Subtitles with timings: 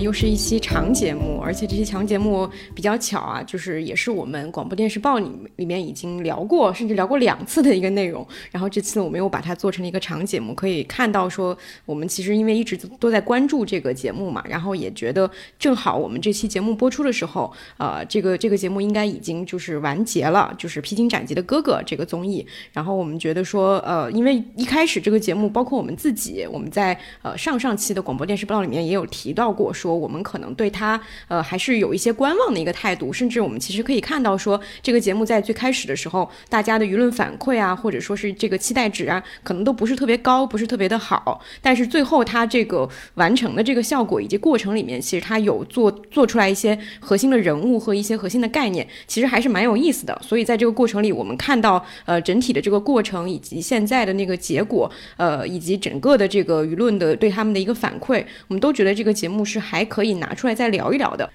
[0.00, 8.26] 又是一期长节目，而且这期长节目比较巧啊，就是也是我们广播电视报里里面已经聊过，甚至聊过两次的一个内容。
[8.50, 22.46] 然后这次我们又把它做成了一个长节目，可以看到说，我们其实因为一直都在关注这个节目嘛，然后也觉得正好我们这期节目播出的时候，呃，这个这个节目应该已经就是完结了，就是《披荆斩棘的哥哥》这个综艺。
[22.72, 29.06] 然后我们觉得说，呃，因为一开始这个节目，包括我们自己，我们在呃上上期的广播电视报里面也有。
[29.10, 30.98] 提到过说，我们可能对他
[31.30, 41.40] 呃还是有一些观望的一个态度，甚至我们其实可以看到说，这个节目在最开始的时候，大家的舆论反馈啊，或者说是这个期待值啊，可能都不是特别高，不是特别的好。
[41.62, 50.20] 但是最后它这个完成的这个效果以及过程里面，其实它有做做出来一些核心的人物和一些核心的概念，其实还是蛮有意思的。
[50.26, 59.14] 所以在这个过程里，我们看到呃整体的这个过程以及现在的那个结果，呃以及整个的这个舆论的对他们的一个反馈，我们都觉得这个。
[59.20, 61.29] 节目是还可以拿出来再聊一聊的。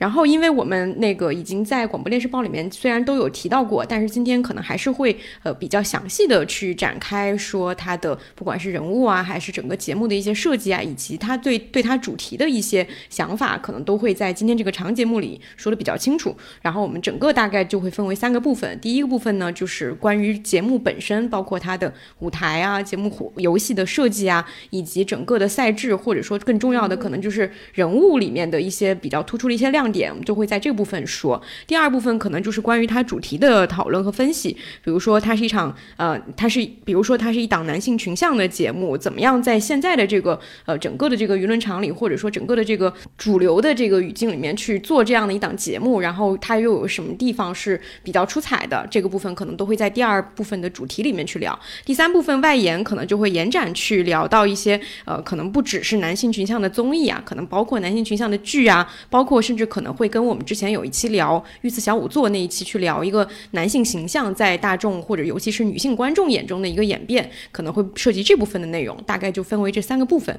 [0.00, 16.34] 然后，因为我们那个已经在广播电视报里面虽然都有提到过，但是今天可能还是会呃比较详细的去展开说它的不管是人物啊，还是整个节目的一些设计啊，以及它对对它主题的一些想法，可能都会在今天这个长节目里说的比较清楚。
[16.62, 29.89] 然后我们整个大概就会分为三个部分，第一个部分呢就是关于节目本身，包括它的舞台啊、节目游戏的设计啊，以及整个的赛制，或者说更重要的可能就是人物里面的一些比较突出的一些亮点。
[29.90, 48.86] 点我们就会在这部分说，第二部分可能就是关于它主题的讨论和分析，比如说它是一场呃，它是比如说它是一档男性群像的节目，怎么样在现在的这个呃整个的这个舆论场里，或者说整个的这个主流的这个语境里面去做这样的一档节目，然后它又有什么地方是比较出彩的？
[48.90, 51.58] 这个部分可能都会在第二部分的主题里面去聊。
[51.84, 59.79] 第三部分外延可能就会延展去聊到一些呃，可能不只是男性群像的综艺啊，可能包括男性群像的剧啊，包括甚至可。
[59.80, 70.38] 可能会跟我们之前有一期聊《御赐小仵作》那一期去聊一个男性形象在大众或者尤其是女性观众眼中的一个演变，可能会涉及这部分的内容，大概就分为这三个部分。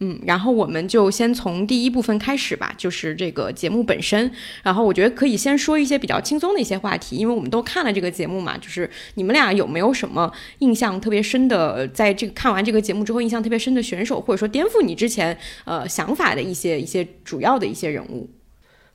[0.00, 4.30] 嗯，然后我们就先从第一部分开始吧，就是这个节目本身。
[4.62, 8.58] 然后我觉得可以先说一些比较轻松的一些话题，因为我们都看了这个节目嘛。
[8.58, 18.28] 就是你们俩有没有什么印象特别深的，在这个看完这个节目之后印象特别深的选手，或者说颠覆你之前呃想法的一些一些主要的一些人物？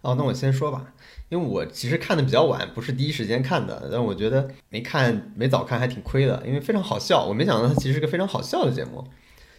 [0.02, 0.94] 哦，那我先说吧，
[1.30, 7.26] 因为我其实看的比较晚，不是第一时间看的，但我觉得没看没早看还挺亏的，因为非常好笑。
[7.26, 9.04] 我没想到它其实是个非常好笑的节目。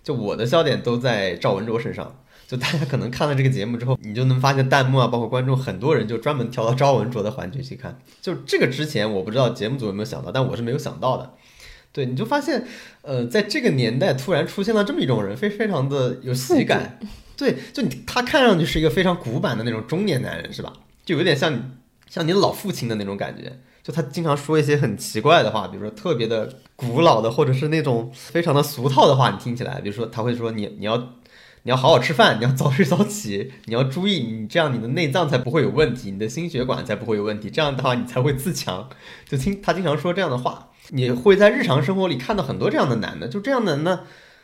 [0.02, 7.98] 就我的笑点都在赵文卓身上，就大家可能看了这个节目之后，你就能发现弹幕啊，包括观众很多人就专门挑到赵文卓的环节去看。
[8.20, 11.34] 就这个之前我不知道节目组有没有想到，但我是没有想到的。
[11.92, 12.66] 对，你就发现，
[13.02, 16.98] 呃，在这个年代突然出现了这么一种人，非非常的有喜感。
[17.36, 20.72] 对，就你他看上去是一个非常古板的那种中年男人，是吧？
[21.04, 21.70] 就有点像
[22.08, 23.58] 像你老父亲的那种感觉。
[23.82, 30.96] 就他经常说一些很奇怪的话，比如说特别的古老的，或者是那种非常的俗套的话，你听起来，比如说他会说你你要
[31.64, 38.88] 你要好好吃饭，你要早睡早起，你要注意，你这样你的内脏才不会有问题，你的心血管才不会有问题，这样的话你才会自强。
[39.28, 44.02] 就听他经常说这样的话，你会在日常生活里看到很多这样的男的，就这样的人呢，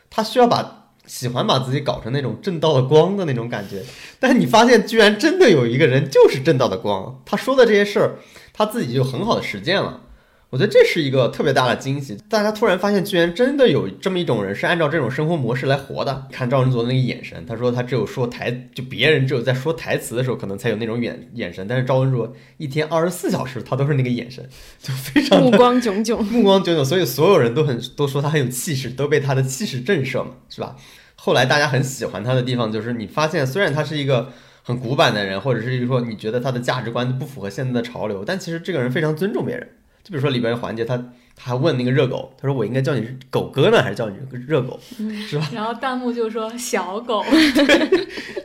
[0.09, 3.83] 他需要把喜欢把自己搞成那种正道的光的那种感觉，
[4.19, 8.15] 但你发现居然真的有一个人就是正道的光，他说的这些事儿。
[8.59, 10.01] 他自己就很好的实践了，
[10.49, 12.17] 我觉得这是一个特别大的惊喜。
[12.27, 16.27] 大家突然发现，居然真的有这么一种人是按照这种生活模式来活的。
[16.29, 24.45] 看赵文卓的那个眼神，他说他只有说台，就别人只有在说台词的时候可能才有那种眼眼神，但是赵文卓一天二十四小时他都是那个眼神，
[24.81, 26.83] 就非常 目光炯炯，目光炯炯。
[26.83, 30.75] 所以所有人都很都说他很有气势，都被他的气势震慑嘛，是吧？
[31.15, 34.33] 后来大家很喜欢他的地方就是，你发现虽然他是一个。
[34.69, 39.67] 很古板的人，或者是说你觉得他的价值观不符合现在的潮流，但其实这个人非常尊重别人。
[40.03, 40.95] 就比如说里边环节，他
[41.35, 44.79] 他还问那个热狗，他说我应该叫你狗哥呢，还是叫你热狗，
[45.27, 45.49] 是吧？
[45.51, 47.25] 然后弹幕就说小狗。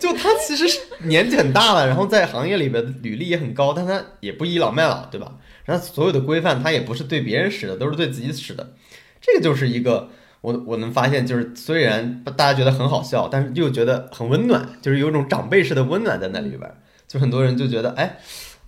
[0.00, 5.36] 就他其实是年纪很大了，然后在行业里边履历也很高，但他也不倚老卖老，对吧？
[5.66, 8.72] 然后所有的规范他也不是对别人使的，都是对自己使的。
[9.20, 10.08] 这个就是一个。
[10.44, 16.70] 我我能发现，就是虽然大家觉得很好笑，但是又觉得很温暖，就是有种长辈式的温暖在那里边。
[17.08, 18.18] 就很多人就觉得，哎，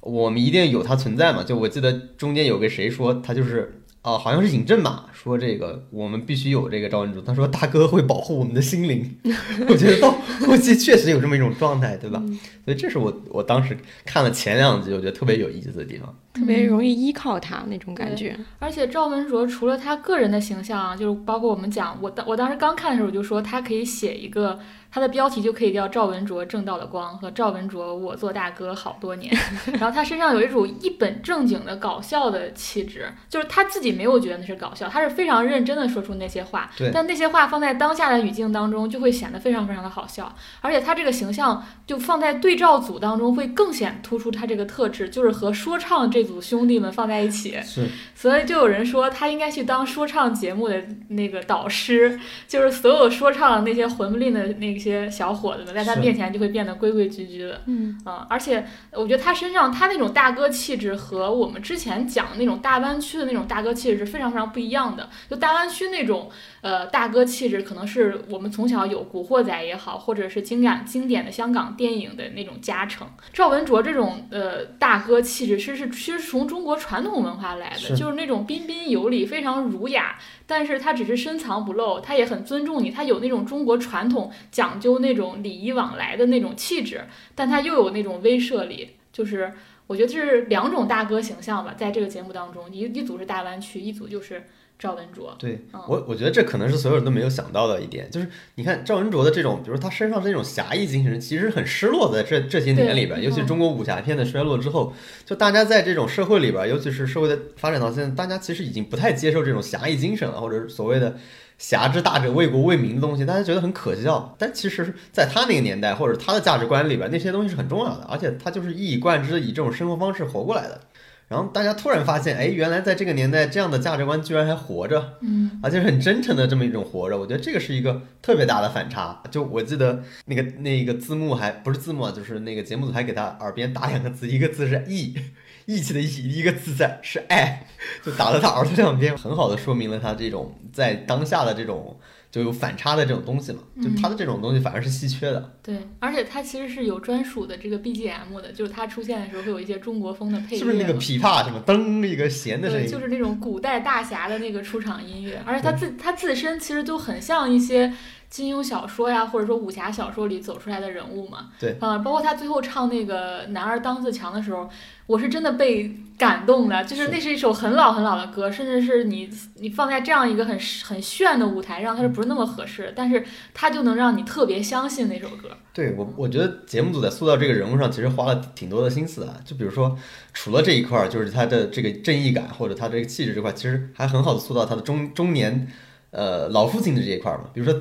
[0.00, 1.44] 我们一定有它存在嘛。
[1.44, 7.20] 就我记得中间有个谁说，他就是啊，好像是尹正吧，说这个我们必须有这个赵文卓。
[7.20, 9.18] 他说大哥会保护我们的心灵。
[9.68, 10.12] 我觉得到
[10.46, 12.22] 后期确实有这么一种状态，对吧？
[12.64, 16.14] 所以这是我我当时看了前两集，我觉得特别有意思的地方。
[16.34, 18.36] 特别容易依靠他那种感觉。
[18.58, 24.58] 而且赵文卓除了他个人的形象，就是包括我们讲，我当我当时刚看的时候，我就说他可以写一个。
[24.88, 29.30] 他的标题就可以叫赵文卓正道的光和赵文卓我做大哥好多年，
[29.78, 54.76] 然后他身上有一种一本正经的搞笑的气质，就是他自己没有觉得那是搞笑，他是非常认真的说出那些话，但那些话放在当下的语境当中就会显得非常非常的好笑，而且他这个形象就放在对照组当中会更显突出他这个特质，就是和说唱这组兄弟们放在一起，是，所以就有人说他应该去当说唱节目的那个导师，就是所有说唱那些混不吝的那。
[54.76, 57.98] 些小伙子们在他面前就会变得规规矩矩的，嗯
[58.28, 65.05] 而且我觉得他身上他那种大哥气质和我们之前讲的那种大湾区的那种大哥气质是非常非常不一样的。
[65.28, 66.30] 就大湾区那种
[66.60, 73.08] 呃大哥气质，可能是我们从小有《古惑仔》也好，或者是经典经典的香港电影的那种加成。
[73.32, 80.18] 赵文卓这种呃大哥气质，其实是其实从中国传统文化来的，就是那种彬彬有礼，非常儒雅。
[80.48, 87.04] 但是他只是深藏不露，他也很尊重你，他有那种中国传统讲究那种礼仪往来的那种气质，
[87.34, 89.52] 但他又有那种威慑力，就是
[89.88, 94.46] 我觉得这是两种大哥形象吧，在这个节目当中，一一组是大湾区，一组就是。
[94.78, 104.92] 赵文卓，对我，我觉得这可能是所有人都没有想到的一点，就是你看赵文卓的这种，比如他身上这种侠义精神，其实很失落在这这些年里边，尤其中国武侠片的衰落之后，
[105.24, 111.16] 就大家在这种社会里边，尤其是社会的发展到现在，大家其实已经不太接受这种侠义精神了，或者所谓的
[111.56, 114.36] 侠之大者为国为民的东西，大家觉得很可笑。
[114.38, 120.82] 但其实，在他那个年代或者他的价值观里边，那些东西是很重要的，而且他就是一以贯之以这种生活方式活过来的。
[121.28, 127.18] 然后大家突然发现，哎，原来在这个年代，这样的价值观居然还活着，嗯，而且很真诚的这么一种活着。
[127.18, 129.22] 我觉得这个是一个特别大的反差。
[129.30, 135.16] 就我记得那个那个字幕还不是字幕，啊就是那个节目组还给他耳边打两个字，一个字是义，
[135.64, 137.66] 义气的义，一个字在是爱，
[138.04, 141.98] 就打了他耳朵两边，很好的说明了他这种在当下的这种。
[142.36, 145.56] 就有反差的这种东西嘛，就他的这种东西反而是稀缺的。
[145.62, 150.58] 对，而且它其实是有专属的这个 BGM 的，就是它出现的时候会有一些中国风的配乐。
[150.58, 152.86] 是不是那个琵琶什么噔一个弦的声音？
[152.86, 157.90] 就是那种古代大侠的那个出场音乐，而且他自他自身其实就很像一些。
[158.36, 164.68] 金庸小说呀，或者说武侠小说里走出来的人物嘛，对，啊，包括他最后唱那个“男儿当自强”的时候，
[165.06, 166.84] 我是真的被感动的。
[166.84, 170.54] 就是那是一首很老很老的歌，甚至是你你放在这样一个很
[170.84, 172.92] 很炫的舞台上，它是不是那么合适？
[172.94, 173.24] 但是
[173.54, 175.48] 它就能让你特别相信那首歌。
[175.72, 179.40] 对我，我觉得节目组在塑造这个人物上其实花了挺多的心思啊。
[179.46, 179.96] 就比如说，
[180.34, 185.66] 除了这一块儿，就是他的这个正义感或者他这个气质这块，其实还很好的塑造他的中中年
[186.10, 187.48] 呃老父亲的这一块嘛。
[187.54, 187.80] 比如说。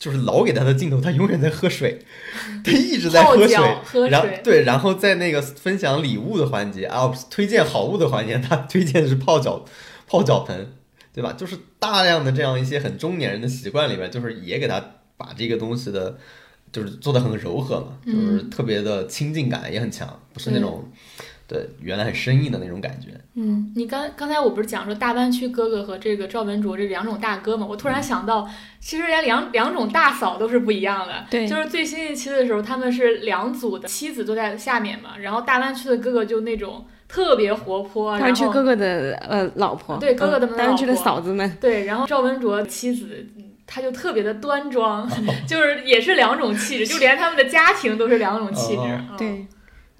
[0.00, 2.04] 就是老给他的镜头，他永远在喝水，
[2.64, 9.62] 他一直在喝水，然后对，然后在那个分享礼物的环节啊，推荐好物的环节，他推荐的是泡脚
[10.08, 10.72] 泡脚盆，
[11.14, 11.34] 对吧？
[11.34, 14.82] 就是大量的这样一些很中年人的习惯里面，就是也给他
[15.18, 16.16] 把这个东西的，
[16.72, 20.90] 就是做的很柔和嘛，就是特别的亲近感也很强，不是那种。
[21.50, 23.08] 对，原来很生硬的那种感觉。
[23.34, 27.66] 嗯，你刚刚才我不是讲说大湾区哥哥和这个赵文卓这两种大哥嘛？
[27.68, 31.26] 我突然想到，其实连两两种大嫂都是不一样的。
[31.28, 38.16] 对，就是最新一期的时候，他们是两组的妻子都在下面嘛，然后大湾区的哥哥就那种特别活泼。
[38.16, 39.96] 大湾区哥哥的呃老婆。
[39.98, 41.58] 对，哥哥的大湾区的嫂子们。
[41.60, 43.26] 对，然后赵文卓妻子，
[43.66, 45.10] 他就特别的端庄，
[45.48, 49.00] 就是也是两种气质，就连他们的家庭都是两种气质。
[49.18, 49.46] 对。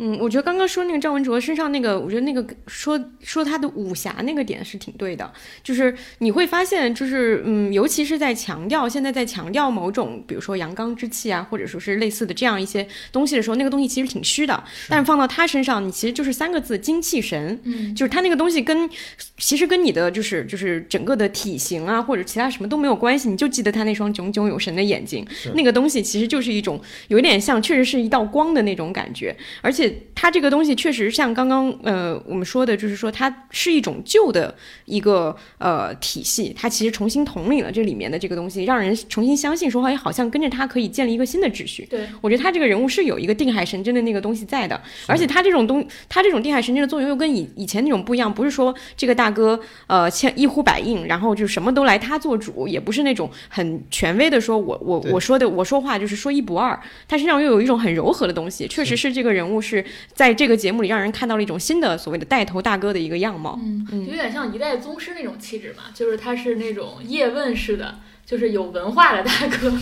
[0.02, 5.30] 嗯，我觉得刚刚说那个赵文卓身上那个，我觉得那个说说他的武侠那个点是挺对的，
[5.62, 14.64] 就是你会发现，就是嗯，尤其是在强调现在在强调某种，比如说阳刚之气啊，或者说是类似的这样一些东西的时候，那个东西其实挺虚的。
[14.88, 17.60] 但是放到他身上，你其实就是三个字：精气神。
[17.64, 18.88] 嗯，就是他那个东西跟
[19.36, 29.89] 其实跟你的就是就是整个的体型啊，或者其他什么都没有关系，你就记得他那双炯炯有神的眼睛，那个东西其实就是一种有一点像，确实是一道光的那种感觉，而且。
[30.14, 34.54] 它这个东西确实像刚刚呃我们说的，就是说它是一种旧的
[34.84, 41.86] 一个呃体系，它其实重新统领了这里面的这个东西，让人重新相信说，哎，好像跟着它可以建立一个新的秩序。
[41.88, 56.78] 对，我觉得他这个人物是有一个定海神针的那个东西在的，而且他这种东，他这种定海神针的作用又跟以以前那种不一样，不是说这个大哥呃千一呼百应，然后就什么都来他做主，也不是那种很权威的说我我我说的我说话就是说一不二，
[57.08, 59.79] 他身上又有一种很柔和的东西，确实是这个人物是。
[60.12, 69.72] 在这个节目里，让人看到了一种新的所谓的带头大哥的一个样貌，嗯，有点像一代宗师那种气质嘛，就是他是那种叶问式的，就是有文化的大哥。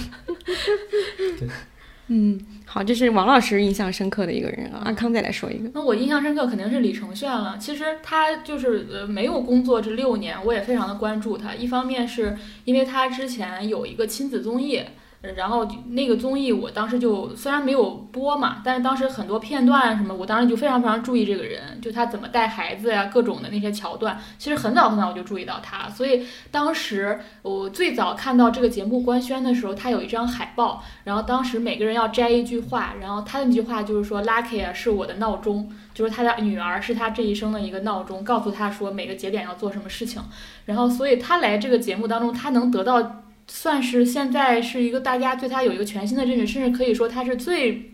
[1.39, 1.49] 对，
[2.09, 4.83] 嗯，好，这是王老师印象深刻的一个人啊。
[4.85, 7.57] 阿康再来说一个，那我印象深刻肯定是李承铉了。
[7.59, 11.55] 其实他就是呃没有工作这六年，我也非常的关注他。
[11.55, 14.83] 一方面是因为他之前有一个亲子综艺。
[15.21, 25.89] 然后那个综艺，我当时就虽然没有播嘛，但是当时很多片段什么，我当时就非常非常注意这个人，就他怎么带孩子呀，各种的那些桥段，其实很早很早我就注意到他。
[25.91, 40.23] 所以当时我最早看到这个节目官宣的时候，他有一张海报，然后当时每个人要摘一句话，然后他的那句话就是说，Lucky 啊是我的闹钟，就是他的女儿是他这一生的一个闹钟，告诉他说每个节点要做什么事情。
[40.67, 43.25] 然后所以他来这个节目当中，他能得到。
[43.49, 47.93] 算是现在是一个大家对他有一个全新的认识，甚至可以说他是最，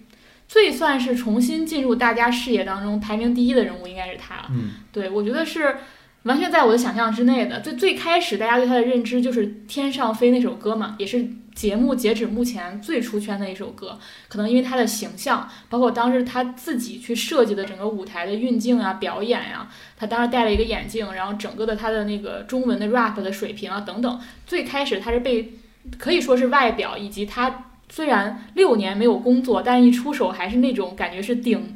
[0.49, 4.46] 最算是重新进入大家视野当中排名第一的人物，应该是他。
[4.50, 5.76] 嗯，对我觉得是
[6.24, 7.60] 完全在我的想象之内的。
[7.60, 11.26] 最最开始大家对他的认知就是《天上飞》那首歌嘛，也是。
[11.54, 25.52] 节目截止目前最出圈的一首歌，可能因为他的形象，包括当时他自己去设计的整个舞台的运镜啊、表演呀，他当时戴了一个眼镜，然后整个的他的那个中文的 rap 的水平啊等等，最开始他是被
[25.96, 31.73] 可以说是外表以及他虽然六年没有工作，但一出手还是那种感觉是顶，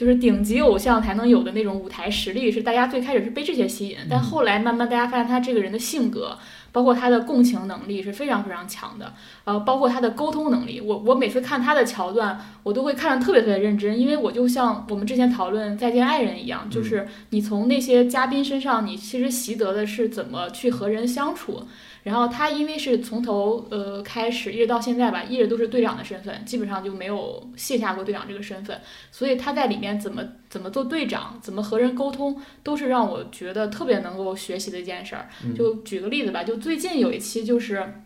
[0.00, 6.38] 就是顶级偶像才能有的那种舞台实力，是大家最开始是被这些吸引，但后来慢慢大家发现他这个人的性格。
[6.72, 21.64] 包括他的共情能力是非常非常强的，呃，包括他的沟通能力，我我每次看他的桥段，我都会看得特别特别认真，因为我就像我们之前讨论《再见爱人》一样，就是你从那些嘉宾身上，你其实习得的是怎么去和人相处。
[22.02, 28.80] 然后他因为是从头呃开始一直到现在吧，一直都是队长的身份，基本上就没有卸下过队长这个身份，
[29.12, 35.28] 所以他在里面怎么怎么做队长，怎么和人沟通，都是让我觉得特别能够学习的一件事儿。
[35.54, 38.02] 就举个例子吧，就最近有一期就是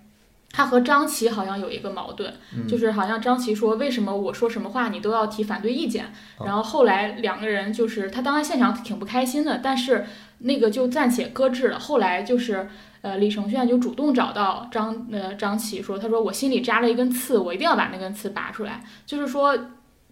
[0.50, 2.34] 他和张琪好像有一个矛盾，
[2.68, 6.12] 就是好像张琪说为什么我说什么话你都要提反对意见，
[6.44, 10.04] 然后后来两个人就是他当时现场挺不开心的，但是
[10.38, 12.68] 那个就暂且搁置了，后来就是。
[13.04, 19.56] 呃，李承铉就主动找到张呃张琪说，他说我心里扎了一根刺，我一定要把那根刺拔出来，就是说。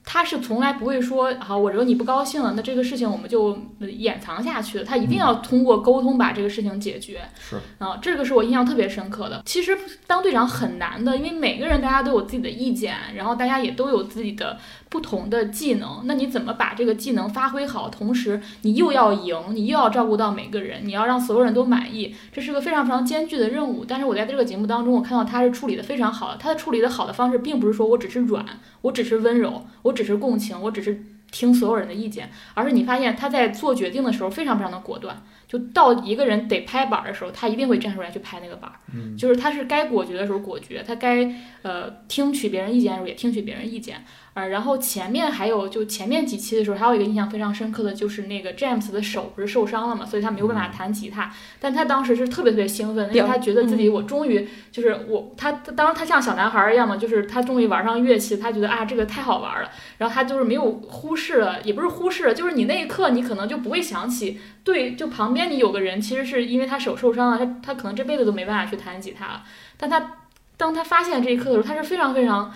[0.04, 4.82] 他是从来不会说好，我惹你不高兴了，那这个事情我们就掩藏下去。
[4.82, 7.20] 他一定要通过沟通把这个事情解决。
[7.38, 9.40] 是啊，这个是我印象特别深刻的。
[9.46, 14.58] 其实当队长很难的，因为每个人大家都有自己的意见，然后大家也都有自己的
[14.92, 16.02] 不同的技能。
[16.04, 17.88] 那你怎么把这个技能发挥好？
[17.88, 23.86] 同时你又要赢，你又要照顾到每个人，你要让所有人都满意，这是个非常非常艰巨的任务。
[23.86, 26.36] 但是我在这个节目当中，我看到他是处理的非常好的。
[26.36, 28.44] 他的处理的好的方式，并不是说我只是软，
[28.82, 29.92] 我只是温柔，我。
[29.92, 38.76] 只是共情，我只是听所有人的意见，而是你发现他在做决定的时候非常非常的果断，就到一个人得拍板的时候，他一定会站出来去拍那个板儿，
[39.16, 41.30] 就是他是该果决的时候果决，他该
[41.62, 44.02] 呃听取别人意见的时候也听取别人意见。
[44.34, 69.42] 呃，然后前面还有，就前面几期的时候，还有一个印象非常深刻的就是那个 James 的手不是受伤了嘛，所以他没有办法弹吉他，但他当时是特别特别兴奋，因为他觉得自己我终于就是我他当时他像小男孩一样嘛，就是他终于玩上乐器，他觉得啊这个太好玩了，然后他就是没有忽视了，也不是忽视了，就是你那一刻你可能就不会想起，对，就旁边你有个人，其实是因为他手受伤了，他他可能这辈子都没办法去弹吉他了，
[69.76, 70.14] 但他
[70.56, 72.50] 当他发现这一刻的时候，他是非常非常。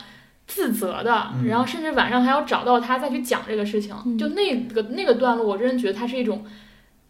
[0.46, 6.44] 自责的，然后甚至晚上还要找到他再去讲这个事情，就那个那个段落，我真的觉得他是一种，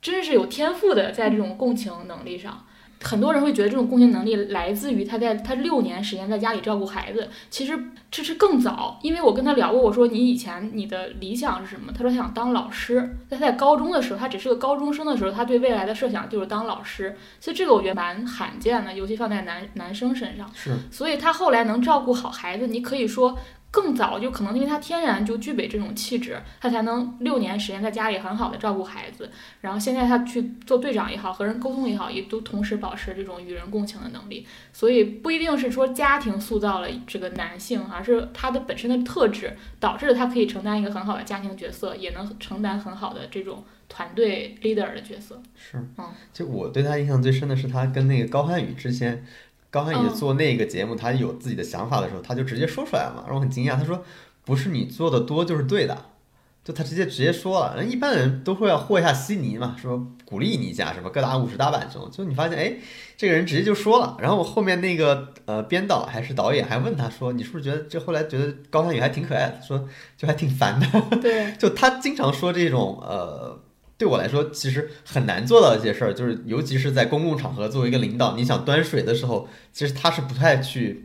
[0.01, 2.67] 真是有天赋的，在这种共情能力上。
[3.03, 7.79] 很多人会觉得这种共情能力来自于他在他六年时间在家里照顾孩子，其实
[8.11, 8.99] 这是更早。
[9.03, 11.93] 因为我跟他聊过，我说你以前你的理想是什么？
[11.93, 13.17] 他说他想当老师。
[13.29, 17.17] 在他在高中的时候，他只是个高中生的时候，他对未来的设想就是当老师。
[17.39, 20.51] 所以这个我觉得蛮罕见的，尤其放在男男生身上。
[20.55, 20.73] 是。
[20.91, 23.39] 所以他后来能照顾好孩子，你可以说。
[23.77, 29.31] 更早就可能因为他天然就具备这种气质，他才能六年时间在家里很好的照顾孩子。
[29.61, 34.47] 然后现在他去做队长也好，和人沟通也好，也都同时保持这种与人共情的能力。
[34.73, 45.39] 所以不一定是说家庭塑造了这个男性，而是他的本身的特质导致了他可以承担一个很好的家庭角色，也能承担很好的这种团队 leader 的角色。
[45.55, 49.23] 是，嗯，就我对他印象最深的是他跟那个高瀚宇之间。
[49.77, 53.77] 高瀚宇做那个节目，他有自己的想法的时候，他就直接说出来了嘛，让我很惊讶。
[53.77, 54.03] 他说
[54.43, 55.95] ：“不是你做的多就是对的，
[56.65, 57.85] 就他直接直接说了。
[57.85, 62.11] 一般人都会要和一下稀泥嘛，说鼓励你一下，什么各打五十大板这种。
[62.11, 62.77] 就你发现，哎，
[63.19, 64.17] 这个人直接就说了。
[64.19, 69.61] 然后我后面那个呃编导还是导演还问他说：你是不是觉得这后来觉得高瀚宇还挺可爱的？
[69.61, 71.17] 说就还挺烦的。
[71.19, 73.61] 对， 就他经常说这种呃。”
[73.99, 81.05] 对我来说，其实很难做到一些事儿，就是尤其是在公共场合，作为一个领导，你想端水的时候，其实他是不太去，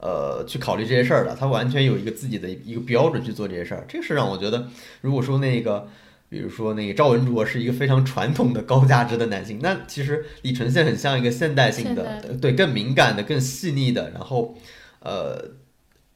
[0.00, 3.84] 呃去考虑这些事儿的，他完全有一个自己的一个标准去做这些事儿。
[3.88, 4.68] 这个是让我觉得，
[5.00, 5.88] 如果说那个。
[6.30, 14.58] 比如说，那个赵文卓是一个非常传统的高价值的男性，那其实李承宪很像一个现代性的，对，更敏感的、更细腻的，然后，
[14.98, 15.50] 呃，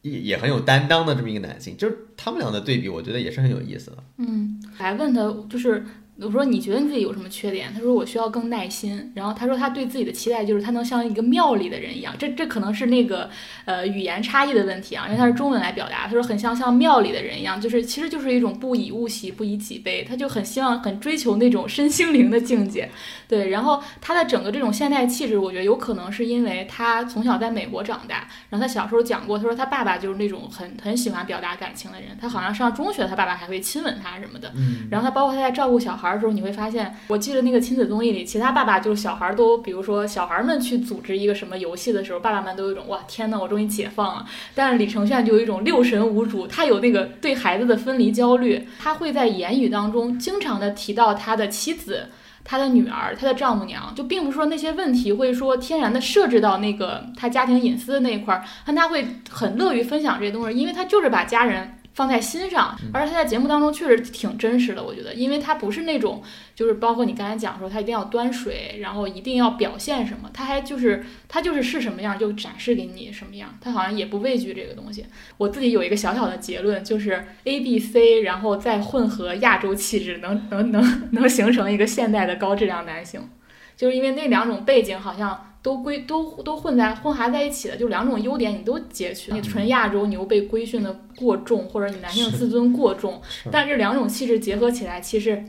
[0.01, 3.97] 也也很有担当的这么一个男性，就是他们俩的对比，我觉得也是很有意思的。
[4.17, 5.85] 嗯，还问他就是。
[6.21, 7.73] 我说你觉得你自己有什么缺点？
[7.73, 9.11] 他说我需要更耐心。
[9.15, 12.13] 然后他说他对自己的期待就是他能像一个庙里的人一样。
[12.19, 13.29] 这这可能是那个
[13.65, 16.07] 呃语言差异的问题啊，因为他是中文来表达。
[16.07, 20.03] 他说很像像庙里的人一样，就是其实就是一种不以物喜，不以己悲。
[20.03, 22.89] 他就很希望很追求那种身心灵的境界。
[23.27, 28.27] 对，然后他的整个这种现代气质，我觉得有可能是因为他从小在美国长大。
[28.49, 32.09] 然后他小时候讲过，他说他爸爸就是那种很很喜欢表达感情的人。
[32.19, 34.51] 他好像上中学，他爸爸还会亲吻他什么的。
[34.91, 36.08] 然后他包括他在照顾小孩。
[36.13, 44.25] 的时候你会发现，我记得那个亲子综艺里，其他爸爸就是小孩儿都，比如说小孩们去组织一个什么游戏的时候，爸爸们都有一种哇天呐，我终于解放了。
[44.53, 52.07] 但是李承铉就有一种六神无主，他有那个对孩子的分离焦虑，他会在言语当中经常的提到他的妻子、
[52.43, 61.75] 他的女儿、他的丈母娘，就并不是说那些问题会说天然的设置到那个他家庭隐私的那一块儿，但他会很乐于分享这些东西，因为他就是把家人。
[61.99, 66.23] 放在心上，而且他在节目当中确实挺真实的，我觉得，因为他不是那种，
[66.55, 75.05] 就是包括你刚才讲说他一定要端水，然后一定要表现什么，他还就是他就是是什么样就展示给你什么样，他好像也不畏惧这个东西。
[75.35, 83.29] 我自己有一个小小的结论，就是 A B C，然后再混合亚洲气质，能能能能形成一个现代的高质量男性，
[83.75, 85.47] 就是因为那两种背景好像。
[85.61, 89.31] 都归都都混在混合在一起的，就两种优点你都截取。
[89.33, 95.43] 你纯亚洲你又被规训的过重，或者你男性自尊过重，但这两种气质结合起来，其实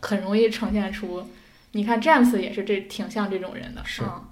[0.00, 1.22] 很容易呈现出。
[1.72, 4.24] 你看詹姆斯也是这挺像这种人的，嗯。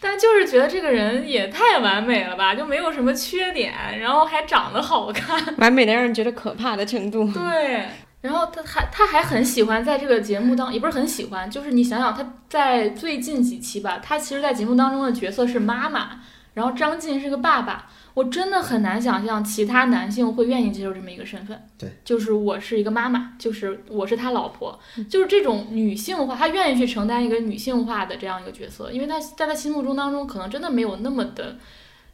[0.00, 7.28] 但就是觉得这个人也太完美了吧，就没有什么缺点，然后还长得好看，完美的让人觉得可怕的程度。
[7.32, 7.84] 对。
[8.26, 16.20] 然后他还他还很喜欢在这个节目当，也不是很喜欢，就是你想想他在最近几期吧，他其实，在节目当中的角色是妈妈，
[16.54, 21.68] 然后张晋是个爸爸，我真的很难想象其他男性会愿意接受这么一个身份。
[21.78, 24.76] 对，就是我是一个妈妈，就是我是他老婆，
[25.08, 31.56] 就是这种女性化，他愿意去承担一个女性化的这样一个角色，因为他在他心目中当中可能真的没有那么的，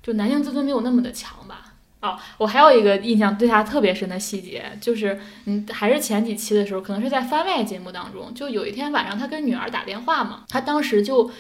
[0.03, 1.72] 就男性自尊没有那么的强吧。
[2.03, 11.31] 哦，我还有一个印象对他特别深的细节，就是嗯，还是前几期的时候，可能是在番外节目当中，就有一天晚上他跟女儿打电话嘛，他当时就。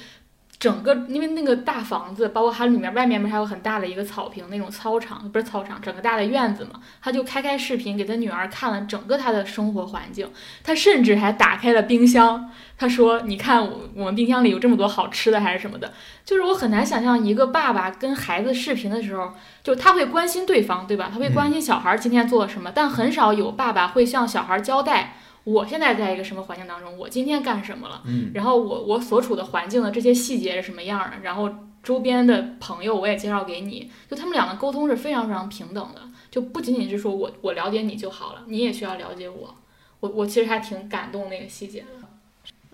[0.62, 6.78] 整个因为那个大房子，包括它里面外面不是还有很大的一个草坪那种操场，不是操场，整个大的院子嘛。
[7.02, 10.30] 他就开开视频给他女儿看了整个他的生活环境，
[10.62, 12.48] 他甚至还打开了冰箱。
[12.78, 15.92] 他说：“你看我我们冰箱里有这么多好吃的还是什么的。”
[16.24, 19.32] 就是我很难想象一个爸爸跟孩子视频的时候，
[19.64, 21.10] 就他会关心对方，对吧？
[21.12, 25.16] 他会关心小孩今天做了什么，但很少有爸爸会向小孩交代。
[25.44, 26.96] 我现在在一个什么环境当中？
[26.98, 28.02] 我今天干什么了？
[28.06, 31.18] 嗯，然后我我所处的环境的这些细节是什么样的？
[31.22, 31.50] 然后
[31.82, 39.54] 周边的朋友我也介绍给你，就他们两个沟通是非常非常平等的，就不仅仅是说我我了解你就好了，你也需要了解我。
[40.00, 41.86] 我我其实还挺感动那个细节的。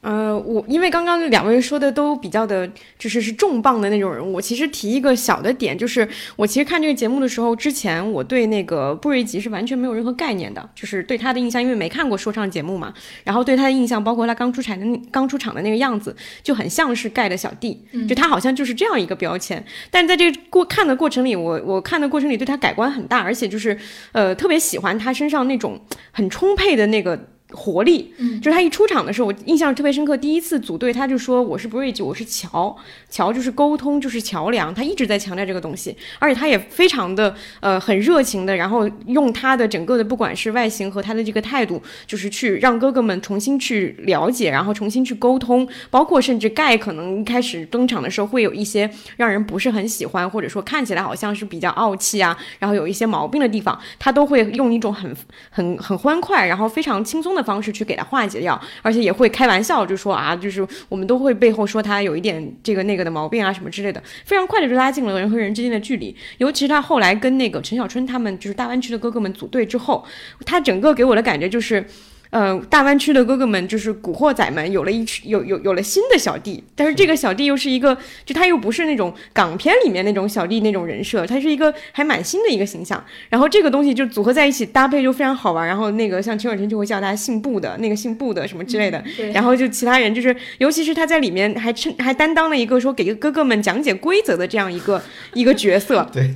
[0.01, 4.35] 呃，我因为刚刚两位说的都比较的，就是是重磅的那种人物。
[4.35, 12.95] 我其实提一个小的点，就是我其实看这个节目的时候，之前我对那个布瑞吉是完全没有任何概念的，就是对他的印象，因为没看过说唱节目嘛。
[13.25, 19.63] 然后对他的印象，包括他刚出场的刚出场的那个样子，就很像是盖的小弟，就他好像就是这样一个标签。
[19.91, 23.77] 但是在这个过看的过程里，我我看的过程里对他改观很大，而且就是
[24.13, 25.81] 呃特别喜欢他身上那种
[26.13, 27.19] 很充沛的那个。
[27.53, 30.15] 活力，嗯，就是他一出场的时候，我印象特别深刻。
[30.15, 32.77] 第一次组队，他就说我是 bridge，我是桥，
[33.09, 34.75] 桥就是沟通，就是桥梁。
[34.75, 45.67] 他一直在强调这个东西，而且他也非常的呃很热情的，然后用他的整个的不管是外形和他的这个态度，就是去让哥哥们重新去了解，然后重新去沟通。
[45.91, 55.17] 包括甚至盖可能一开始登场的时候会有一些让人不是很喜欢，或者说看起来好像是比较傲气啊，然后有一些毛病的地方，他都会用一种很
[55.49, 57.38] 很很欢快，然后非常轻松的。
[57.39, 66.15] 的方式去给他化解掉，而且也会开玩笑，就说啊，就是我们都会背后说他有一点这个那个的毛病啊什么之类的，非常快的就拉近了人和人之间的距离。
[66.37, 70.05] 尤其是他后来跟那个陈小春他们就是大湾区的哥哥们组队之后，
[70.45, 71.87] 他整个给我的感觉就是。
[72.31, 83.03] 呃，大湾区的哥哥们就是古惑仔们有了一群有有有了新的小弟，但是这个小弟又是一个，就他又不是那种港片里面那种小弟那种人设，他是一个还蛮新的一个形象。
[83.29, 85.67] 然后这个东西就组合在一起搭配就非常好玩。
[85.67, 89.03] 然后那个像陈小春就会叫他姓布的那个姓布的什么之类的。
[89.33, 96.07] 然后就其他人就是，尤其是他在里面还称还担当了一个说给哥哥们讲解规则的这样一个一个角色。
[96.13, 96.35] 对。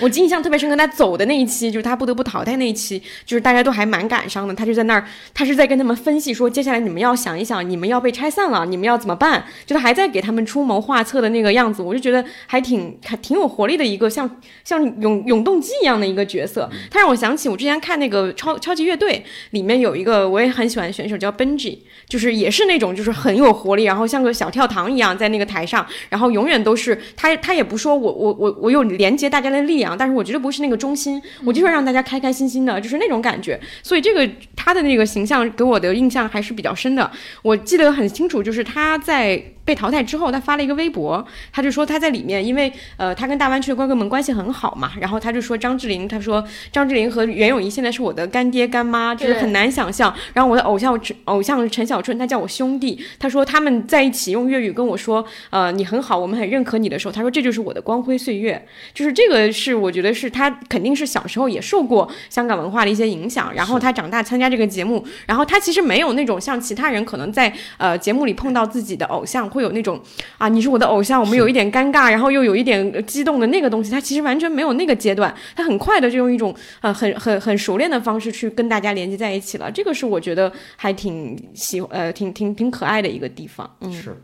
[0.00, 4.54] 我印象特别深刻，他走的那一期，就是他不得不淘汰那一期，就是大家都还蛮感伤的。
[4.54, 9.44] 他就在那儿，他是在跟他们分析说，接下来你们要想一想，你们要被拆散了，你们要怎么办？
[9.66, 14.28] 就他还在给他们出谋划策的那个样子，我就觉得还挺还挺有活力的一个，像
[14.64, 16.68] 像永永动机一样的一个角色。
[16.90, 29.73] 他让我想起我之前看那个超超级乐队里面有一个我也很喜欢的选手叫 Benji，就是也是那种就是很有活力，然后像个小跳糖一样在那个台上，然后永远都是他他也不说我我我我有连接大家的力。
[29.98, 33.58] 但是我觉得不是那个中心，我就是让大家开开心心的，就是那种感觉。
[33.82, 37.10] 所以这个他的那个形象给我的印象还是比较深的。
[37.42, 39.42] 我记得很清楚，就是他在。
[39.64, 50.14] 被淘汰之后，他发了一个微博，他就说他在里面，因为呃，他跟大湾区的哥哥们关系很好嘛，然后他就说张智霖，他说张智霖和袁咏仪现在是我的干爹干妈，就是很难想象。
[50.34, 69.48] 然后我的偶像陈偶像陈小春，他叫我兄弟，他说他们在一起用粤语跟我说，呃，你很好，我们很认可你的时候，他说这就是我的光辉岁月，就是这个是我觉得是他肯定是小时候也受过香港文化的一些影响，然后他长大参加这个节目，然后他其实没有那种像其他人可能在呃节目里碰到自己的偶像。
[69.48, 70.00] 会有那种
[70.38, 84.20] 啊，你是我的偶像，我们有一点尴尬，然后又有一点激动的那个东西，他其实完全没有那个阶段，他很快的就用一种呃很很很熟练的方式去跟大家连接在一起了，这个是我觉得还挺喜呃挺挺挺可爱的一个地方，嗯，是，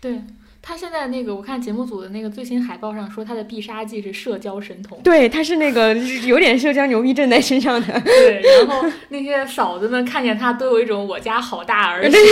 [0.00, 0.20] 对。
[0.68, 4.98] 他现在那个，我看节目组的那个最新海报上说，他的必杀技是社交神童。
[5.00, 5.94] 对，他是那个
[6.26, 8.00] 有点社交牛逼症在身上的。
[8.00, 12.18] 对，然后那些嫂子们看见他都有一种我家好大儿子。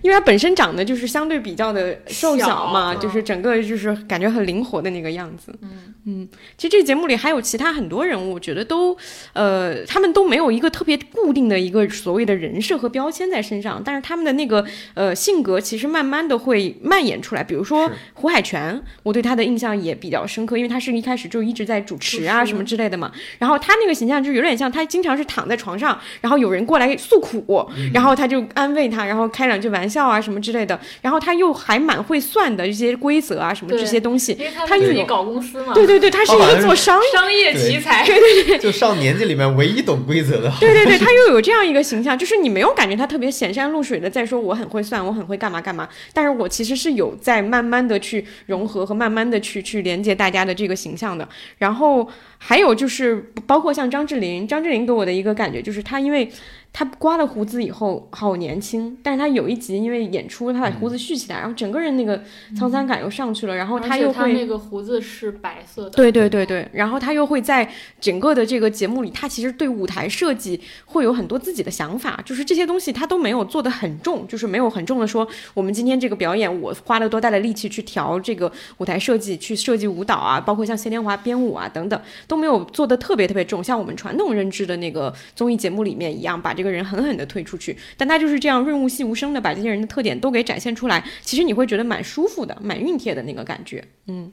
[0.00, 5.54] 因为他本身长得就是相对比较的瘦小嘛，就是整个就是感觉很灵活的那个样子。
[5.60, 8.96] 嗯嗯，其实这个节目里还有其他很多人物，我觉得都
[9.34, 17.42] 呃，他们都没有一个特别固定的一个所谓的人设和标签在身上，但是他们的那个呃性格其实慢慢的会蔓延出来。
[17.42, 23.10] 比如说胡海泉，我对他的印象也比较深刻，因为他是一开始就一直在主持啊什么之类的嘛。
[23.38, 29.06] 然后他那个形象就有点像他经常是躺在床上，然后有人过来诉苦，然后他就安慰他。
[29.06, 38.16] 然后开两句玩笑啊什么之类的，然后他又还蛮会算的一些规则啊什么这些东西，他自己搞公司嘛，对对对，他是一个做商商业奇才，对。
[38.16, 51.28] 对对， 就上年纪里面唯一懂规则的，对对对，他又有这样一个形象，就是你没有感觉他特别显山露水的在说我很会算，我很会干嘛干嘛，但是我其实是有在慢慢的去融合和慢慢的去去连接大家的这个形象的，
[51.58, 56.30] 然后还有就是包括像张智霖，张智霖给我的一个感觉就是他因为。
[56.78, 62.22] 他刮了胡子以后好年轻，但是他有一集因为演出，他把胡子蓄起来，然后整个人那个
[62.54, 67.66] 沧桑感又上去了，然后他又会那个胡子是白色的，对对对对，然后他又会在
[67.98, 86.65] 整个的这个节目里，他其实对舞台设计会有很多自己的想法，就是这些东西他都没有做的很重，就是没有很重的说我们今天这个表演我花了多大的力气去调这个舞台设计，去设计舞蹈啊，包括像谢天华编舞啊等等都没有做的特别特别重，像我们传统认知的那个综艺节目里面一样，把这个。
[86.66, 91.02] 个人狠狠的推出去，但他就是这样润物细无声的把这些人的特点都给展现出来。
[91.22, 93.82] 其实你会觉得蛮舒服的，蛮熨帖的那个感觉。
[94.08, 94.30] 嗯，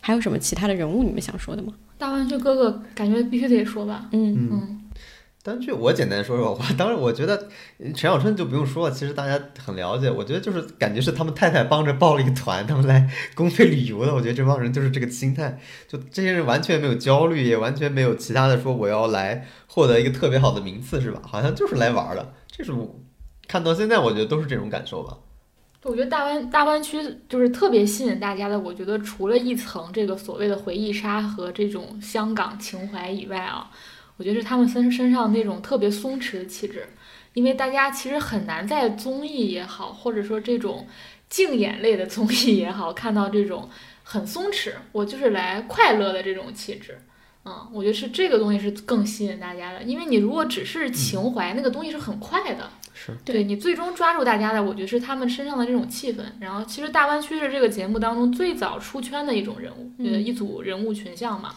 [0.00, 1.74] 还有什么其他的人物你们想说的吗？
[1.98, 4.08] 大湾区哥哥，感觉必须得说吧。
[4.12, 4.80] 嗯嗯。
[5.44, 10.10] 单剧我简单说说话， 当然我觉得陈小春就不用说了，其实大家很了解。
[10.10, 14.14] 我觉得就是感觉是他们太太帮着报了一个团，他们来 公费旅游的。
[14.14, 21.20] 我觉得这帮人就是这个心态，就这些人完全没有焦虑，也完全没有其他的说我要来获得一个特别好的名次，是吧？
[21.22, 22.32] 好像就是来玩的。
[22.50, 22.98] 这是我
[23.46, 25.18] 看到现在，我觉得都是这种感受吧。
[25.82, 28.58] 我觉得大湾大湾区就是特别吸引大家的。
[28.58, 33.70] 我觉得除了一层这个所谓的回忆杀和这种香港情怀以外啊。
[34.16, 36.86] 我觉得是他们身身上那种特别松弛的气质，
[37.32, 40.86] 因为大家其实很难在综艺也好，或者说这种
[41.28, 43.68] 竞演类的综艺也好，看到这种
[44.02, 46.98] 很松弛，我就是来快乐的这种气质。
[47.46, 52.70] 嗯，我觉得是这个东西是更吸引大家的，因为你如果只是情怀，那个东西是很快的。
[52.94, 56.22] 是，对你最终抓住大家的，我觉得是他们身上的这种气氛。
[56.40, 61.54] 然后，其实大湾区是这个节目当中最早出圈的一种人物，呃，一组人物群像嘛。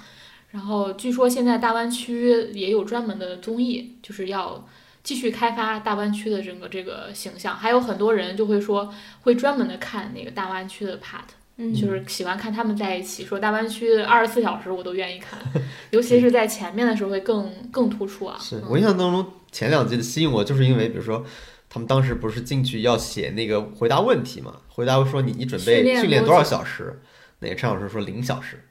[0.49, 4.65] 然后据说现在大湾区也有专门的综艺，就是要
[5.03, 7.55] 继续开发大湾区的整个这个形象。
[7.55, 13.25] 还有很多人就会说会专门的看那个大湾区的 part，就是喜欢看他们在一起。
[13.25, 15.39] 说大湾区二十四小时我都愿意看，
[15.91, 18.37] 尤其是在前面的时候会更更突出啊。
[18.39, 21.25] 是我印象当中前两季的吸引我，就是因为比如说
[21.69, 27.01] 他们当时不是进去要写那个回答问题嘛，回答说你你准备训练多少小时？
[27.39, 28.63] 那个陈老师说零小时。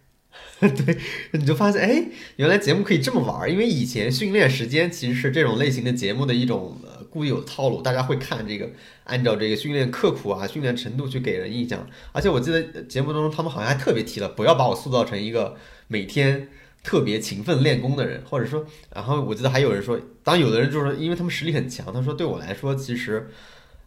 [0.61, 0.97] 对，
[1.33, 3.51] 你就发现哎，原来节目可以这么玩儿。
[3.51, 8.71] 因为以前训练时间其实是这种类型的节目的一种呃固有套路，大家会看这个，
[9.05, 11.87] 按照这个训练刻苦啊、训练程度去给人印象。
[12.12, 15.57] 而且我记得节目当中他们好像还特别提了，不要把我塑造成一个
[15.88, 16.49] 每天
[16.83, 18.64] 特别勤奋练功的人，或者说，
[18.95, 23.29] 然后我记得还有人说，当有的人就是因为他们实力很强，他说对我来说其实，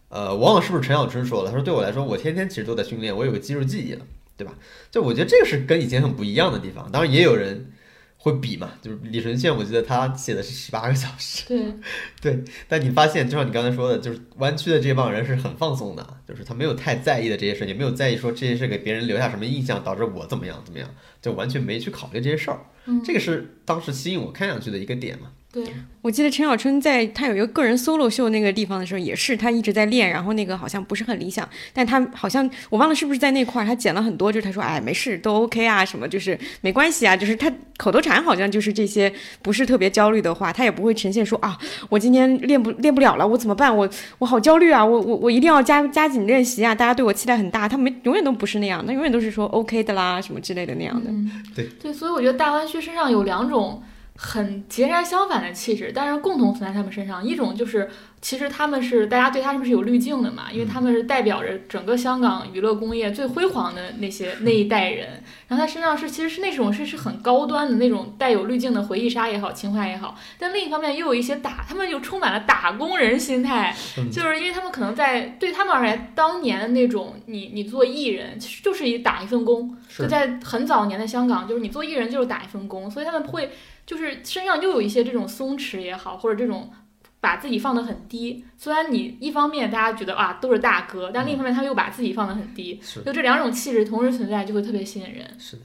[0.08, 4.06] 呃，往往是不是陈小春说了，他说对我来说，我天天其实都在训练，我有个肌肉记忆了。
[4.40, 4.54] 对吧？
[4.90, 6.90] 就我觉得这个是跟以前很不一样的地方。
[6.90, 7.70] 当然也有人
[8.16, 11.44] 会比嘛，就是李承铉，我记得他写的是十八个小时。
[11.46, 11.74] 对
[12.22, 20.88] 对，但你发现，就像你刚才说的，就是湾区的这帮人是很放松的，就是他没有太在意的这些事，也没有在意说这些事给别人留下什么印象，导致我怎么样怎么样，
[21.20, 22.60] 就完全没去考虑这些事儿。
[22.86, 25.32] 嗯，这个是当时吸引我看上去的一个点嘛。
[25.52, 25.64] 对，
[26.00, 41.58] 我记得陈小春在他有一个个人 solo 秀那个地方的时候，也是他一直在练，然后那个好像不是很理想，但他好像我忘了是不是在那块儿他剪了很多，就是他说哎没事都 OK 啊什么就是没关系啊，就是他口头禅好像就是这些不是特别焦虑的话，他也不会呈现说啊
[41.88, 43.76] 我今天练不练不了了我怎么办？
[43.76, 49.90] 我我好焦虑啊我我我一定要加加紧练习啊大家对我期待很大，他没永远都不是那样，他永远都是说 OK 的。
[49.90, 51.10] 啦什么之类的那样的，
[51.52, 51.68] 对。
[51.82, 53.82] 对，所以我觉得大湾区身上有两种。
[54.22, 57.24] 很截然相反的气质，但是共同存在他们身上。
[57.24, 57.88] 一种就是，
[58.20, 65.22] 其实他们是大家对他们是有滤镜的嘛，因为他们是代表着整个香港娱乐工业最辉煌的那些那一代人。
[65.48, 70.14] 然后他身上是其实是那种是是很高端的那种带有滤镜的回忆杀也好，情怀也好。
[70.38, 73.74] 但另一方面又有一些打，他们又充满了打工人心态，
[74.12, 83.50] 就是因为他们可能在对他们而言，当年的那种你你做艺人其实就是一打一份工，就在很早年的香港，就是你做艺人就是打一份工，所以他们会。
[83.90, 86.70] 就是身上又有一些这种松弛也好，或者这种
[87.18, 88.44] 把自己放得很低。
[88.56, 95.28] 虽然你一方面大家觉得啊都是大哥，但另一方面他又把自己放得很低，就这两种气质同时存在，就会特别吸引人。
[95.40, 95.62] 是的，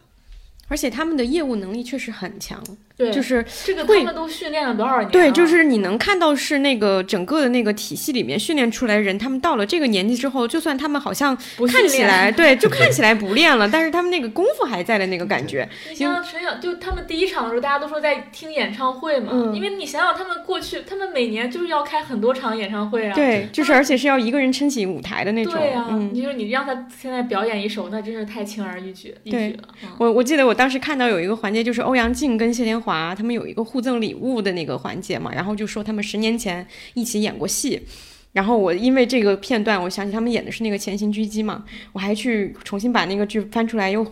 [0.67, 2.63] 而且他们的业务能力确实很强。
[2.97, 5.09] 对，就是这个他们都训练了多少年？
[5.09, 11.35] 对，就是你能看到是那个整个的那个体系里面训练出来的人，他们到了这个年纪之后，就算他们好像
[11.67, 15.67] 看起来 对，就看起来不练了，但是他们那个功夫还在的那个感觉。
[15.89, 23.13] 你想想，想就他们第一场的时候，大家都说在听演唱会嘛，因为你想想他们过去，他们每年就是要开很多场演唱会啊。
[23.13, 25.53] 对，就是而且是要一个人撑起舞台的那种。
[25.53, 29.67] 对呀，你说你让他现在表演一首，那真是太轻而易举一举了。
[29.97, 33.65] 我我记得我当时看到有一个环节，就是欧阳靖跟谢天华他们有一个。
[33.65, 37.81] 互赠礼物的那个环节嘛，然后就说他们十年前一起演过戏，
[38.31, 44.05] 然后我因为这个片段，我想起他们演的是那个《潜行狙击》嘛，我还去重新把那个剧翻出来又。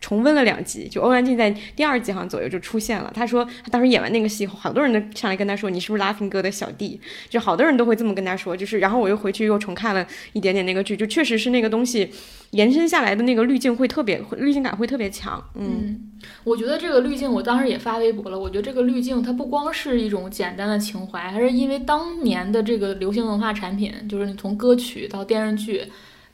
[0.00, 3.10] 重温了两集，就欧阳靖在第二集好像左右就出现了。
[3.12, 8.56] 他说他当时演完那个戏后，好多人都上来跟他说：“你是不是 Laughing 哥的小弟？”就好多人都会这么跟他说。
[8.56, 12.10] 就是，然后我又回去又重看了一点点那个剧，就确实是那个东西
[12.50, 15.42] 延伸下来的那个滤镜会特别，滤镜感会特别强。
[15.54, 16.12] 嗯，
[16.44, 18.38] 我觉得这个滤镜，我当时也发微博了。
[18.38, 25.82] 我觉得这个滤镜它不光是一种简单的情怀，还是因为当年的这个流行文化产品，就是你从歌曲到电视剧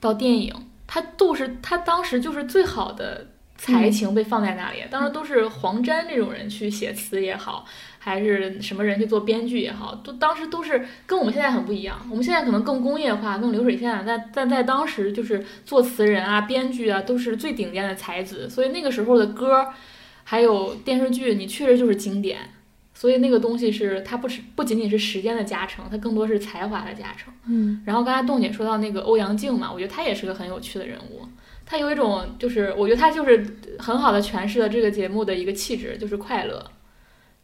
[0.01, 0.53] 到电影，
[0.87, 3.29] 它都是它当时就是最好的。
[3.57, 7.65] 才情被放在那里，当时都是黄沾这种人去写词也好，
[7.99, 11.99] 还是什么人去做编剧也好，都当时都是跟我们现在很不一样。
[12.11, 19.67] 我们现在可能更工业化、更流水线，但但在当时就是作词人啊、编剧啊都是最顶尖的才子，所以那个时候的歌，
[20.25, 22.41] 还有电视剧，你确实就是经典。
[22.97, 27.33] 所以那个东西是它不是不仅仅是时间的加成，它更多是才华的加成。
[27.47, 27.83] 嗯。
[27.85, 31.27] 然后刚才栋姐说到那个欧阳靖嘛，我觉得他也是个很有趣的人物。
[31.67, 33.45] 他有一种，就是我觉得他就是
[33.79, 36.65] 很好的诠释了这个节目的一个气质，就是快乐。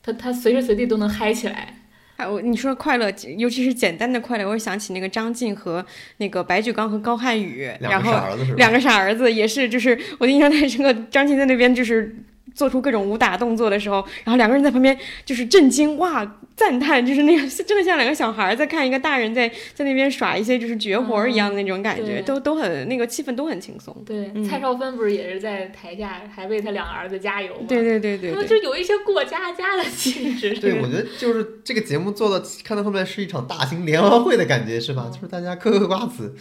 [0.03, 1.75] 他他随时随地都能嗨起来。
[2.17, 5.85] 哎，我你说快乐，尤其是简单的快乐，我想起那个张晋和
[6.19, 8.13] 那个白举纲和高瀚宇，然后
[8.57, 10.93] 两个傻儿子也是，就是我印象太深刻。
[11.11, 12.15] 张晋在那边就是
[12.55, 16.37] 做出各种武打动作的时候，然后两个人在旁边就是震惊哇。
[16.57, 23.97] 赞叹就是那个，真的像两个小孩在看一个大人在 在那边耍一些就是绝活一样的那种感觉，都都很那个气氛都很轻松。
[24.05, 27.65] 对，蔡少芬不是也是在台下还为他两个儿子加油吗？
[27.67, 30.53] 对对对对，他们就有一些过家家的气质。
[30.59, 35.11] 对，我觉得就是这个节目做的，看到后面是一场大型联欢会的感觉，是吧？
[35.11, 36.35] 就是大家嗑嗑瓜子，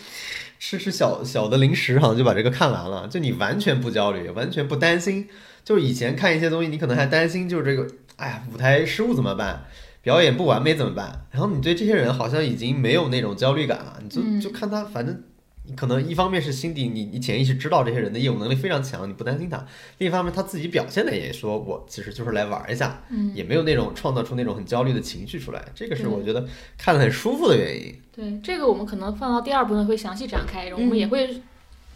[0.60, 3.08] 吃吃小小的零食，好像就把这个看完了。
[3.10, 5.30] 就你完全不焦虑，完全不担心。
[5.63, 9.65] 就是以前看一些东西，你可能还担心，就是这个，哎呀，舞台失误怎么办？
[10.02, 11.26] 表演不完美怎么办？
[11.30, 15.24] 然后你对这些人好像已经没有那种焦虑感了，你就就看他，反正
[15.65, 19.60] 你可能一方面是心底你你潜意识知道这些人的业务能力非常强，你不担心他；
[19.98, 27.93] 另一方面他自己表现的也说我其实就是来玩一下，嗯，也没有那种创造出那种很焦虑的情绪出来，这个是我觉得看得很舒服的原因。
[28.15, 31.41] 对，这个我们可能放到第二部分会详细展开，我们也会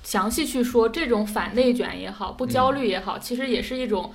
[0.04, 4.12] 详细去说这种反内卷也好，不焦虑也好，其实也是一种。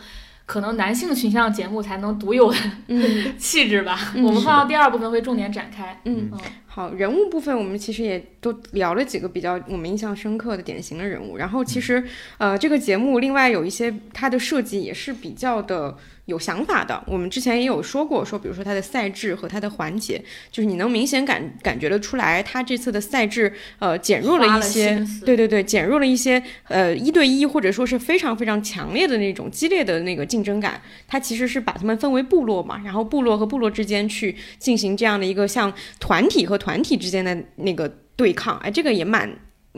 [0.47, 2.59] 可能男性群像节目才能独有的
[3.37, 4.15] 气质吧。
[4.15, 6.01] 我们放到第二部分会重点展开。
[6.07, 6.31] 嗯，
[6.79, 11.37] 好，人物部分我们其实也都聊了几个比较我们印象深刻的典型的人物。
[11.37, 12.05] 然后其实
[12.39, 15.99] 呃，这个节目另外有一些它的设计也是比较的。
[16.29, 39.27] 有想法的，我们之前也有说过，说比如说它的赛制和它的环节，就是你能明显感感觉得出来，它这次的赛制呃减弱了一些，对对对，减弱了一些呃一对一或者说是非常非常强烈的那种激烈的那个竞争感，它其实是把他们分为部落嘛，然后部落和部落之间去进行这样的一个像团体和团团体之间的那个对抗，哎，这个也蛮。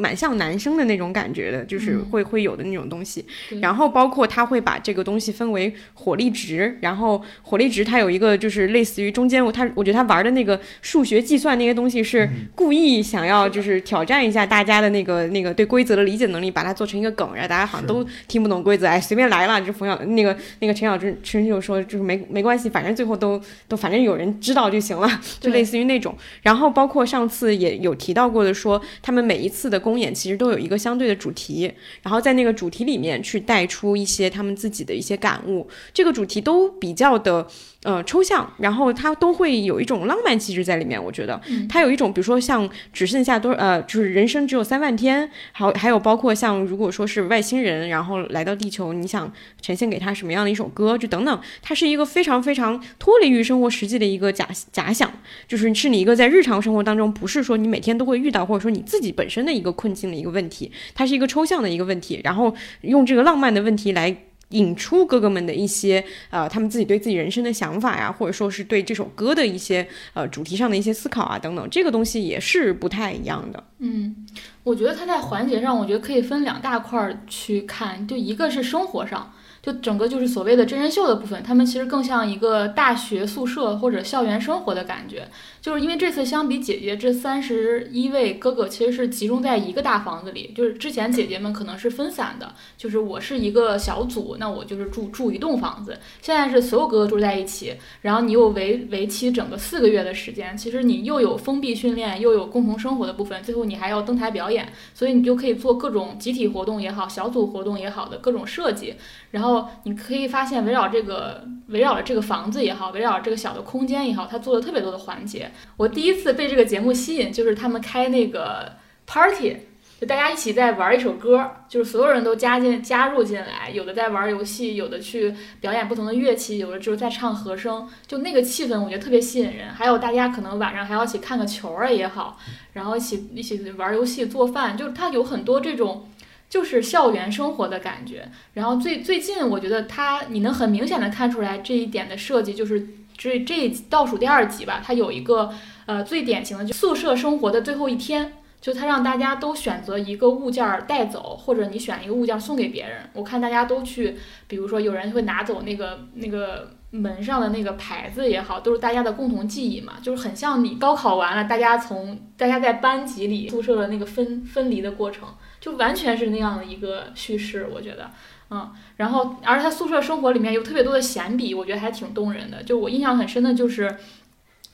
[0.00, 3.24] 蛮像男生的那种感觉的，就是会会有的那种东西。
[3.60, 19.60] 然后包括他会把这个东西分为火力值，然后火力值它有一个就是类似于中间，他我觉得他玩的那个数学计算那些东西是故意想要就是挑战一下大家的那个那个对规则的理解能力，把它做成一个梗，然后大家好像都听不懂规则，哎，随便来了。
[19.60, 26.16] 就冯小那个那个陈小春春就说就是没没关系，反正最后都都反正有人知道就行了，就类似于那种。
[26.42, 31.72] 然后包括上次也有提到过的，说他们每一次的公演其实都有一个相对的主题，
[32.02, 37.44] 然后在那个主题里面去带出一些他们自己的一些感悟，这个主题都比较的。
[37.82, 41.02] 呃，抽象，然后它都会有一种浪漫气质在里面。
[41.02, 55.10] 我觉得，它有一种，比如说像只剩下多呃，就是人生只有三万天，好，还有包括像如果说是外星人，然后来到地球，你想呈现给他什么样的一首歌，就等等，它是一个非常非常脱离于生活实际的一个假假想，
[55.48, 64.14] 就是是你一个在日常生活当中，不是说你每天都会遇到，或者说你自己本身的一个困境的一个问题，它是一个抽象的一个问题，然后用这个浪漫的问题来。
[64.50, 73.64] 引出哥哥们的一些呃，他们自己对自己人生的想法呀，或者说是对这首歌的一些呃主题上的一些思考啊等等，这个东西也是不太一样的。
[73.78, 74.26] 嗯，
[74.62, 79.32] 我觉得它在环节上，我觉得可以分两大块儿去看，就一个是生活上。
[79.62, 85.28] 就整个就是所谓的真人秀的部分，他们其实更像一个大学宿舍或者校园生活的感觉。
[85.60, 90.52] 就是因为这次相比姐姐这三十一位哥哥，其实是集中在一个大房子里。
[90.54, 95.98] 就是之前姐姐们可能是分散的，就是我是一个小组，那我就是住住一栋房子。
[96.22, 108.94] 现在是所有哥哥住在一起，然后你又为为期整个四个月的时间，其实你又有封闭训练，又有共同生活的部分，最后你还要登台表演，所以你就可以做各种集体活动也好，小组活动也好的各种设计，
[109.30, 109.68] 然后。
[109.82, 115.49] 你可以发现，围绕这个围绕着这个房子也好，围绕这个小的空间也好，它做了特别多的环节。
[115.76, 119.56] 我第一次被这个节目吸引，就是他们开那个 party，
[120.00, 129.68] 就大家一起在玩一首歌，就是所有人都加进加入进来，有的在玩游戏，有的去表演不同的乐器，有的就是在唱和声，就那个气氛我觉得特别吸引人。
[129.72, 132.38] 还有大家可能晚上还要一起看个球啊也好，
[132.72, 136.06] 然后一起一起玩游戏、做饭，就是它有很多这种。
[136.50, 142.88] 就是校园生活的感觉，然后最最近我觉得它你能很明显的看出来这一点的设计，就是
[143.20, 145.52] 这这倒数第二集吧，它有一个
[145.84, 153.10] 呃最典型的就宿舍生活的最后一天，就它让大家都选择一个物件带走，或者你选一个物件送给别人。
[153.12, 154.16] 我看大家都去，
[154.48, 165.28] 比如说有人会拿走那个那个门上的那个牌子也好，都是大家的共同记忆嘛，就是很像你高考完了，大家从大家在班级里宿舍的那个分分离的过程。
[165.60, 168.10] 就完全是那样的一个叙事，我觉得，
[168.52, 172.62] 嗯，然后，而他宿舍生活里面有特别多的闲笔，我觉得还挺动人的。
[172.64, 173.96] 就我印象很深的就是，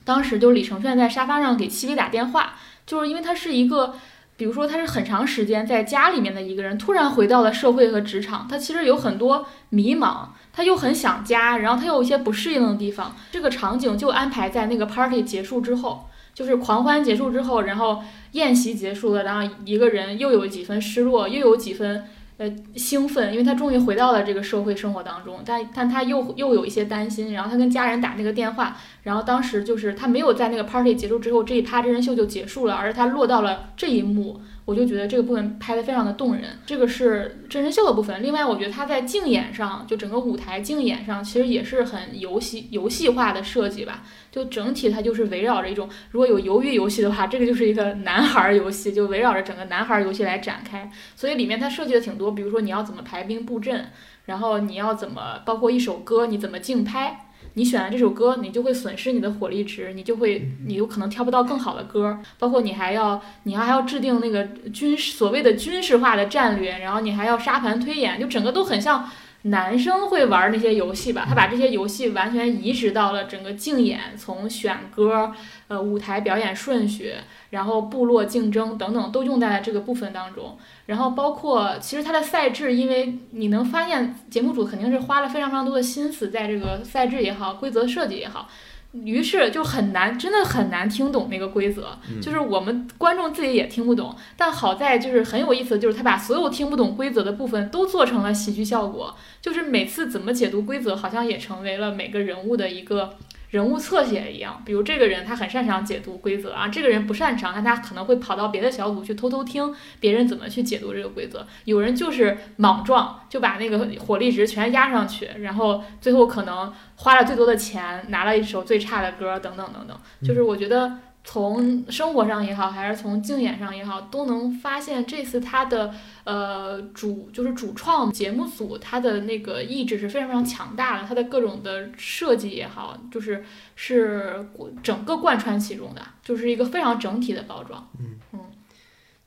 [0.03, 2.55] 当时就李承铉在沙发上给戚薇打电话，
[2.87, 3.93] 就是因为他是一个，
[4.35, 13.15] 比如说他是很长时间在家里面的一个人，突然回到了社会和职场，他其实有很多迷茫，他又很想家，然后他有一些不适应的地方。
[13.31, 16.07] 这个场景就安排在那个 party 结束之后。
[16.33, 17.99] 就是狂欢结束之后，然后
[18.33, 22.05] 宴席结束了，然后一个人又有几分失落，又有几分
[22.37, 34.39] 呃兴奋，因为他终于回到了这个社会生活当中，但但他又又有一些担心，然后他跟家人打那个电话，然后当时就是他没有在那个 party 结束之后这一趴真人秀就结束了，而他落到了这一幕。
[34.67, 38.21] 我就觉得这个部分拍的非常的动人，这个是真人秀的部分。
[38.21, 44.03] 另外，我觉得他在竞演上，就整个舞台竞演上，其实也是很游戏游戏化的设计吧。
[44.29, 50.91] 就整体它就是围绕着一种，如果有鱿鱼游戏的话，这个就是一个男孩游戏，就围绕着整个男孩游戏来展开。
[51.15, 53.85] 所以里面它设计的挺多，比如说你要怎么排兵布阵，
[54.25, 57.26] 然后你要怎么，包括一首歌你怎么竞拍。
[57.57, 69.09] 你选了这首歌，你就会损失你的火力值，你就会你有可能挑不到更好的歌，包括你还要你还要制定那个军所谓的军事化的战略，然后你还要沙盘推演，就整个都很像。
[69.43, 71.23] 男生会玩那些游戏吧？
[71.27, 75.31] 他把这些游戏完全移植到了整个竞演，从选歌、
[75.67, 77.13] 呃舞台表演顺序，
[77.51, 80.57] 然后部落竞争等等，都用在了这个部分当中。
[80.87, 88.49] 然后包括其实他的赛制，因为你能发现节目组肯定是花了非常非常多的心思在这个赛制也好，规则设计也好。
[88.93, 94.15] 于是就很难，真的很难听懂那个规则，就是我们观众自己也听不懂。
[94.35, 103.17] 但好在就是很有意思，就是他把所有听不懂规则的部分都做成了喜剧效果，就是每次怎么解读规则，好像也成为了每个人物的一个。
[103.49, 111.47] 人物侧写一样，比如这个人他很擅长解读规则啊，这个人不擅长，那他可能会跑到别的小组去偷偷听别人怎么去解读这个规则。
[111.65, 119.97] 有人就是莽撞，就把那个火力值全压上去，然后最后可能花了最多的钱，拿了一首最差的歌，等等等等。
[120.23, 120.99] 就是我觉得。
[121.29, 133.43] 从生活上也好，还是从竞演上也好，都能发现这次他的呃主就是主创节目组，他的那个意志是非常非常强大的，他的各种的设计也好，就是
[133.75, 134.47] 是
[134.81, 137.89] 整个贯穿其中的，就是一个非常整体的包装。
[137.99, 138.39] 嗯嗯，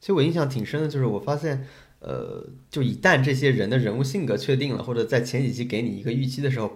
[0.00, 1.66] 其实我印象挺深的，就是我发现，
[1.98, 6.72] 呃，就一旦这些人的人物性格确定了，或者在前几期给你一个预期的时候。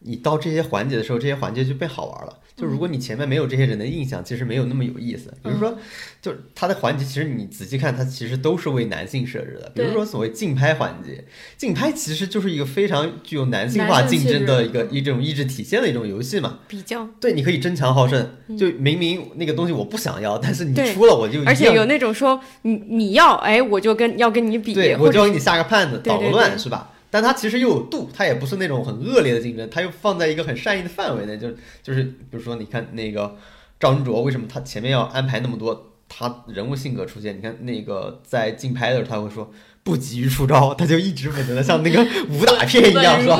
[0.00, 2.38] 你到这些环节的时候，这些环节就变好玩了。
[2.56, 5.32] 就如果你前面没有这些人的印象，其实没有那么有意思。
[5.42, 5.78] 比如说，
[6.20, 9.72] 就他的环节，其实你仔细看，它其实都是为男性设置的。
[9.74, 11.24] 比如说所谓竞拍环节，
[11.56, 16.58] 竞拍其实就是一个非常具有男性化竞争的一个一种意志体现的一种游戏嘛。
[16.68, 18.30] 比较对，你可以争强好胜。
[18.58, 26.90] 就明明那个东西我不想要，但是你出了我就而且有那种说你你要哎，我就跟要跟你比，对我就要给你下个绊子，捣个乱是吧？
[27.10, 31.48] 但它其实又有度，它也不是那种很恶劣的竞争，它又放在一个很善意的范围内，就
[31.82, 33.36] 就是比如说，你看那个
[33.78, 37.36] 赵文卓，为什么他前面要安排那么多他人物性格出现？
[37.36, 39.50] 你看那个在竞拍的时候，他会说
[39.82, 43.36] 不急于出招，他就一直稳的像那个武打片一样，是吧？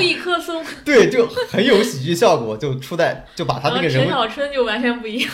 [0.84, 4.08] 对，就很有喜剧效果，就出在就把他那个人物。
[4.08, 5.30] 陈小春就完全不一样。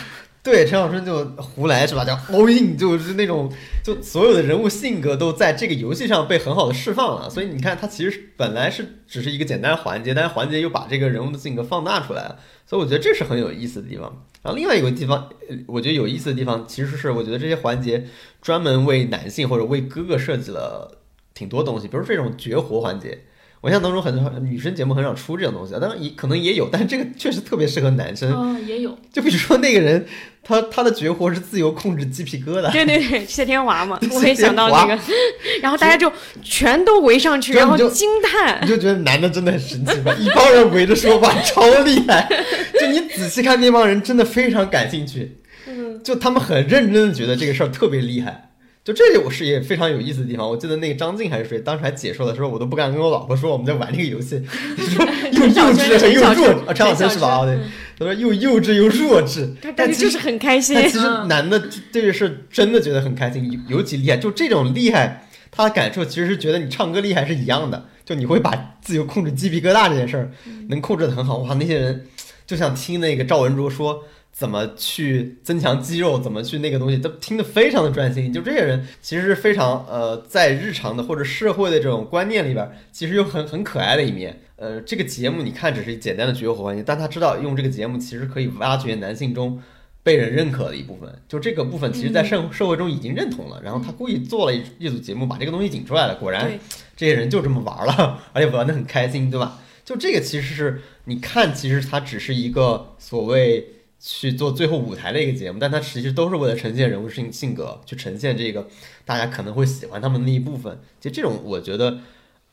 [0.49, 2.05] 对，陈小春就胡来是吧？
[2.05, 3.51] 叫 all in，就是那种，
[3.83, 7.29] 就所有的人物性格都在这个游戏上被很好的释放了。
[7.29, 12.39] 所以你看，他其实本来是只是一个简单环节，但是环节又把这个人物的性格放大出来了。
[12.65, 14.25] 所以我觉得这是很有意思的地方。
[14.41, 15.29] 然后另外一个地方，
[15.67, 18.05] 我觉得有意思的地方，其实是我觉得这些环节
[18.41, 20.99] 专门为男性或者为哥哥设计了
[21.33, 23.25] 挺多东西，比如这种绝活环节。
[23.67, 28.31] 我印象当中，很多女生节目很少出这种东西，当然也可能也有，但是这个确实特别适合男生。
[28.31, 28.97] 嗯，也有。
[29.11, 30.05] 就比如说那个人，
[30.41, 32.71] 他他的绝活是自由控制鸡皮疙瘩。
[32.71, 34.97] 对对对，谢天华嘛， 我也想到这个。
[35.61, 36.09] 然后大家就
[36.41, 38.57] 全都围上去，然后惊叹。
[38.61, 40.13] 你就觉得男的真的很神奇吧？
[40.17, 42.25] 一帮人围着说话，超厉害。
[42.79, 45.39] 就你仔细看那帮人，真的非常感兴趣。
[45.67, 46.01] 嗯。
[46.01, 48.46] 就他们很认真的觉得这个事儿特别厉害。
[48.87, 50.49] 就这里我是也非常有意思的地方。
[50.49, 54.41] 我记得那个张晋还是谁，当时还解说的时候，我都不敢跟我老婆说我们在玩这个游戏，
[54.77, 57.43] 说 又幼稚又弱啊，陈小春是吧？
[57.43, 57.59] 对，
[57.99, 60.73] 他说又幼稚又弱智，但就是很开心。
[60.73, 61.61] 但其实男的
[61.91, 64.15] 这个是真的觉得很开心，尤其厉害。
[64.15, 67.89] 就这种厉害，他的感受其实是觉得你唱歌厉害是一样的。
[68.05, 70.31] 就你会把自由控制鸡皮疙瘩这件事儿
[70.69, 71.53] 能控制的很好，哇！
[71.55, 72.07] 那些人
[72.45, 74.05] 就像听那个赵文卓说。
[74.37, 76.19] 怎么去增强肌肉？
[76.19, 76.97] 怎么去那个东西？
[76.99, 78.31] 都听得非常的专心。
[78.31, 84.39] 就这些人其实是非常呃，在日常的或者社会的这种观念里边，其实有很很可爱的一面。
[84.57, 89.59] 呃，这个节目你看只是简单的绝活环节，但他知道用这个节目其实可以挖掘男性中
[90.03, 91.11] 被人认可的一部分。
[91.27, 93.59] 就这个部分，其实在社社会中已经认同了。
[93.63, 96.13] 然后他故意做了一一组节目，把这个东西引出来了。
[96.17, 96.47] 果然，
[96.95, 99.59] 这些人就这么玩了，而且玩的很开心，对吧？
[99.83, 103.69] 就这个其实是你看，其实它只是一个所谓。
[103.99, 108.67] 去做最后舞台的一个节目，但它其实都是为了呈现人物性性格，去呈现这个
[109.05, 110.79] 大家可能会喜欢他们的那一部分。
[110.99, 111.99] 就这种，我觉得，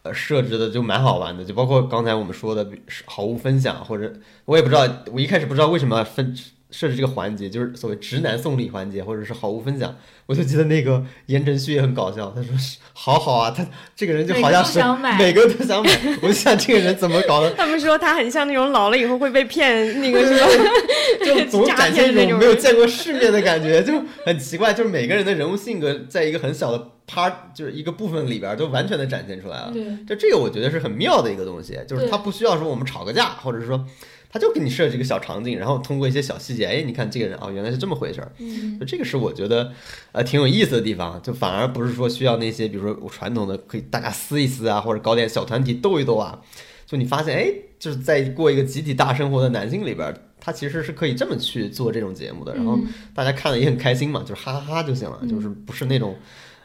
[0.02, 1.44] 呃，设置的就蛮好玩的。
[1.44, 2.68] 就包括刚才我们说的
[3.04, 4.12] 好物分享，或者
[4.46, 6.34] 我也不知道，我一开始不知道为什么分。
[6.74, 9.94] 设置这个环节就是所谓直男送礼环节，或者是好物分享。
[10.26, 12.50] 我就记得那个言承旭也很搞笑，他说
[12.92, 13.64] ：“好好啊，他
[13.94, 14.80] 这个人就好像是
[15.16, 17.50] 每个都想买。”我就想这个人怎么搞的？
[17.54, 23.92] 他们说他很像那种老了以后会被骗那个什么，就总 展现一种没有见过世面的感觉，就
[24.26, 24.72] 很奇怪。
[24.72, 29.72] 就是每个人的人物性格，在一个很小的 part，就是一个部分里边，都完全的展现出来了。
[30.08, 33.86] 就这个，我觉得是很妙的一个东西，就是他不需要说我们吵个架，或者是说。
[34.34, 38.32] 他就给你设置一个小场景，然后通过一些小细节，哎，你看这个人啊，原来是这么回事儿。
[38.38, 39.72] 嗯，就这个是我觉得
[40.10, 46.40] 呃挺有意思的地方，就反而不是说需要那些，比如说传统的可以大家撕一撕啊，或者搞点小团体斗一斗啊。
[46.84, 52.76] 就你发现，哎，就是在过一个集体大生活的男性里边，他其实是可以这么去做这种节目的，然后
[53.14, 56.16] 大家看了也很开心嘛，就是哈哈哈就行了，就是不是那种。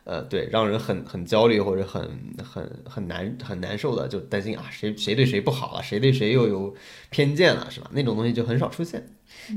[0.05, 2.01] 呃，对，让人很很焦虑或者很
[2.43, 6.73] 很很难很难受的，就担心啊，谁谁对谁不好了，谁对谁又有
[7.09, 7.89] 偏见了，是吧？
[7.93, 9.03] 那种东西就很少出现。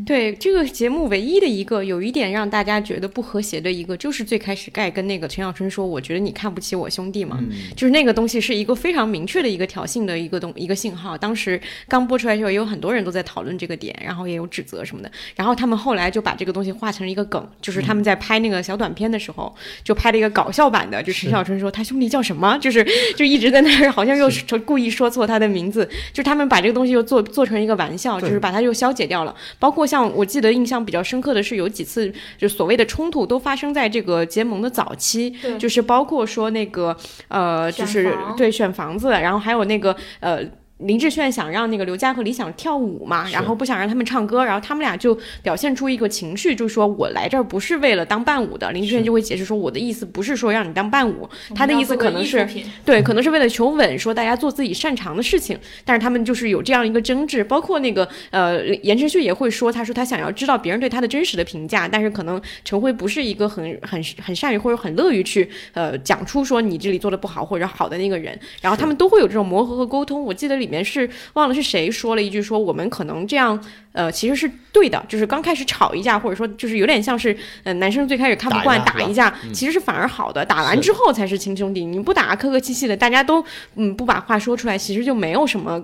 [0.07, 7.43] 对这个节目唯一的一个有一点让大家觉得不和谐的一个，就是最开始盖跟那个陈小春说：“我觉得你看不起我兄弟嘛。”
[7.75, 11.17] 就是那个东西是一个非常明确的一个挑衅的一个东一个信号。
[11.17, 15.11] 当时刚播出来的时候，也有很多人都在讨论这个点，然后也有指责什么的。
[15.35, 22.87] 然后他们后来就把这个东西化成了一个梗，就是他们在拍那个小短片的时候，就拍了一个搞笑版的，就陈小春说他兄弟叫什么，就是
[23.17, 24.29] 就一直在那儿好像又
[24.65, 29.87] 故意说错他的名字，就是他们把这个东西又做做成一个玩笑，就是把它又消解掉了，包括。
[29.87, 36.97] 像我记得印象比较深刻的是，有几次就所谓的冲突都发生在这个结盟的早期，就是包括说那个
[37.29, 40.41] 呃，就是对选房子，然后还有那个呃。
[40.85, 48.71] 林志炫想让那个刘佳和李想跳舞嘛，然后不想让他们唱歌，然后他们俩就表现出一个情绪，就是说我来这儿不是为了当伴舞的。
[48.73, 52.47] 林志炫就会解释说，我的意思不是说让你当伴舞，他的意思可能是
[52.85, 55.57] 对，可能是为了求稳，说大家做自己擅长的事情。
[55.85, 68.37] 但是他们就是有这样一个争执，包括那个呃，言承旭也会说，他说他想要知道别人对他的真实的评价，但是可能陈辉不是一个很很很善于或者很乐于去呃讲出说你这里做的不好或者好的那个人。
[68.61, 70.21] 然后他们都会有这种磨合和沟通。
[70.25, 70.72] 我记得里。
[70.73, 73.63] 面是忘了是谁说了一句说我们可能这样
[73.93, 81.85] 呃其实是对的，就是刚开始吵一架或者说就是有点像是呃男生最开始看不惯打一架，其实是反而好的，打完之后才是亲兄弟。
[81.85, 83.45] 你不打客客气气的，大家都
[83.77, 85.83] 嗯不把话说出来，其实就没有什么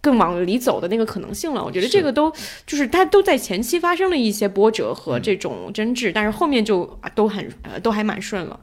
[0.00, 1.62] 更往里走的那个可能性了。
[1.62, 2.32] 我觉得这个都
[2.66, 8.58] 就是他都在前期发生了一些波折和这种争执，但是后面就都很呃都还蛮顺了。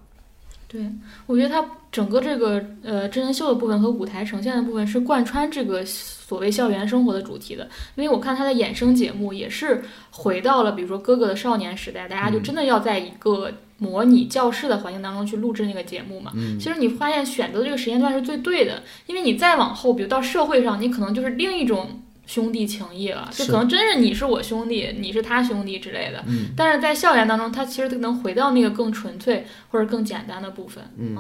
[0.68, 0.82] 对，
[1.28, 1.66] 我觉得它
[1.98, 9.82] 整个这个呃真人秀的部分和舞台呈现的部分是贯穿这个所谓校园生活的主题的，因为我看他的衍生节目也是
[10.12, 16.32] 回到了比如说哥哥的少年时代，大家就真的要在一个模拟教室的环境当中去录制那个节目嘛。
[16.60, 22.04] 其实你发现选择这个时间段是最对的，因为你再往后，比如到社会上，你可能就是另一种。
[22.28, 26.22] 兄弟情谊了，就可能真是你是我兄弟，你是他兄弟之类的。
[26.28, 30.84] 嗯，但是在校园当中，他其实能回到那个更纯粹或者更简单的部分。
[30.98, 31.16] 嗯，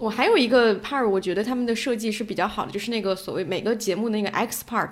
[0.00, 4.90] 我还有一个 part，我觉得他们的设计是比较好的，就是那个所谓每个节目的那个 X part。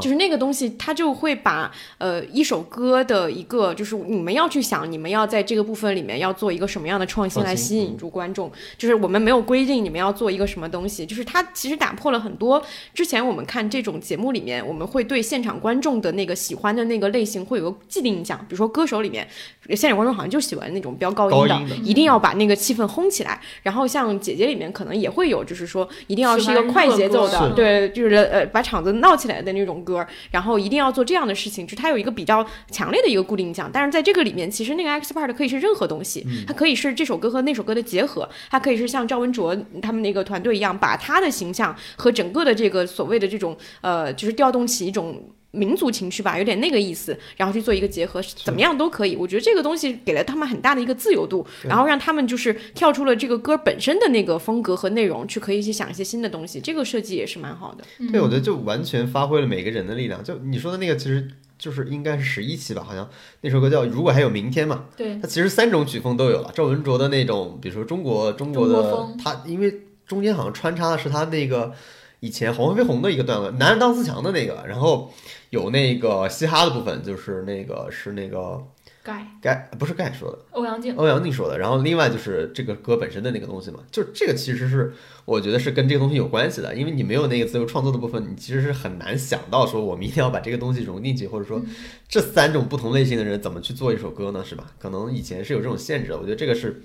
[0.00, 8.50] 就是那个东西，它就会把呃一首歌的一个，就是你们要去想，你们要在这个部分里面要做一个什么样的创新来吸引住观众。
[8.76, 12.62] 就是我们没有规定你们要做一个什么东西，就是它其实打破了很多
[12.92, 18.38] 之前我们看这种节目里面，我们会对现场观众的那个喜欢的那个类型会有个既定印象。
[18.40, 19.26] 比如说歌手里面，
[19.70, 23.40] 现场观众好像就喜欢那种飙高音的，一定要把那个气氛轰起来。
[23.62, 29.77] 然后像姐姐里面可能也会有，就是说一定要是一个快节奏的，对，就是呃把场子闹起来的那种。
[29.84, 33.70] 歌，然后一定要做这样的事情，就它有一个比较强烈的一个固定印象。
[33.72, 45.22] 但是在这个里面，其实那个 X part 可以是任何东西，它可以是这首歌和那首歌的结合，它可以是像赵文卓他们那个团队一样，把他的形象和整个的这个所谓的这种呃，就是调动起一种。
[45.50, 49.16] 民族情绪吧，有点那个意思，然后去做一个结合，怎么样都可以。
[49.16, 56.60] 我觉得这个东西给了他们很大的一个自由度，然后让他们就是跳出了这个歌本身的那个风格和内容，去可以去想一些新的东西。
[56.60, 57.84] 这个设计也是蛮好的。
[58.12, 60.22] 对，我觉得就完全发挥了每个人的力量。
[60.22, 61.26] 就你说的那个，其实
[61.58, 63.08] 就是应该是十一期吧，好像
[63.40, 64.84] 那首歌叫《如果还有明天》嘛。
[64.96, 65.18] 对。
[65.20, 69.74] 它其实三种曲风都有了，赵文卓的那种，比如说中国中国的，他因为
[70.06, 71.72] 中间好像穿插的是他那个
[72.20, 75.12] 以前黄飞鸿的一个段落，男人当自强的那个，然后。
[75.50, 78.62] 有那个嘻哈的部分，就是那个是那个
[79.02, 81.58] 盖盖不是盖说的，欧阳靖欧阳靖说的。
[81.58, 84.92] 然后另外就是这个歌本身的那个东西嘛，就这个其实是
[85.24, 91.62] 我觉得是跟这个东西有关系的，因为你没有那个自由创作的部分，你其实是很难想到说我们一定要把这个东西融进去，或者说
[92.06, 94.44] 这三种不同类型的人怎么去做一首歌呢？
[94.44, 94.70] 是吧？
[94.78, 96.18] 可能以前是有这种限制的。
[96.18, 96.82] 我觉得这个是，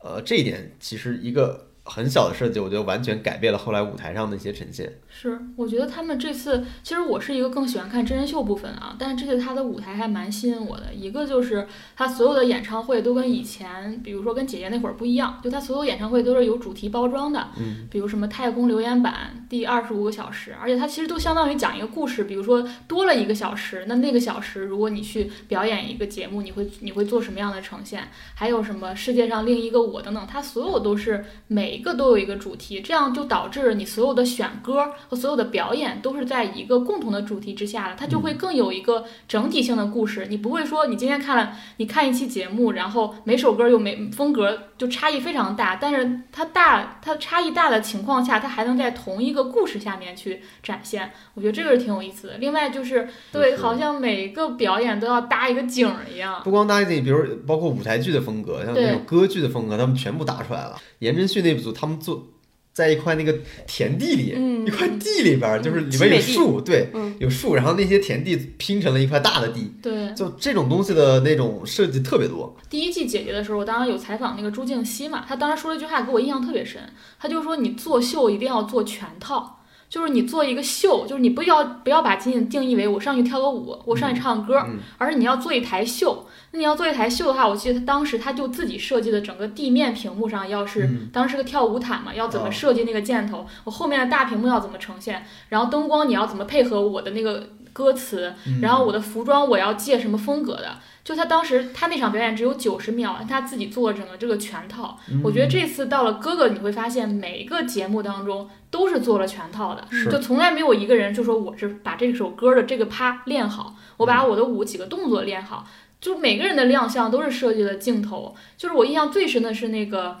[0.00, 1.68] 呃，这一点其实一个。
[1.84, 5.00] 很小的设计，我觉得完全改变了后来舞台上的一些呈现。
[5.08, 10.94] 是，我觉得他们这次，其实我是一个更喜欢看真人秀部分啊，但是这次他的舞台还蛮吸引我的。
[10.94, 11.66] 一个就是
[11.96, 28.08] 他所有的演唱会都跟以前，比如说跟姐姐那会儿不一样，就他所有演唱会都是有主题包装的，嗯，比如什么太空留言板第二十五个小时，而且他其实都相当于讲一个故事，比如说多了一个小时，那那个小时如果你去表演一个节目，你会你会做什么样的呈现？
[28.34, 31.71] 还有什么世界上另一个我等等，他所有都是每。
[31.72, 40.26] 每一个都有一个主题，这样就导致你所有的选歌和所有的表演都是在一个共同的主题之下的，它就会更有一个整体性的故事。
[40.28, 51.10] 你不会说你今天看了你看一期节目，然后每首歌又每风格就差异非常大，但是它大它差异大的情况下，它还能在同一个故事下面去展现。
[51.32, 52.34] 我觉得这个是挺有意思的。
[52.36, 56.42] 另外就是对，好像每个表演都要搭一个景儿一样。
[56.44, 60.76] 不光搭一个景，比如包括舞台剧的风格，像那种歌剧的风格，他们全部搭出来了。
[60.98, 62.26] 颜真旭那组，他们做
[62.74, 63.34] 在一块那个
[63.66, 72.56] 田地里，一块地里边，就是里面有树，对，有树，然后那些田地拼成了一块大的地，对，就这种东西的那种设计特别多。
[72.68, 76.80] 第一季姐姐的时候，我当时有采访那个朱静熙嘛，他当时说了一句话给我印象特别深，
[77.20, 79.60] 他就说你做秀一定要做全套。
[79.92, 84.64] 就是你做一个秀，就是你不要不要把仅仅定义为我上去跳个舞，我上去唱歌，
[84.96, 86.26] 而是你要做一台秀。
[86.52, 100.78] 那你要做一台秀的话，我记得他当时他就自己设计的整个地面屏幕上要是当时是个跳舞毯嘛，要怎么设计那个箭头，我后面的大屏幕要怎么呈现，然后灯光你要怎么配合我的那个歌词，然后我的服装我要借什么风格的。
[101.04, 104.98] 就他当时，他那场表演只有九十秒，他自己做了整个这个全套。
[105.24, 115.66] 我觉得这次到了哥哥，你会发现每一个节目当中都是做了全套的，就从来没有一个人就说我是把这首歌的这个趴练好，我把我的舞几个动作练好，
[116.00, 118.36] 就每个人的亮相都是设计的镜头。
[118.56, 120.18] 就是我印象最深的是那个。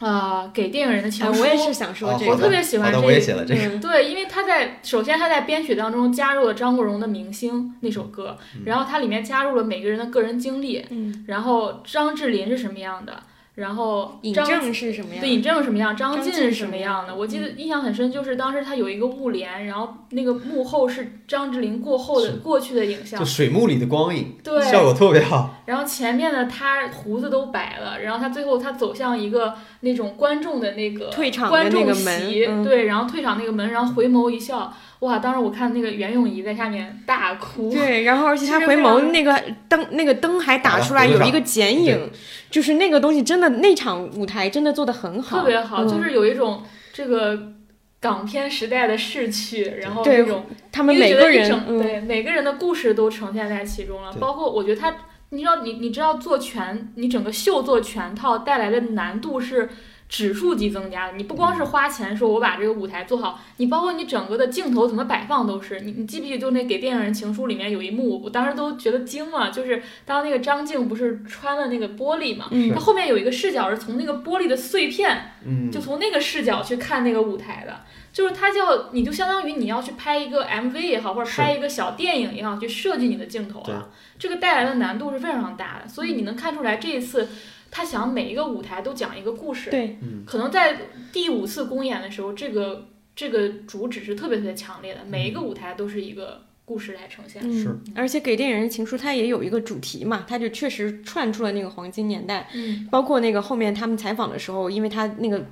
[0.00, 3.06] 啊，给电影人的情书，我也是想说这个，我特别喜欢这个。
[3.06, 3.78] 我也写了这个。
[3.78, 10.84] 对，因为他在首先他在编曲当中加入了张国荣的《明星》那首歌，然后它里面加入了每个人的个人经历，
[11.26, 13.22] 然后张智霖是什么样的。
[13.56, 15.20] 然后尹正是什么样？
[15.20, 15.96] 对，尹正什么样？
[15.96, 17.14] 张晋是什么样的？
[17.14, 25.62] 我记得印象很深，就是当时他有一个雾帘，然后那个幕后是张智霖过后的过去的影像，就水幕里的光影，对，效果特别好。
[25.66, 34.74] 然后前面的他胡子都白了，然后他最后他走向一个那种观众的那个退场观众席，对，然后退场那个门，然后回眸一笑。
[35.00, 35.18] 哇！
[35.18, 37.70] 当时我看那个袁咏仪在下面大哭。
[37.70, 42.10] 对，然后而且她 回眸那个灯，那个灯还打出来有一个剪影，
[42.50, 47.52] 就是那个东西真的那场舞台真的做的很好，特别好，就是有一种这个
[48.00, 54.12] 港片时代的逝去，然后那种他们每个人对每个人的故事都呈现在其中了。
[54.14, 54.94] 包括我觉得他，
[55.30, 59.68] 你知道你你知道做全你整个秀做全套带来的难度是。
[60.14, 65.80] 指数级增加的，你不光是花钱说我把这个舞台做好，你包括你整个的镜头怎么摆放都是。
[65.80, 75.32] 你你记不记得就那给电影人情书里面有一幕，我当时都觉得惊了，就是当那个张静不是穿了那个玻璃嘛，他后面有一个视角是从那个玻璃的碎片，
[75.72, 77.80] 就从那个视角去看那个舞台的，
[78.12, 87.28] 就是它叫你就相当于你要去拍一个 MV 也好，或者拍一个小电影也好，去设计你的镜头了，这个带来的难度是非常大的，所以你能看出来这一次。
[87.76, 90.78] 他想每一个舞台都讲一个故事，对，可能在
[91.12, 97.42] 第五次公演的时候，这个这个主旨是特别特别强烈的，每一个舞台都是一个故事来呈现。
[97.52, 105.44] 是，而且给电影人情书，它也有一个主题嘛，它就确实串出了那个黄金年代，嗯，包括那个后面他们采访的时候，因为他那个。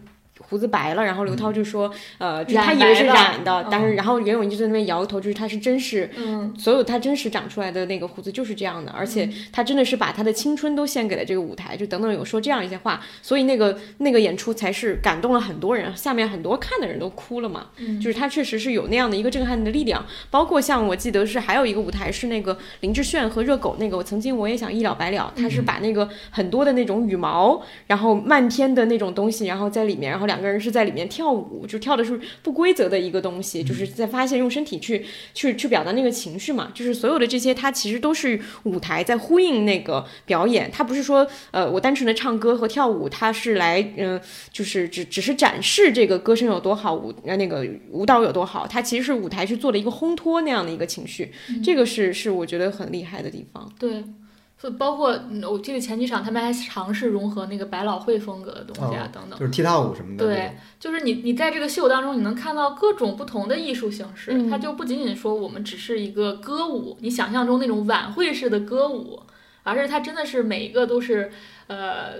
[0.52, 31.08] 胡子白了，然后刘涛就说，呃，就是他以为是染的，但是然后袁咏仪就在那边摇头，就是他是真实，嗯，所有他真实长出来的那个胡子就是这样的，而且他真的是把他的青春都献给了这个舞台，就等等有说这样一些话，所以那个那个演出才是感动了很多人，下面很多看的人都哭了嘛，嗯，就是他确实是有那样的一个震撼的力量，包括像我记得是还有一个舞台是那个林志炫和热狗那个，我曾经我也想一了百了，他是把那个很多的那种羽毛，然后漫天的那种东西，然后在里面，然后两个人是在里面。
[31.12, 44.18] 跳舞就跳的是不规则的一个东西，就是在发现用身体去去去表达那个情绪嘛，就是所有的这些，它其实都是舞台在呼应那个表演，它不是说呃我单纯的唱歌和跳舞，它是来嗯
[44.50, 51.30] 就是只只是展示这个歌声有多好，舞那个舞蹈有多好，它其实是舞台去做了一个烘托那样的一个情绪，
[51.62, 53.70] 这个是是我觉得很厉害的地方。
[53.78, 54.02] 对。
[54.62, 55.18] 就包括
[55.50, 60.24] 我记得前几场他们还尝试融合那个百老汇风格的东西啊，等等，就是踢踏舞什么的。
[60.24, 69.20] 对，就是你你在这个秀当中，你能看到各种不同的艺术形式，它就不仅仅说我们只是一个歌舞，你想象中那种晚会式的歌舞，
[69.64, 71.32] 而是它真的是每一个都是
[71.66, 72.14] 呃。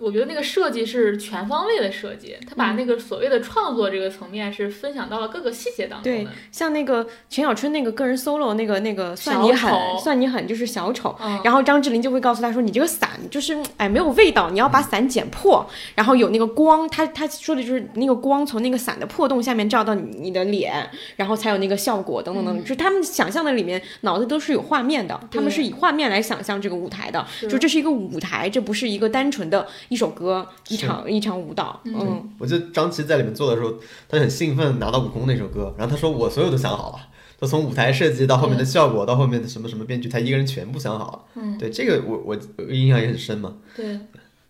[0.00, 6.24] 我觉得那个设计是全方位的设计，他把那个所谓的创作这个层面是分享到了各个细节当中的。
[6.24, 9.72] 对，像那个陈小春那个个人 solo 那个那个算你狠，
[10.02, 11.16] 算你狠就是小丑。
[11.42, 22.60] 然后张智霖就会告诉他说：“你这个伞就是哎没有味道，你要把伞剪破，然后有那个光。”他他说的就是那个光从那个伞的破洞下面照到你你的脸，然后才有那个效果等等等。
[22.60, 27.26] 就是他们想象的里面脑子都是有画面的，他们是以画面来想象这个舞台的。
[27.48, 29.66] 就这是一个舞台，这不是一个单纯的。
[29.88, 31.80] 一首歌、一场一场舞蹈。
[31.84, 33.74] 嗯，我记得张琪在里面做的时候，
[34.08, 36.98] 他很兴奋拿到悟空那首歌，然后他说我所有都想好了，
[37.40, 41.20] 他从舞台设计到后面的效果到后面的什么什么编剧，他一个人全部想好了。
[41.34, 42.36] 嗯，对这个我我
[42.72, 43.54] 印象也很深嘛。
[43.76, 43.98] 对。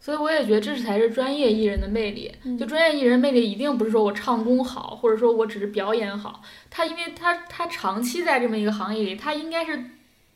[0.00, 2.32] 所以我也觉得这才是专业艺人的魅力。
[2.56, 6.40] 就专业艺人魅力一定不是说我唱功好，或者说我只是表演好。
[6.70, 9.78] 他因为他他长期在这么一个行业里，他应该是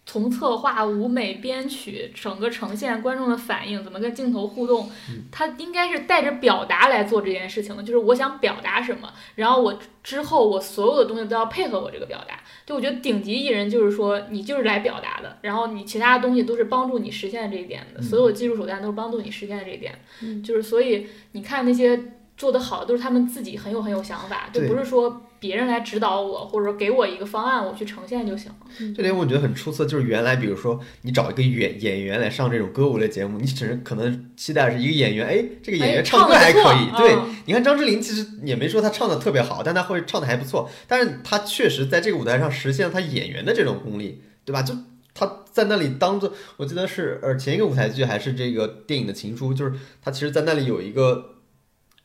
[0.05, 4.91] 从策划、舞美、编曲，整个呈现观众的反应，怎么跟镜头互动，
[5.31, 7.83] 他应该是带着表达来做这件事情的。
[7.83, 12.41] 就是我想表达什么，然后我之后我所有的东西都要配合我这个表达。
[12.67, 19.95] 就我觉得顶级艺人就是说，你就是来表达的，然后你其他的东西都是帮助你实现这一点的，所有技术手段都是帮助你实现这一点。
[20.43, 21.99] 就是所以你看那些
[22.43, 25.23] 做得好的，都是他们自己很有很有想法，就不是说。
[25.43, 28.95] 别人来指导我，或者说给我一个方案，我去呈现就行了。
[28.95, 36.97] 这点我觉得很出色，就是原来比如说你找一个演演员来上这种歌舞类节目，你只是可能期待是一个演员，哎，这个演员唱歌还可以。
[36.97, 40.71] 对，你看张智霖其实也没说他唱的特别好，但他会唱的还不错。
[40.87, 44.63] 但是他确实在这个舞台上实现了他演员的这种功力，对吧？
[44.63, 44.73] 就
[45.13, 51.31] 他在那里当做，我记得是呃前一个舞台剧还是这个电影的情书，就是他其实在那里有一个。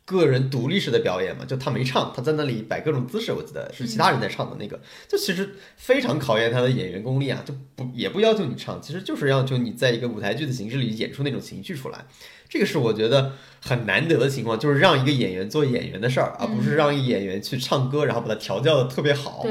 [0.08, 12.06] 个人独立式的表演嘛，就他没唱，他在那里摆各种姿势，我记得是其他人在唱的那个，就其实非常考验他的演员功力啊，就不也不要求你唱，其实就是要求你在一个舞台剧的形式里演出那种情绪出来，
[12.48, 19.44] 这个是我觉得很难得的情况，就是让一个演员做演员的事儿，而不是让一演员去唱歌，然后把它调教的特别好，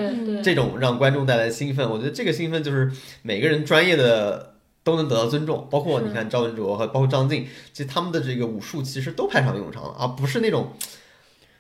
[0.43, 2.91] 这种让观众带来兴奋，我觉得这个兴奋就是
[3.21, 4.56] 每个人专业的。
[4.87, 10.73] 都能得到尊重，包括你看赵文卓和包括张晋，其实他们的这个武术其实都派上用场了，而不是那种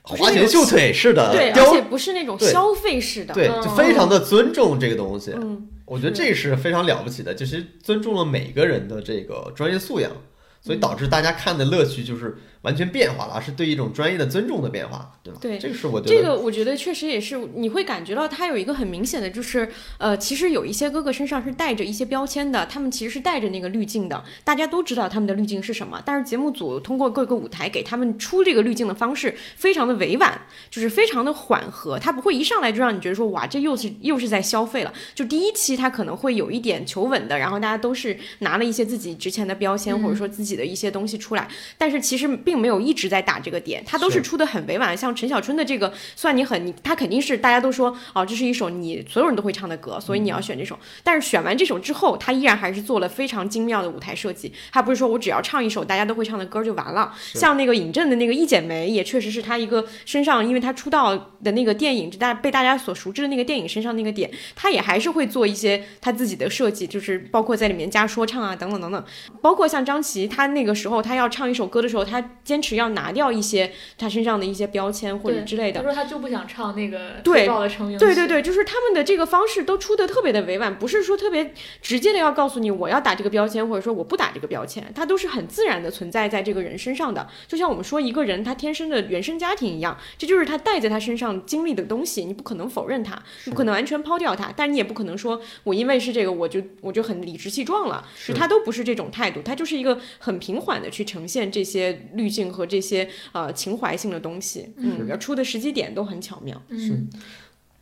[0.02, 5.32] 花拳绣腿式的，对，而且不是那种消费式的，对，就非常的尊重这个东西。
[5.34, 10.12] 嗯，我觉得这是非常了不起的，就是尊重了每个人的这个专业素养，
[10.60, 12.38] 所以导致大家看的乐趣就是。
[12.66, 15.38] 完全变化了，而是对一种专业的尊重的变化，对吧？
[15.40, 34.92] 对，这个是我觉得这个我觉得确实也是，你会感觉到他有一个很明显的，就是呃，其实有一些哥哥身上是带着一些标签的，他们其实是带着那个滤镜的，大家都知道他们的滤镜是什么，但是节目组通过各个舞台给他们出这个滤镜的方式非常的委婉，就是非常的缓和，他不会一上来就让你觉得说哇，这又是又是在消费了。
[35.14, 41.46] 就第一期他可能会有一点求稳的，然后大家都是拿了一些自己之前的标签或者说自己的一些东西出来，
[41.78, 43.36] 但是其实并没有一直在打。
[43.46, 50.76] 这个点，他都是出的很委婉，像陈小春的这个，算你狠，你他肯定是大家都说哦，这是一首你所有人都会唱的歌，所以你要选这首。
[51.04, 57.14] 但是选完这首之后，他依然还是做了非常精妙的舞台设计，他不是说我只要唱一首大家都会唱的歌就完了。
[57.34, 69.04] 像那个尹正的那个《一剪梅》，也确实是他一个身上，因为他出道的那个电影，大被大家所熟知的那个电影身上那个点，他也还是会做一些他自己的设计，就是包括在里面加说唱啊等等等等。
[69.42, 73.26] 包括像张琪，他那个时候他要唱一首歌的时候，他坚持要拿掉。
[73.36, 87.28] 一些他身上的一些标签或者之类的，他说他就不想唱那个对的成名对对对，就是他们的这个方式都出的特别的委婉，不是说特别直接的要告诉你我要打这个标签，或者说我不打这个标签，它都是很自然的存在在这个人身上的。
[87.48, 103.96] 就像我们说一个人他天生的原生家庭一样，这就是他带在他身上经历的东西，你不可能否认他，不可能完全抛掉他，但你也不可能说我因为是这个我就我就很理直气壮了，是他都不是这种态度，他就是一个很平缓的去呈现这些滤镜和这些呃情怀。
[103.96, 106.60] 性的东西，嗯，要出的时机点都很巧妙。
[106.68, 107.02] 是，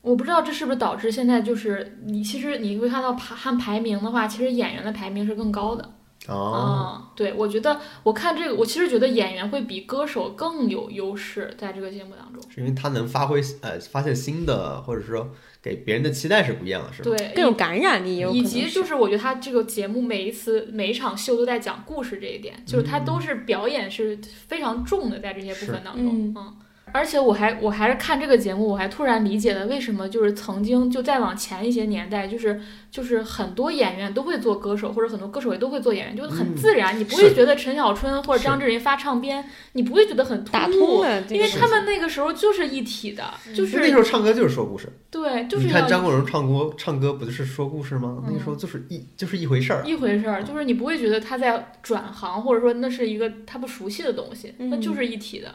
[0.01, 5.91] 我不知道这是不是导致现在就是你其实你会看到排看排名的话，其实演员的排名是更高的。
[6.29, 15.31] 哦，对，我觉得我看这个，我其实觉得演员会比歌手更有优势在这个节目当中，是因为他能发挥呃发现新的，或者说
[15.65, 17.17] 给别人的期待是不一样的，是吧？
[17.17, 26.55] 对，更有感染力，以及就是我觉得他这个节目每一次每一场秀都在讲故事这一点，就是他都是表演是非常重的在这些部分当中，嗯。
[26.95, 48.23] 而且我还我还是看这个节目，我还突然理解了为什么就是曾经就再往前一些年代，就是就是很多演员都会做歌手，或者很多歌手也都会做演员，就很自然，你不会觉得陈小春或者张智霖发唱片，你不会觉得很突兀，因为他们那个时候就是一体的，就是那时候唱歌就是说故事，对，就是你看张国荣唱歌唱歌不就是说故事吗？
[48.33, 55.53] 那时候就是一就是一回事儿，一回事儿，就是你不会觉得他在转行，或者说那是一个他不熟悉的东西，那就是一体的。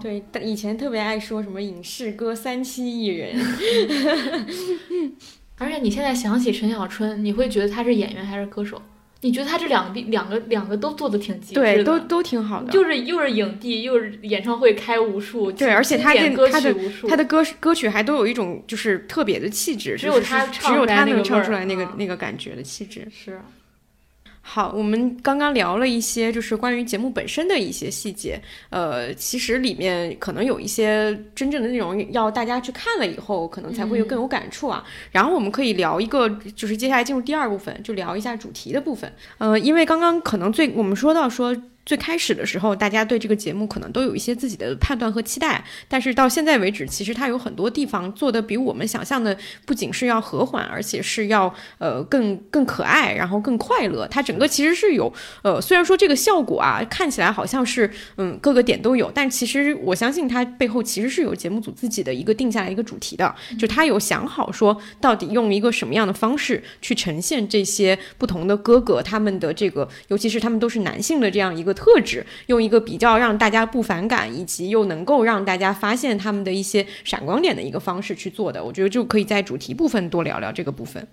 [0.00, 3.34] 对，以前特别爱说什么影视歌三栖艺人，
[5.58, 8.80] 而且你现在想起陈小春，你会觉得他是演员还是歌手？
[9.24, 12.84] 你觉得他这两个两个两个都做的挺极致的，对，都都挺好的，就。
[12.84, 16.74] 是又是影帝，又是演唱会开无数，对，而且他的歌曲
[17.08, 23.06] 他的歌歌曲还都有一种就是特别的气质，只有他只有他能唱出来那个那个感觉的气质。
[23.10, 23.40] 是。
[24.44, 28.40] 好，我们刚刚聊了一些，就是关于节目本身的一些细节。
[28.70, 34.84] 呃，其实里面可能有一些真正的内容，要大家去看了以后，可能才会有更有感触啊。
[35.12, 39.10] 然后我们可以聊一个，就是接下来进入第二部分，就聊一下主题的部分。
[39.38, 41.56] 呃，因为刚刚可能最我们说到说。
[41.84, 54.06] 最开始的时候，大家对这个节目可能都有一些自己的判断和期待，但是到现在为止，其实它有很多地方做的比我们想象的不仅是要和缓，而且是要呃更更可爱，然后更快乐。
[54.06, 55.12] 它整个其实是有
[55.42, 71.71] 呃，虽然说这个效果啊看起来好像是嗯各个点都有，但其实我相信它背后其实是有节目组自己的一个定下来一个主题的，就他有想好说到底用一个什么样的方式去呈现这些不同的哥哥他们的这个，尤其是他们都是男性的这样一个。
[71.72, 81.06] 特质用一个比较让大家不反感，以及又能够让大家发现他们的一些闪光点的一个方式去做的，我觉得就可以在主题部分多聊聊这个部分。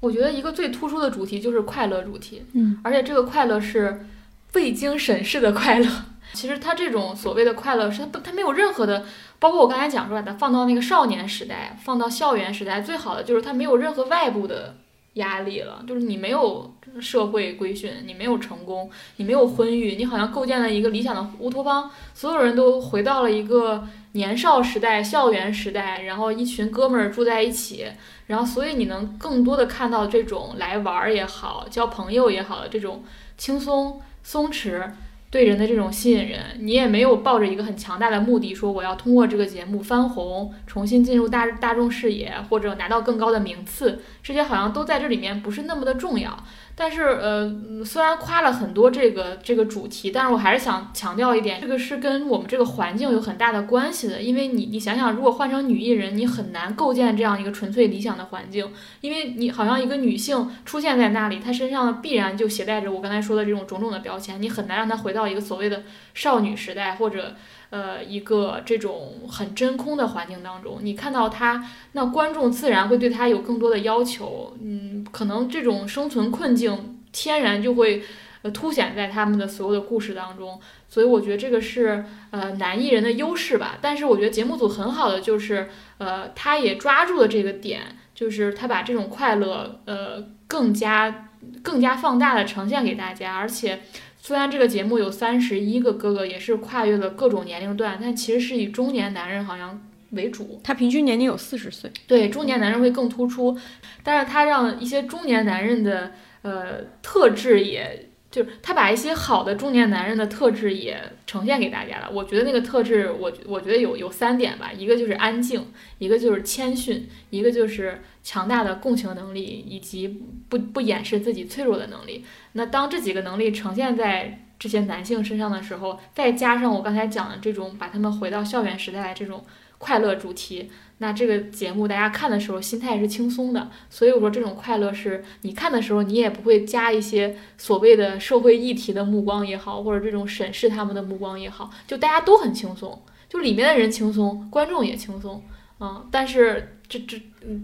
[0.00, 4.06] 我觉得一个最突出的主题就是快乐主题，嗯，而且这个快乐是
[4.54, 5.88] 未经审视的快乐。
[6.34, 9.04] 其实他这种所谓的快乐是他不，他没有任何的，
[9.38, 14.74] 包括我刚才讲出来的，放到那个少年时代，放到校园时代，最好的就是他没有任何外部的。
[15.14, 27.86] 压力了，就是你没有社会规训，你没有成功，你没有婚育，你好像构建了一个理想的乌托邦，所有人都回到了一个年少时代、校园时代，然后一群哥们儿住在一起，
[28.26, 33.04] 然后所以你能更多的看到这种来玩儿也好、交朋友也好的这种
[33.36, 34.90] 轻松松弛。
[35.30, 46.34] 对人的这种吸引人，你也没有抱着一个很强大的目的，说我要通过这个节目翻红，重新进入大大众视野，或者拿到更高的名次，这些好像都在这里面不是那么的重要。
[46.80, 47.52] 但是，呃，
[47.84, 54.22] 虽然夸了很多这个这个主题，但是我还是想强调一点，这个是跟我们这个环境有很大的关系的。
[54.22, 58.70] 因为你，你想想，如果换成女艺人，你很难构建这样一个纯粹理想的环境，
[59.00, 65.82] 因为你好像一个女性出现在那里，她身上必然就携带着我刚才说的这种种种的标签，你很难让她回到一个所谓的
[66.14, 67.34] 少女时代或者。
[67.70, 71.62] 呃，一个这种很真空的环境当中，你看到他，
[71.92, 74.56] 那观众自然会对他有更多的要求。
[74.62, 78.02] 嗯，可能这种生存困境天然就会
[78.40, 80.58] 呃凸显在他们的所有的故事当中。
[80.88, 83.76] 所以我觉得这个是呃男艺人的优势吧。
[83.82, 87.82] 但是我觉得节目组很好的就是呃，他也抓住了这个点，
[88.14, 91.28] 就是他把这种快乐呃更加
[91.62, 93.82] 更加放大的呈现给大家，而且。
[94.28, 100.60] 虽然这个节目有三十一个哥哥，也是跨越了各种年龄段，但其实是以中年男人好像为主。
[100.62, 103.58] 他平均年龄有四十岁，对中年男人会更突出，
[104.02, 106.12] 但是他让一些中年男人的
[106.42, 108.07] 呃特质也。
[108.38, 112.08] 就是他把一些好的中年男人的特质也呈现给大家了。
[112.12, 115.66] 我觉得那个特质，我我觉得有有三点吧，一个就是安静，
[115.98, 120.06] 一个就是谦逊，一个就是强大的共情能力以及
[120.48, 122.24] 不不掩饰自己脆弱的能力。
[122.52, 129.44] 那当这几个能力呈现在这些男性身上的时候，再加上我刚才讲的这种把他们回到校园时代的这种
[129.78, 130.70] 快乐主题。
[130.98, 145.42] 那这个节目大家看的时候心态是轻松的，所以我说这种快乐是你看的时候你也不会加一些所谓的社会议题的目光也好，或者这种审视他们的目光也好，就大家都很轻松，就里面的人轻松，观众也轻松，
[145.78, 147.16] 嗯，但是这这，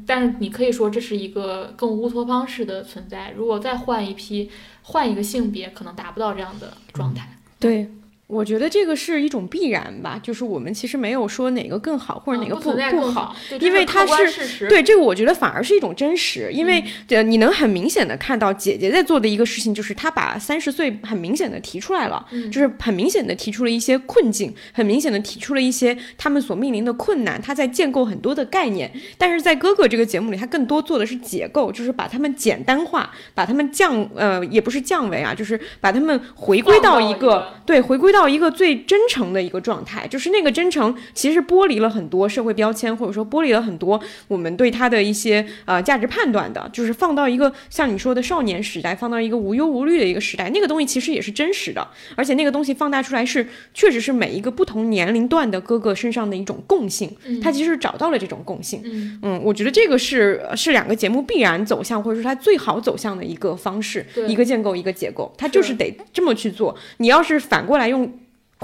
[0.07, 4.49] 但是你可以说这是一个更乌托邦式的存在，如果再换一批，
[4.83, 7.91] 换一个性别，可能达不到这样的状态，对。
[8.27, 38.14] 我觉得这个是一种必然吧，就是我们其实没有说哪个更好或者哪个不不好，因为它是对这个，我觉得反而是一种真实，因为呃，你能很明显的看到姐姐在做的一个事情，就是她把三十岁很明显的提出来了，就是很明显的提出了一些困境，很明显的提出了一些他们所面临的困难，她在建构很多的概念，但是在哥哥这个节目里，他更多做的是解构，就是把他们简单化，把他们降呃也不是降维啊，就是把他们回归到一个对回归。
[38.15, 57.11] 到一个最真诚的一个状态，就是那个真诚其实剥离了很多社会标签，或者说剥离了很多我们对他的一些呃价值判断的，就是放到一个像你说的少年时代，放到一个无忧无虑的一个时代，那个东西其实也是真实的，而且那个东西放大出来是确实是每一个不同年龄段的哥哥身上的一种共性，
[57.43, 58.81] 他其实找到了这种共性，
[59.23, 66.77] 嗯，我觉得这个是是两个节目必然走向，或者说它最好走向的一个方式，一个建构，一个结构，它就是得这么去做。
[66.99, 68.04] 你要是反过来用。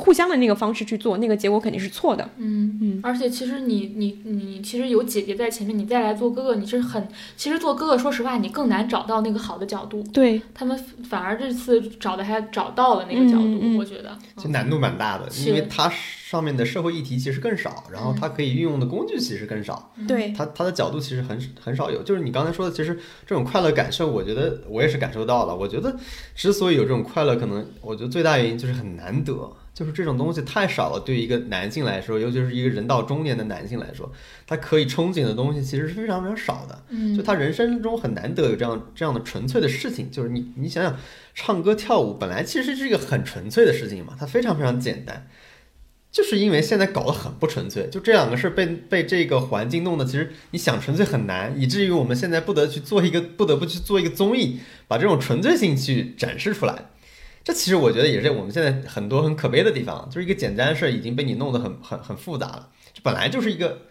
[0.01, 2.29] 互相的那个方式去做，那个结果肯定是错的。
[2.39, 3.01] 嗯嗯。
[3.03, 10.03] 而且其实你你你其实有姐姐在前面，你再来做哥哥，你是很其实做哥哥，说实话，你更难找到那个好的角度。
[10.13, 10.77] 对他们
[11.09, 14.17] 反而这次找的还找到了那个角度，我觉得。
[14.37, 19.93] 其实难度蛮大的，因为它上面的社会议题其实更少，然后它可以运用的工具其实更少。
[20.09, 25.55] 对它它的角度其实很很少有，就是你刚才说的，其实这种快乐感受，我觉得我也是感受到了。
[25.55, 25.95] 我觉得
[26.35, 29.53] 之所以有这种快乐，可能我觉得最大原因就是很难得。
[29.81, 34.13] 就是这种东西太少了，对于一个男性来说，尤其是一个人到中年的男性来说，
[34.47, 36.85] 他可以憧憬的东西其实是非常非常少的。
[36.91, 40.11] 嗯，就他人生中很难得有这样这样的纯粹的事情。
[40.11, 40.95] 就是你你想想，
[41.35, 45.27] 唱歌跳舞本来其实是一个很纯粹的事情嘛，它非常非常简单。
[46.13, 56.90] 就是因为现在搞得很不纯粹，就这两个事儿被被这个环境弄得，其实你想纯粹很难，以至于我们现在不得去做一个不得不去做一个综艺，把这种纯粹性去展示出来。
[57.45, 62.69] 这其实我觉得也是我们现在很多很可悲的地方，就是一个简单的事儿已经被你弄得很很很复杂了。
[62.93, 63.83] 这本来就是一个。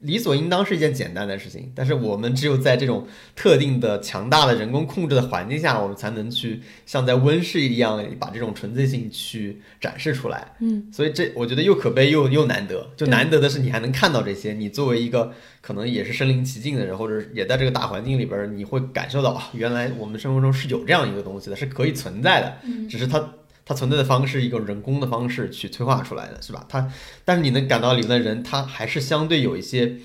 [0.00, 10.52] 理所应当是一件简单的事情，但是我们只有在这种特定的强大的人工控制的环境下，我们才能去像在温室一样把这种纯粹性去展示出来。
[10.60, 12.88] 嗯，所以这我觉得又可悲又又难得。
[12.96, 22.58] 就难得的是你还能看到这些，你作为一个可能也是身临其境的人，或者也在这个大环境里边，你会感受到啊，原来我们生活中是有这样一个东西的，是可以存在的。
[22.88, 23.30] 只是它。
[23.68, 26.64] 它存在的方式，一个人工的方式去催化出来的，是吧？
[26.70, 26.90] 它，
[27.22, 29.96] 但是你能感到里面的人，他还是相对有一些，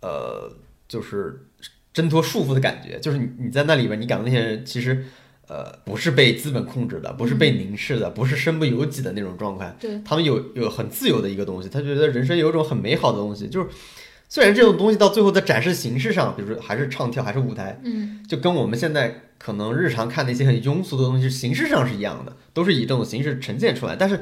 [0.00, 0.52] 呃，
[0.88, 1.46] 就是
[1.94, 2.98] 挣脱束缚的感觉。
[2.98, 5.06] 就是你你在那里边，你感到那些人其实，
[5.46, 9.76] 呃，不是被资本控制的，不是被凝视的，不是身不由己的那种状态。
[9.78, 13.68] 对，他们有有很自由的一个东西，他觉得人生有一种很美好的东西，就是。
[14.28, 23.96] 虽然这种东西到最后的展示形式上，比如说还是唱跳，还是舞台，嗯，就跟我们现在可能日常看的一些很庸俗的东西，形式上是一样的，都是以这种形式呈现出来。
[23.96, 24.20] 但是，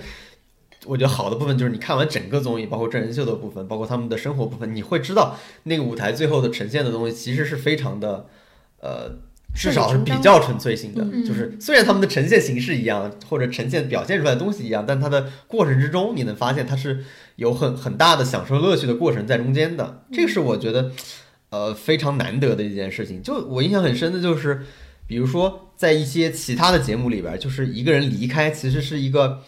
[0.86, 8.26] 我觉得好的部分就是你看完整个综艺，包括真人秀的部分，包括他们的生活部分，你会知道那个舞台最后的呈现的东西其实是非常的，
[8.80, 9.16] 呃。
[9.56, 17.04] 至少是比较纯粹性的，就是虽然他们的呈现形式一样，或者呈现表现出来的东西一样，但它的过程之中，你能发现它是
[17.36, 20.02] 有很很大的享受乐趣的过程在中间的。
[20.10, 20.90] 这个是我觉得，
[21.50, 23.22] 呃，非常难得的一件事情。
[23.22, 24.62] 就我印象很深的就是，
[25.06, 29.42] 比如说在一些其他的节目里边，就是一个人离开，其实是一个。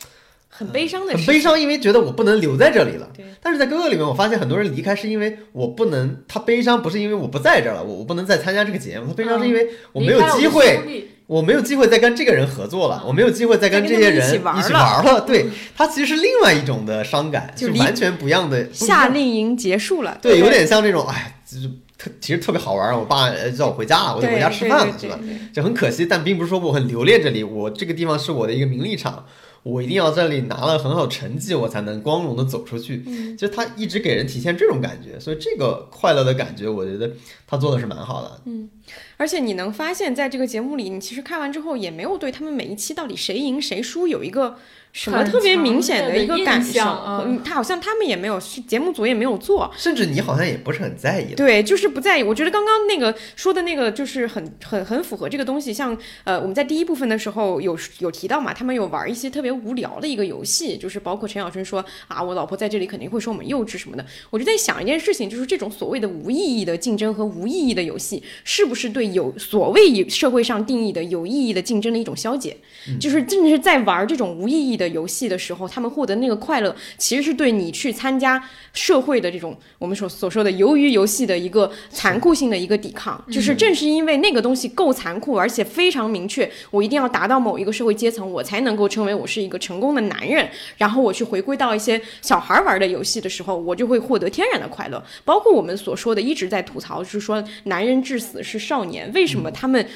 [0.48, 3.07] 很悲伤的，很悲伤，因为觉得我不能留在这里了。
[3.14, 14.38] 对，但是在哥哥里面，我发现很多人离开是因为我不能，他悲伤不是因为我不在这儿了，我我不能再参加这个节目，他悲伤是因为我没有机会，我没有机会再跟这个人合作了，我没有机会再跟这些人一起
[14.72, 15.20] 玩了。
[15.26, 15.44] 对
[15.76, 18.66] 他其实是另外一种的伤感，就完全不一样的。
[18.72, 22.99] 夏令营结束了，对，有点像这种，哎，就是特其实特别好玩。
[22.99, 25.18] 我爸叫我回家了，我就回家吃饭了，是吧？
[25.53, 29.24] 就很可惜，但并不是说我很留恋这里，我这个地方是我的一个名利场。
[29.62, 33.03] 我一定要在这里拿了很好成绩，我才能光荣的走出去。
[33.05, 37.11] 嗯，就他一直给人体现这种感觉，所以这个快乐的感觉，我觉得
[37.49, 38.40] 他做的是蛮好的。
[38.44, 38.70] 嗯，
[39.16, 44.56] 而且你能发现在这个节目里，你其实看完之后也没有对他们每一期到底谁赢谁输有一个。
[44.92, 46.80] 什么特别明显的一个感受？
[46.80, 51.34] 嗯，他好像他们也没有，节目组也没有做，甚至你好像也不是很在意。
[51.34, 52.22] 对，就是不在意。
[52.22, 55.70] 我觉得刚刚那个说的那个就是很很很符合这个东西。
[55.70, 55.94] 像
[56.24, 64.06] 呃，我们在第一部分的时候有有提到嘛，他们有玩一些特别无聊的一个游戏，就是包括陈小春说啊，我老婆在这里肯定会说我们幼稚什么的。
[64.30, 72.57] 我就在想一件事情，就是这种所谓的无意义的竞争和无意义的游戏，是不是对有所谓社会上定义的有意义的竞争的一种消解？
[73.00, 75.66] 就是正是在玩这种无意义的游戏的时候。
[75.68, 78.42] 他们获得那个快乐，其实是对你去参加
[78.72, 83.22] 社会的这种我们所所说的由于游戏的一个残酷性的一个抵抗。
[83.30, 90.48] 就是正是因为那个东西够残酷，而且非常明确，我一定要达到某一个社会阶层，我才能够称为我是一个成功的男人。
[90.78, 95.02] 然后我去回归到一些小孩玩的游戏的时候，我就会获得天然的快乐。
[95.24, 99.86] 包括我们所说的一直在吐槽，就是说男人至死是少年，为什么他们？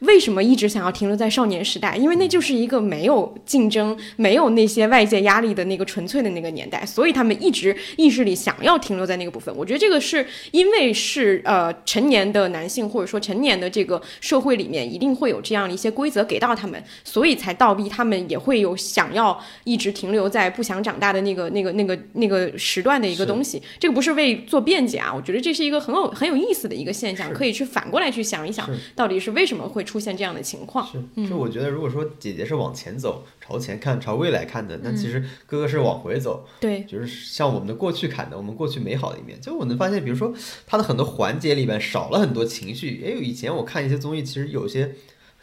[0.00, 1.96] 为什么一直想要停留在少年时代？
[1.96, 9.54] 因为那就是一个没有竞争、没有那些外界压力的那个纯粹的那个年代，所以他们一直意识里想要停留在那个部分。
[9.54, 23.60] 我觉得这个是因为是呃成年的男性或者说成年的这个社会里面一定会有这样的一些规则给到他们，所以才倒逼他们也会有想要一直停留在不想长大的那个那个那个那个时段的一个东西。
[23.78, 29.84] 这个不是为做辩解啊，我觉得这是一个很有很有意思的一个现象，可以去反过来去想一想，到底是为什么会。
[29.90, 39.40] 出现这样的情况是，就我觉得，如果说姐姐是往前走，朝前看，朝未来看的，那其实哥哥是往回走，对，就是像我们的过去看的，我们过去美好的一面。
[39.40, 40.32] 就我能发现，比如说
[40.64, 44.94] 他的很多环节里边少了很多情绪，也有以前我看一些综艺，其实有些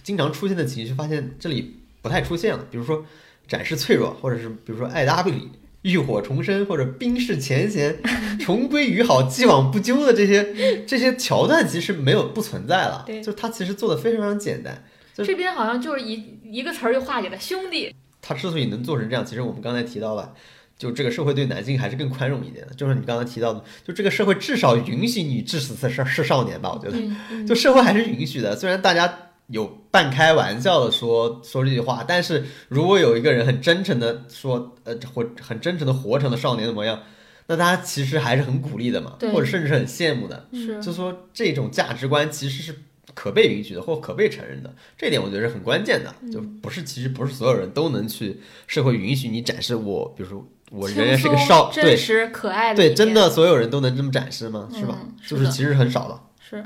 [0.01, 2.65] 经常出现的情绪，发现这里不太出现了。
[2.71, 3.03] 比如说
[3.49, 5.49] 展示脆弱，或者是比如说爱搭不理、
[5.83, 7.97] 浴火重生或者冰释前嫌、
[8.39, 13.03] 重归于好、既往不咎的这些这些桥段，其实没有不存在了。
[13.05, 14.83] 对，就他其实做的非常非常简单。
[15.15, 17.93] 这边好像就是一一个词儿就化解了兄弟。
[18.21, 20.33] 他之所以能做成这样，其实我们刚才提到了。
[20.77, 26.71] 就这个社会对男性还是更宽容一点的，就是你刚才提到的，就这个社会至少允许你至死是是少年吧？
[26.71, 28.55] 我觉得，就社会还是允许的。
[28.55, 37.01] 虽然大家有半开玩笑的说说这句话，但是如果有一个人很真诚的说，呃，活很真诚的活成了少年的模样，
[37.47, 40.47] 那大家其实还是很鼓励的嘛，或者甚至是很羡慕的。
[40.53, 42.75] 是，就说这种价值观其实是
[43.13, 46.13] 可被允许的，或可被承认的，这点我觉得是很关键的。
[46.31, 50.47] 就不是，其实不是所有人都能去社会允许你展示我，比如说。
[50.69, 54.67] 我仍然是个少，对，真实可爱的，对，真的所有人都能这么展示吗？
[54.77, 54.99] 是吧？
[55.25, 56.19] 就是其实很少的。
[56.41, 56.61] 是，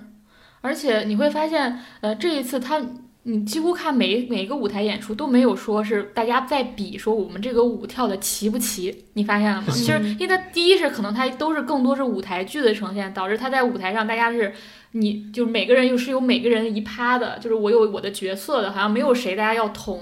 [0.62, 2.82] 而且你会发现，呃，这一次他，
[3.24, 9.68] 你几乎看每每一个舞台演出都没有说是大家在比说我们这个舞跳的齐不齐，你发现了吗？
[9.68, 14.54] 就是因为它第一是可能它都是更多是舞台剧的呈现，导致他在舞台上大家是，
[14.92, 20.02] 你就是每个人又是有每个人一趴的，就是我有我的角色的，好像没有谁大家要统。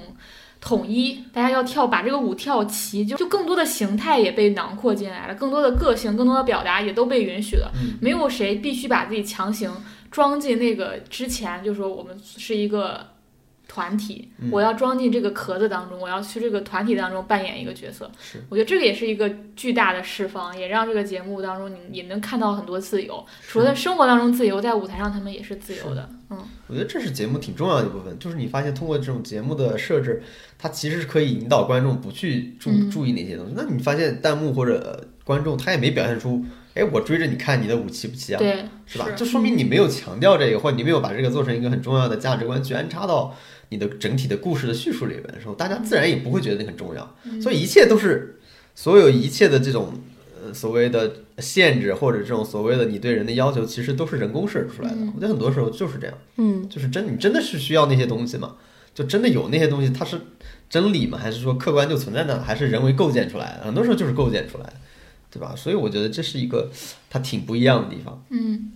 [0.61, 7.71] 统一，大家要跳，把这个舞跳齐，就就更多的形态也被囊括进来了，更多的个性，更多的表达也都被允许了。
[8.01, 9.71] 没有谁必须把自己强行
[10.11, 13.05] 装进那个之前，就说我们是一个。
[13.71, 18.09] 团体，我要装进这个壳子当中，我要去这个团体当中扮演一个角色。
[18.19, 23.23] 是，我觉得这个也是一个巨大的释放，也让这个节目当中你也能看到很多自由。
[23.47, 26.09] 除了生活当中自由，在舞台上他们也是自由的。
[26.31, 30.23] 嗯，我觉得这是节目挺重要的一部分，就是你发现通过这种节目的设置，
[30.57, 33.53] 它其实是可以引导观众不去注注意那些东西。
[33.55, 36.43] 那你发现弹幕或者观众他也没表现出，
[36.79, 38.39] 哎，我追着你看你的舞齐不齐啊？
[38.39, 39.07] 对，是吧？
[39.15, 43.35] 就说明你没有强调这个，或者你没有把这个做成一个很重要的价值观去安插到。
[43.71, 48.39] 你的整体的故事的叙述里面的时候，大家自然也不会觉得你很重要，所以一切都是
[48.73, 49.93] 所有一切的这种
[50.43, 54.95] 呃所谓的限制或者这种所谓的你对人的要求，其实都是人工设置出来的。
[55.15, 58.55] 我觉得很多时候就是这样，嗯，就是真你真的是需要那些东西吗？
[58.95, 60.19] 就真的有那些东西，它是
[60.67, 61.19] 真理吗？
[61.21, 62.39] 还是说客观就存在那？
[62.39, 63.65] 还是人为构建出来的？
[63.65, 64.73] 很多时候就是构建出来的，
[65.31, 65.55] 对吧？
[65.55, 66.71] 所以我觉得这是一个
[67.09, 68.23] 它挺不一样的地方。
[68.29, 68.71] 嗯。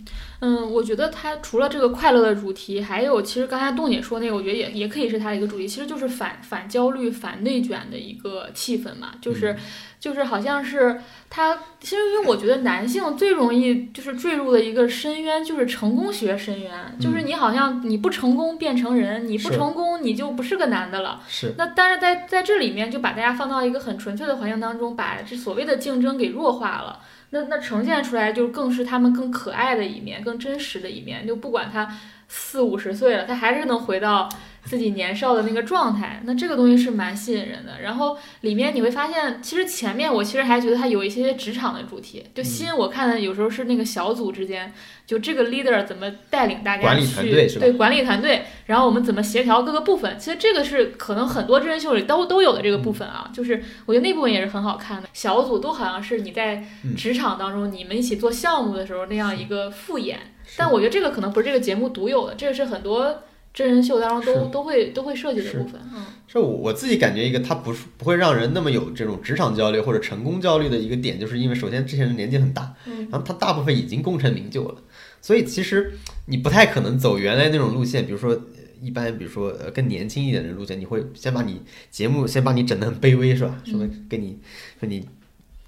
[0.46, 9.56] 嗯，我觉得它除了这个快乐的主题，还有其实刚才冻姐说那个，我觉得也也可以是它的一个主题，其实就是反反焦虑、反内卷的一个气氛嘛，就是
[10.02, 21.22] 就是好像是它，其实因为我觉得男性最容易就是坠入的一个深渊，就是成功学深渊，就是你好像你不成功变成人，你不成功你就不是个男的了。
[21.26, 21.54] 是。
[21.58, 27.00] 那但是在在这里面就把大家放到一个很纯粹的环境当中，把这所谓的竞争给弱化了。
[27.34, 31.26] 那那呈现出来就更是他们更可爱的一面，更真实的一面。
[31.26, 31.92] 就不管他
[32.36, 34.28] 四五十岁了，他还是能回到
[34.66, 36.22] 自己年少的那个状态。
[36.24, 37.82] 那这个东西是蛮吸引人的。
[37.82, 44.74] 然后里面你会发现，其实前面我其实还觉得他有一些职场的主题，就吸引我看的有时候是那个小组之间。
[45.06, 50.18] 就这个 leader 怎么带领大家去对管理团队，然后我们怎么协调各个部分？
[50.18, 53.30] 其实这个是可能很多真人秀里都都有的这个部分啊。
[53.34, 55.10] 就是我觉得那部分也是很好看的。
[55.12, 56.64] 小组都好像是你在
[56.96, 60.18] 职场当中你们一起做项目的时候那样一个复演，
[60.58, 63.24] 但我觉得这个可能不是这个节目独有的，这个是很多
[63.54, 65.80] 真人秀当中都都会都会设计的部分。
[65.94, 74.76] 嗯，是我我自己感觉一个它不是不会让人那么有这种职场焦虑或者成功焦虑的一个点，就是因为首先这些人年纪很大，然后他大部分已经功成名就了。
[75.22, 75.94] 所以其实
[76.26, 78.38] 你不太可能走原来那种路线，比如说
[78.82, 83.62] 一般，比如说呃更年轻一点的路线，你会先把你节目先把你整得很卑微，是吧？
[83.64, 84.40] 什么给你
[84.80, 85.08] 说你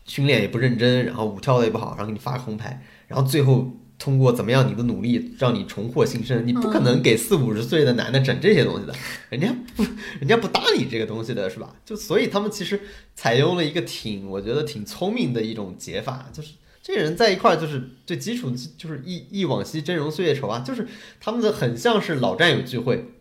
[0.05, 8.93] 训练也不认真，然后舞跳的也不好，然后给你发个红牌，然后最后通过怎么样你的努力让你重获新生，你不可能给四五十岁的男的整这些东西的，
[9.29, 9.83] 人家不
[10.19, 11.75] 人家不搭理这个东西的是吧？
[11.85, 12.79] 就所以他们其实
[13.15, 16.51] 采用了一个挺我觉得挺聪明的一种解法，就是。
[16.87, 20.87] 这个人在一块儿就是最基础，就是忆忆往昔峥嵘岁月稠啊，就是
[21.19, 23.14] 他们的很像是老战友聚会。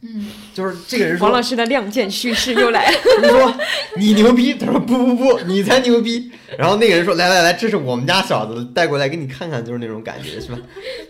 [0.00, 2.98] 嗯，就是这个人说，王老师的亮剑叙事又来了。
[3.20, 3.52] 他说
[3.96, 6.30] 你牛逼，他说不不不，你才牛逼。
[6.56, 10.58] 然后那个人说来来来，这是我们家小子带过来给你看看，就是那种感觉，是吧？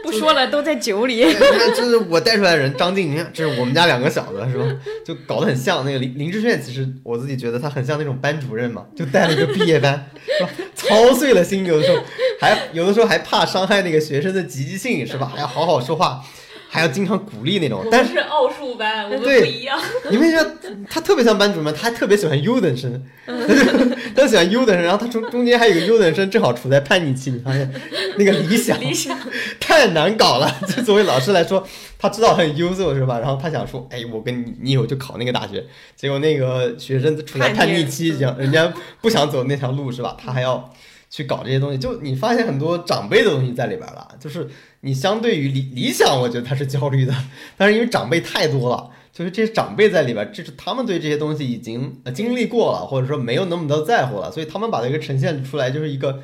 [0.02, 1.22] 不说了，都在酒里。
[1.22, 4.64] 你看，这是我带出来的人张静，你看这是我们家两个小子，是吧？
[5.04, 6.58] 就搞得很像那个林林志炫。
[6.62, 10.08] 其实我自己觉得他很像那种班主任嘛，就带了一个毕业班，
[10.38, 10.50] 是吧？
[10.74, 12.02] 操碎了心，有的时候
[12.40, 15.30] 还有的时候还怕伤害那个学生的积极性，是吧？
[15.34, 16.24] 还要好好说话。
[16.68, 17.86] 还要经常鼓励那种。
[17.90, 19.78] 但是奥数班，我们不一样。
[20.10, 20.46] 你们说
[20.88, 23.02] 他特别像班主任，他还特别喜欢优等生，
[24.14, 27.72] 他喜欢优等生，然后他中中间还有个优等生正好处在叛逆期，你发现
[28.16, 29.18] 那个理想 理想
[29.58, 30.60] 太难搞了。
[30.68, 31.66] 就作为老师来说，
[31.98, 33.18] 他知道很优秀是吧？
[33.18, 35.64] 然后他想说，哎，我跟你你以后就考那个大学，
[35.96, 40.16] 结果那个学生处在叛逆期，想人家不想走那条路是吧？
[40.22, 40.72] 他还要。
[41.10, 44.06] 去搞这些东西，就你发现很多长辈的东西在里边了。
[44.20, 44.48] 就是
[44.80, 47.14] 你相对于理理想，我觉得他是焦虑的，
[47.56, 56.20] 但是因为长辈太多了，就是这些长辈在里边，这是他们对这些东西已经经历过了，或者说没有那么多在乎了，所以他们把这个呈现出来就是一个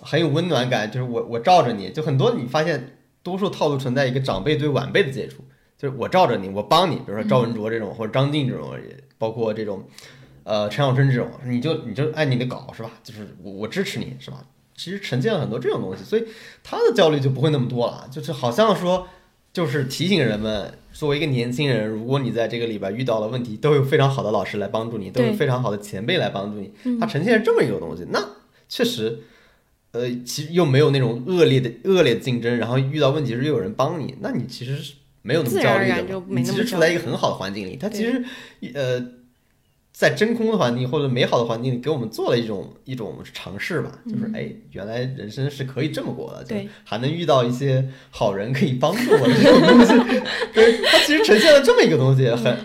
[0.00, 0.90] 很有温暖感。
[0.90, 5.42] 就是我我罩着你，就很多你发现多数套路存在一个长辈对晚辈的接触，
[5.78, 8.72] 就是我罩着你，我帮你，比如说赵文卓这种或者张晋这种，
[9.16, 9.82] 包括这种。
[10.48, 12.90] 呃，陈小春这种，你就你就按你的搞是吧？
[13.04, 14.42] 就是我我支持你是吧？
[14.74, 16.24] 其实呈现了很多这种东西，所以
[16.64, 18.08] 他的焦虑就不会那么多了。
[18.10, 19.06] 就是好像说，
[19.52, 26.72] 就是提醒人们，作为一个年轻人，如果你在这个里边遇到了问题，都有非常好的老师来帮助你，都有非常好的前辈来帮助你。
[26.98, 28.18] 他呈现这么一个东西，那
[28.70, 29.18] 确实，
[29.90, 36.22] 呃，其实又没有那种恶劣的恶劣的竞争，然后遇到问题时又有人帮你，那你其实是没有那么焦虑的。
[36.28, 38.24] 你其实处在一个很好的环境里，他其实
[38.72, 39.18] 呃。
[39.98, 46.68] 在真空的环境或者美好的环境里，给我们做了一种一种尝试吧，就是哎，原来人生是可以这么过的，对。
[46.84, 49.94] 还能遇到一些好人可以帮助我这种东西，
[50.54, 52.56] 对，它其实呈现了这么一个东西，很。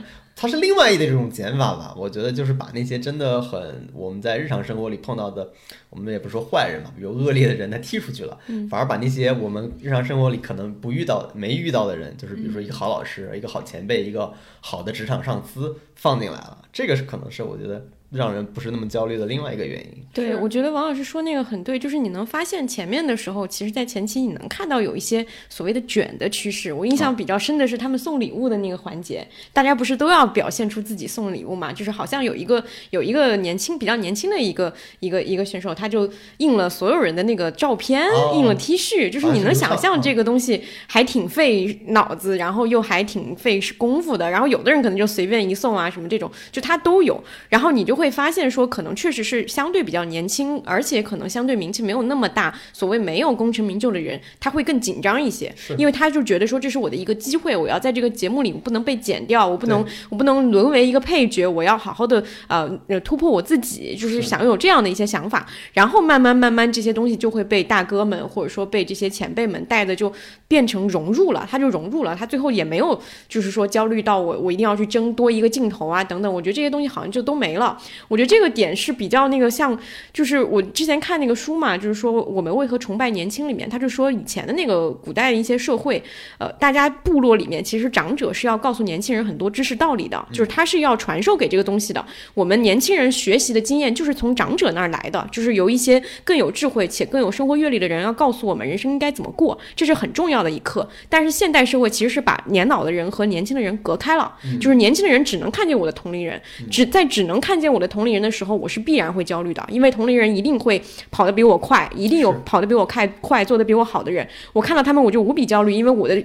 [0.44, 5.54] 它是另外一的这种减法吧，我觉得就是把那些真的很我们在日常生活里碰到的，
[5.90, 8.38] 我们也不说坏人嘛，比如恶劣的人，他踢出去了，
[8.70, 17.86] 反而把那些我们日常生活里可能不遇到、没遇到的人，就是比如说一个好老师、一个好前辈、一个好的职场上司放进来了，这个是可能是我觉得。
[18.14, 19.88] 让人不是那么焦虑的另外一个原因。
[20.14, 26.72] 对，我觉得王老师说那个很对，就是你能发现前面的时候，其实，在前期你能看到有一些所谓的卷的趋势。
[26.72, 31.74] 我印象比较深的是他们送礼物的那个环节，大家不是都要表现出自己送礼物嘛？
[31.74, 36.08] 就是好像有一个有一个年轻比较年轻的一个一个一个选手，他就
[36.38, 44.30] 印了所有人的那个照片，印了 T 恤，就是你能想象这个东西还挺费脑子，然后又还挺费功夫的。
[44.30, 48.03] 然后有的人可能就随便一送啊什么这种，就他都有，然后你就会。
[48.04, 52.54] 会发现说，可能确实是相对比较年轻，而且可能相对名气没有那么大。
[52.74, 62.70] 所谓没有功成名就的人，他会更紧张一些，因为他就觉得说这是我的一个机会，我要在这个节目里不能被剪掉，我不能我不能沦为一个配角，我要好好的呃
[63.06, 65.48] 突破我自己，就是想有这样的一些想法。
[65.72, 70.12] 然后慢慢慢慢这些东西就会被大哥们或者说被这些前辈们带的就
[70.50, 73.00] 变成融入了，他就融入了，他最后也没有
[73.30, 77.78] 就是说焦虑到我我一定要去争多一个镜头啊等等，我觉得这些东西好像就都没了。
[78.08, 79.78] 我觉得这个点是比较那个像，
[80.12, 86.02] 就是我之前看那个书嘛，就是说我们为何崇拜年轻里面，他就说以前的那个古代的一些社会，
[86.38, 92.06] 呃，大家部落里面其实长者是要告诉年轻人很多知识道理的，就是他是要传授给这个东西的。
[92.34, 100.88] 我们年轻人学习的经验就是从长者那儿来的，就是由一些更有智慧且更有生活阅历的人要告诉我们人生应该怎么过，这是很重要的一课。
[101.10, 114.28] 但是现代社会其实是把年老的人和年轻的人隔开了，就是年轻的人只能看见我的同龄人，只在只能看见我的同龄人的时候，我是必然会焦虑的，因为同龄人一定会跑得比我快，一定有跑得比我快、快做得比我好的人。
[114.54, 116.24] 我看到他们，我就无比焦虑，因为我的。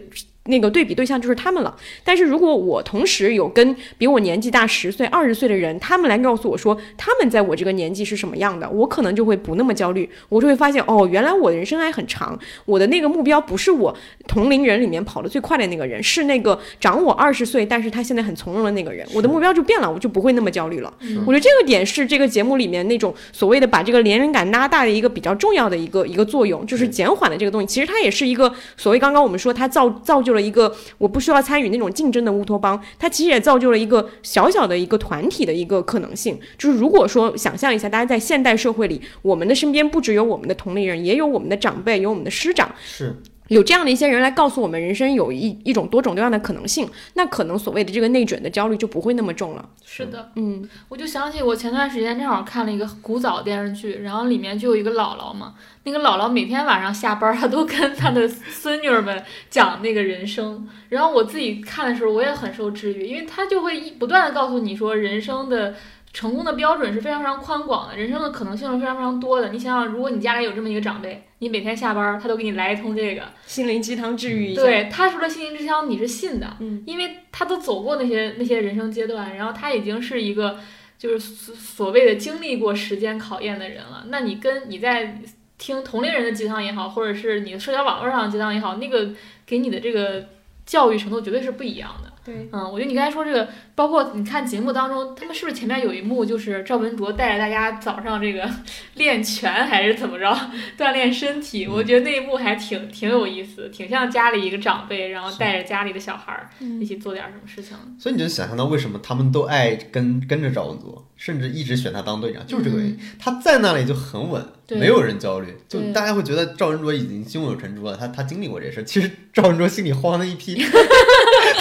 [0.49, 13.95] 那个对比对象就是他们了，但是如果我同时有跟比我年纪大十岁、二十岁的人，他们来告诉我说他们在我这个年纪是什么样的，我可能就会不那么焦虑，我就会发现哦，原来我的人生还很长，我的那个目标不是我
[14.27, 20.93] 同龄人里面跑得最快的那个人，是那个长我二十岁，但是他现在很从容的那个人，我的目标就变了，我就不会那么焦虑了。
[21.27, 31.21] 我觉得这个点是这个节目里面那种所谓的把这个年龄感拉大的一个比较重要的一个一个作用，就是减缓了这个东西，其实它也是一个所谓刚刚我们说它造造就了一个我不。
[31.29, 36.41] 需要参与那种竞争的乌托邦，它其实也造就了一个小小的一个团体的一个可能性。
[36.57, 42.75] 就是如果说想象一下，大家在现代社会里，我们的身边不只有我们的同龄人，也有我们的长辈，有我们的师长。
[42.83, 43.15] 是。
[43.49, 49.69] 有这样的一些人来告诉我们，人生有一一种多种多样的可能性，那可能所谓的这个内卷的焦虑就不会那么重了。
[49.85, 55.55] 是的，嗯，我就想起我前段时间正好看了一个古早电视剧，然后里面就有一个姥姥嘛，
[55.85, 65.75] 那个姥姥每天晚上下班，她都跟她的孙女儿们讲那个人生，然后我自己看的时候，我也很受治愈，因为她就会不断的告诉你说人生的。
[66.13, 69.51] 成功的标准是非常非常宽广的，人生的可能性是非常非常多的。
[69.51, 74.63] 你想想，如果你家里有这么一个长辈，你每天下班他都给你来一通这个心灵鸡汤治愈一下。
[74.63, 80.59] 对他说的心灵鸡汤，你是信的，嗯，因为他都走过那些那些人生阶段，然后他已经是一个
[80.99, 84.05] 就是所谓的经历过时间考验的人了。
[84.09, 85.21] 那你跟你在
[85.59, 89.11] 听同龄人的鸡汤也好，或者是你的社交网络上的鸡汤也好，那个
[89.47, 90.27] 给你的这个。
[90.69, 92.08] 教育程度绝对是不一样的。
[92.29, 98.47] 对，嗯，我觉得你刚才说这个，包括你看节目当中，他们是不是前面有一幕就是赵文卓带着大家早上这个
[98.97, 100.39] 练拳还是怎么着
[100.77, 101.67] 锻炼身体？
[101.67, 107.75] 我觉得那一幕还挺挺有意思，挺像家里一个长辈，然后带着家里的小孩儿一起做点什么事情。
[107.99, 112.99] 所以你就想象到为什么他们都爱跟跟着赵文卓，甚至一直选他当队长，就是这个原因。
[113.19, 118.85] 他在那里就很稳，没有人焦虑，就大家会觉得赵文卓已经胸有成竹了，他他经历过这事。
[118.85, 120.63] 其实赵文卓心里慌的一批。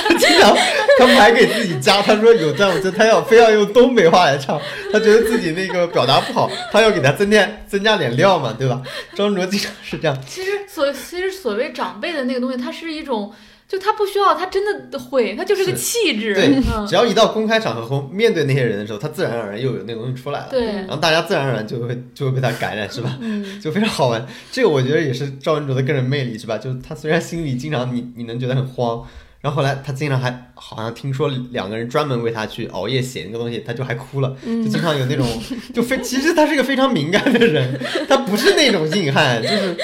[0.07, 0.55] 他经常，
[0.99, 4.59] 他们还给自己加，他说有段子，他要非要用东北话来唱，
[4.91, 8.81] 他觉得自己那个表达不好，他要给他增添增加点料嘛，对吧？
[9.15, 10.17] 张卓经常是这样。
[10.25, 13.33] 其实所其实所谓长辈的那个东西，它是一种，
[13.67, 16.33] 就他不需要，他真的会，他就是个气质。
[16.33, 20.47] 对，只要一到公开场合后面对那些人的时候，他自然而然又有那个东西出来了。
[20.49, 23.17] 对，然后大家自然而然就会就会被他感染，是吧？
[23.21, 24.25] 嗯，就非常好玩。
[24.51, 26.57] 这个我觉得也是赵文卓的个人魅力，是吧？
[26.57, 29.05] 就他虽然心里经常你你能觉得很慌。
[29.39, 35.25] 然后后来他经常还好像听说两个人专门为他去熬夜写那个东西，他就还哭了，就经常有那种
[35.73, 39.77] 就非其实他是个非常敏感的人，他不是那种硬汉，就是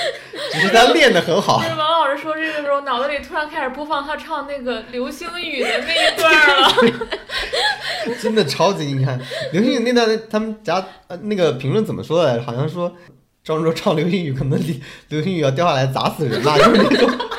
[0.52, 1.58] 只是他练得很好。
[1.58, 7.08] 王老师说这个时候，脑子里突然开始播放他唱那个流星雨的那一段了，
[8.22, 9.20] 真的超级硬汉。
[9.52, 10.84] 流星雨那段他们家
[11.22, 12.42] 那个评论怎么说的？
[12.42, 12.92] 好像说
[13.44, 14.60] 张卓唱流星雨可能
[15.10, 17.33] 流星雨要掉下来砸死人了，就是那种就。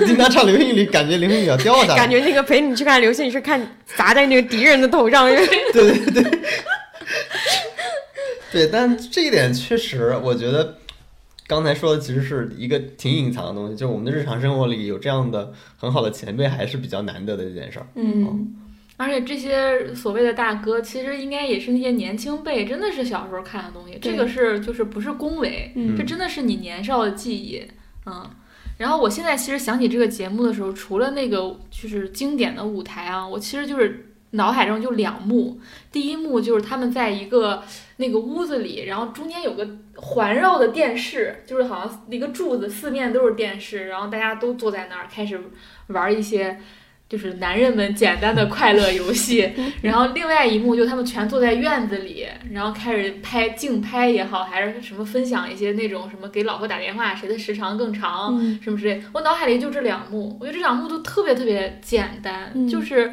[0.00, 1.96] 就经常唱流星雨，感觉流星雨要掉下来。
[1.96, 5.26] 感觉那个陪你去看流星雨是看砸在那个敌人的头上。
[5.28, 6.40] 对对对，
[8.52, 10.78] 对，但这一点确实，我觉得
[11.46, 17.86] 刚才说的其实是一个挺隐藏的东西，就我们的日常生活里有这样的很好的前辈，还是比较难得的一件事儿。
[17.94, 18.54] 嗯，
[18.96, 23.98] 而且这些所谓的大哥，其实应该也是那些年轻辈，真的是小时候看的东西。
[24.00, 27.62] 这个是就是不是恭维，这真的是你年少的记忆。
[28.06, 28.28] 嗯。
[28.78, 35.60] 然后我现在其实想起这个节目的时候，除了那个就是经典的舞台啊，我其实就是脑海中就两幕。
[35.90, 37.62] 第一幕就是他们在一个
[37.96, 45.40] 那个屋子里，然后中间有个环绕的电视，就是好像一个柱子，四面都是电视，然后大家都坐在那儿开始
[45.88, 46.60] 玩一些。
[47.08, 49.52] 就是男人们简单的快乐游戏，
[49.82, 59.00] 然后另外一幕就他们全坐在院子里，然后开始拍竞拍也好，还是什么分享一些那种什么给老婆打电话谁的时长更长什么之类。
[59.12, 63.12] 我脑海里就这两幕，我觉得这两幕都特别特别简单，就是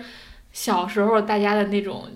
[0.51, 2.09] 小时候大家的那种，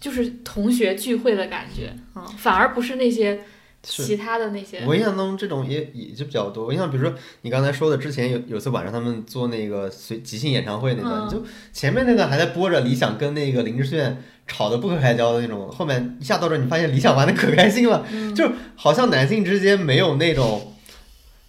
[0.00, 3.40] 就是同学聚会的感觉啊，反而不是那些。
[3.82, 6.66] 其他的那些，我印象当中这种也也就比较多。
[6.66, 11.42] 我印象，比如说你刚才说的，之前有有次晚上他们做那个随即兴演唱会那段，就
[11.72, 18.06] 前面那段还在播着李想跟那个林志炫吵得不可开交的那种，后面一下到这你发现李想玩的可开心了，
[18.36, 20.74] 就好像男性之间没有那种，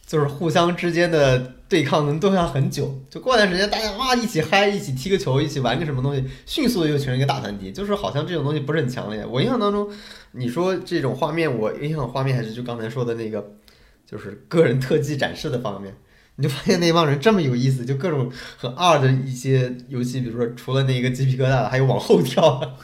[0.08, 1.53] 就是互相之间的。
[1.70, 9.26] 对抗能斗上很久，就过段时间大家哇一起嗨，一起踢个球，一起玩个什么东西，迅速的又成一个大团体，就是好像这种东西不是很强烈。
[9.26, 9.90] 我印象当中，
[10.34, 13.54] 你说这种画面，我印象画面还是就刚才说的那个，
[14.06, 15.96] 就是个人特技展示的方面，
[16.36, 22.78] 你就发现那帮人这么有意思，就各种很二的一些游戏，比如说除了那个鸡皮疙瘩，还有往后跳。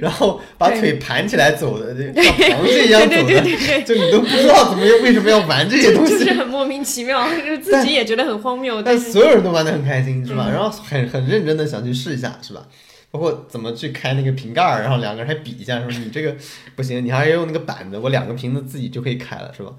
[0.00, 8.80] 然后把腿盘起来走的， 像螃蟹一样走的，就你都不知道怎么为什么要玩这些东西，就是很莫名其妙，就自己也觉得很荒谬。
[8.82, 10.48] 但所有人都玩的很开心，是吧？
[10.50, 12.66] 然后很很认真的想去试一下，是吧？
[13.10, 16.36] 包括怎么去开那个瓶盖儿，然后两个人还比一下，说你这个
[16.76, 19.72] 不行，你还要用那个板子，我两个瓶子自己就可以开了，是吧？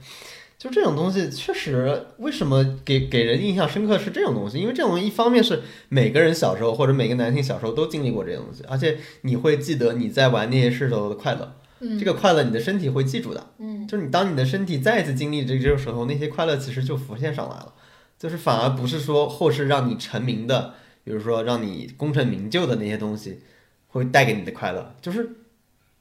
[0.61, 4.59] 就这种东西，确实，为什么给给人印象深刻是这种东西？
[4.59, 11.55] 因为这种一方面是每个人小时候或者每个男性小时候都经历过这些东西，而且你会记得你在玩那些事时候的快乐，
[11.97, 17.73] 这个快乐你的身体会记住的，嗯，就是你当你的身体再一次经历这这个时候，那些快乐其实就浮现上来了，
[18.19, 23.39] 就是反而不是说后世让你成名的，比如说让你功成名就的那些东西
[23.87, 25.37] 会带给你的快乐，就是。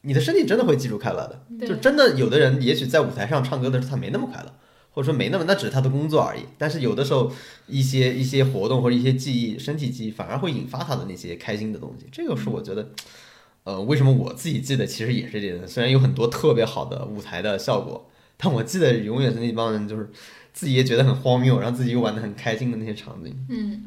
[0.02, 4.52] 你的身体真的会记住快乐的，就真的有的人也许在舞台上唱歌的时候他没那么快乐，
[4.90, 6.40] 或者说没那么，那只是他的工作而已。
[6.56, 7.30] 但是有的时候
[7.66, 12.06] 一些一些活动或者一些记忆，身体记忆反而会引发他的那些开心的东西。
[12.10, 12.88] 这个是我觉得，
[13.64, 15.68] 呃，为什么我自己记得其实也是这样。
[15.68, 20.10] 虽然有很多特别好的舞台的效果，但我记得永远是那帮人就是
[20.52, 23.36] 自己也觉得很荒谬，然后自己又玩的很开心的那些场景。
[23.50, 23.82] 嗯。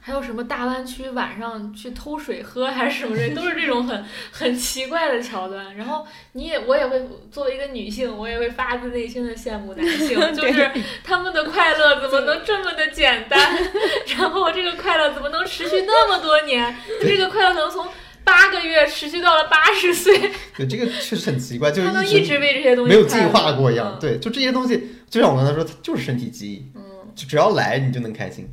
[0.00, 5.76] 还有什么大湾区晚上去偷水喝还是什么的，都是这种很很奇怪的桥段。
[5.76, 10.70] 然后你也我也会作为一个女性，我也会发自内心的羡慕男性， 就是
[11.04, 13.38] 他们的快乐怎么能这么的简单？
[14.16, 16.74] 然后这个快乐怎么能持续那么多年？
[17.02, 17.86] 这个快乐能从
[18.24, 20.18] 八个月持续到了八十岁？
[20.56, 23.98] 对，这个确实很奇怪， 就是他能一直为这些东西没有进化过一样。
[24.00, 26.70] 对，就这些东西，就像我刚才说，它就是身体记忆。
[26.74, 26.82] 嗯，
[27.14, 28.48] 就只要来你就能开心。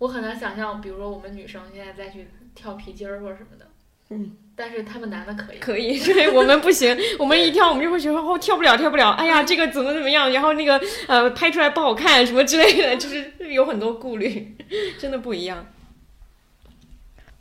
[0.00, 3.66] 我很难想象，比如说我们女生现在再去跳皮筋儿或者什么的。
[4.08, 5.58] 嗯，但是他们男的可以。
[5.58, 14.56] 可以，对我们不行，我们一跳我们就会觉得哦跳不了跳不了，哎呀这个怎么怎么样，然后那个呃拍出来不好看什么之类的，就是有很多顾虑，
[14.98, 15.64] 真的不一样。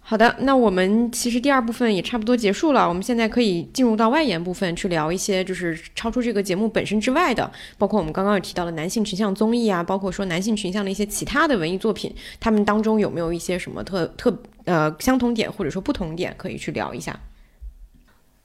[0.10, 17.16] 好的，那我们其实第二部分也差不多结束了，我们现在可以进入到外延部分去聊一些就是超出这个节目本身之外的，包括我们刚刚有提到的男性群像综艺啊，包括说男性群像的一些其他的文艺作品，他们当中有没有一些什么特特呃相同点或者说不同点可以去聊一下？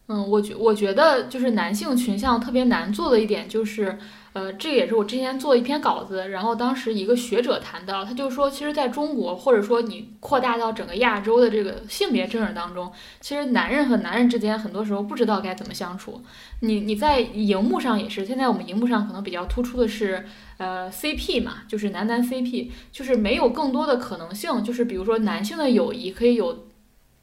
[0.08, 3.98] 嗯，我觉我觉得就是男性群像特别难做的一点就是。
[4.34, 16.20] 呃，这也是我之前做一篇稿子，然后当时一个学者谈到，他就说，其实在中国，或者说你扩大到整个亚洲的这个性别政治当中，其实男人和男人之间很多时候不知道该怎么相处。
[16.60, 26.66] 你你在荧幕上也是，现在我们荧幕上可能比较突出的是，呃，CP 嘛，就是男男 CP，就是没有更多的可能性，就是比如说男性的友谊可以有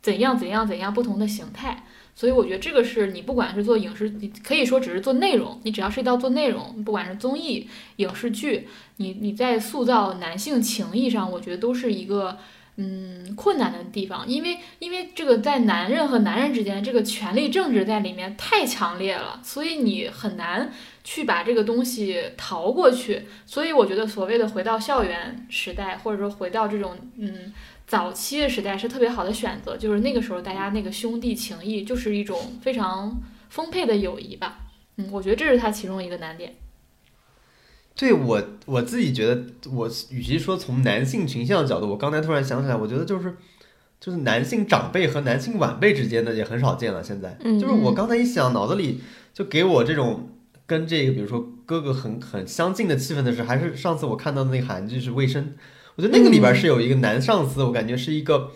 [0.01, 1.83] 怎样怎样怎样不同的形态。
[2.21, 8.67] 所以我觉得这个是你不管是做影视，你可以说只是做内容，你只要涉及到做内容，不管是综艺、影视剧，
[8.97, 12.37] 你你在塑造男性情谊上，我觉得都是一个
[12.77, 20.71] 嗯困难的地方，因为因为这个在男人和男人之间这个权力政治在里面太强烈了，所以你很难
[21.03, 23.23] 去把这个东西逃过去。
[23.47, 27.51] 所以我觉得所谓的回到校园时代，或者说回到这种嗯。
[27.91, 34.59] 早期的时代是特别好的选择，就是那个时候大家那个兄弟情谊就是一种非常丰沛的友谊吧。
[34.95, 36.55] 嗯，我觉得这是它其中一个难点。
[37.93, 39.43] 对我我自己觉得，
[39.73, 43.35] 我与其说从男性群像的角度，我刚才突然想起来，我觉得就是
[43.99, 47.03] 就是男性长辈和男性晚辈之间的也很少见了。
[47.03, 49.01] 现在，就是我刚才一想，脑子里
[49.33, 50.29] 就给我这种
[50.65, 55.43] 跟这个比如说哥哥很很相近的气氛的是，还是上次我看到的那个韩剧是《卫生》。
[55.95, 58.51] 我觉得那个里边是有一个男上司，我感觉是一个，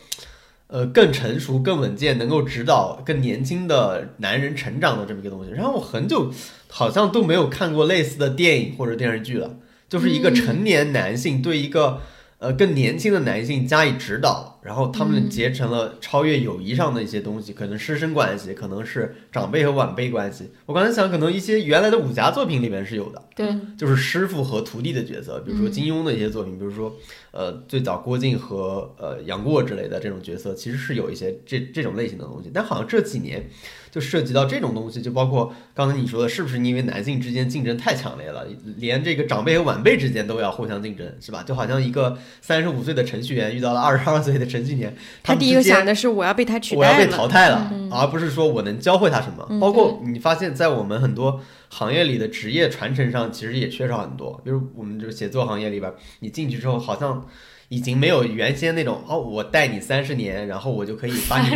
[0.68, 5.52] 呃，更成熟、更稳健，能够指导更年轻的男人成长的这么一个东西。
[5.52, 6.32] 然后我很久
[6.70, 9.58] 好像都没有看过类似的电影或者电视剧了，
[9.88, 12.02] 就是一个成年男性对一个。
[12.38, 20.50] 呃，更年轻的男性加以指导，然后他们结成了超越友谊上的一些东西，可能师生关系，可能是长辈和晚辈关系。
[20.66, 26.92] 我刚才想，可能一些原来的武侠作品里面是有的，对，就是师傅和徒弟的角色，比如说金庸的一些作品，比如说
[27.30, 33.48] 呃，最早郭靖和呃杨过之类的这种角色，其实是有一些这这种类型的东西，但好像这几年。
[33.92, 41.42] 就涉及到这种东西，就包括刚才你说的，是不是因为男性之间竞争太强烈了，连这个长辈和晚辈之间都要互相竞争，是吧？
[41.44, 49.60] 就好像一个三十五岁的程序员遇到了二十二岁的程序员，他第一个想的是我要被他取代，我要被淘汰了，而不是说我能教会他什么。
[49.60, 54.42] 包括你发现，在我们很多行业里的职业传承上，其实也缺少很多。
[54.44, 57.26] 比如我们这个写作行业里边，你进去之后，好像。
[57.68, 61.50] 已经没有原先那种哦，我带你三十年，然后我就可以把你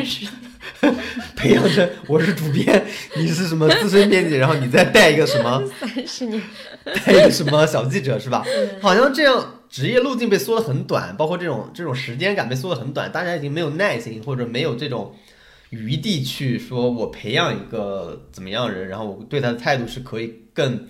[1.38, 2.84] 培养成我是主编，
[3.16, 6.42] 你是什么资深编辑，然后你再带一个什么三十年，
[7.06, 8.44] 带一个什么小记者是吧？
[8.82, 15.14] 好像这样职业路径被缩得很短，包括这种这种时间感被缩得很短，大家已经没有耐心或者没有这种
[15.70, 20.88] 余地去说我培养一个怎么样人，然后我对他的态度是可以更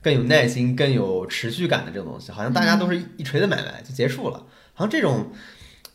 [0.00, 4.46] 更有耐心、更有持续感的这种东西，好像大家都是一锤子买卖就结束了。
[4.72, 5.30] 好像这种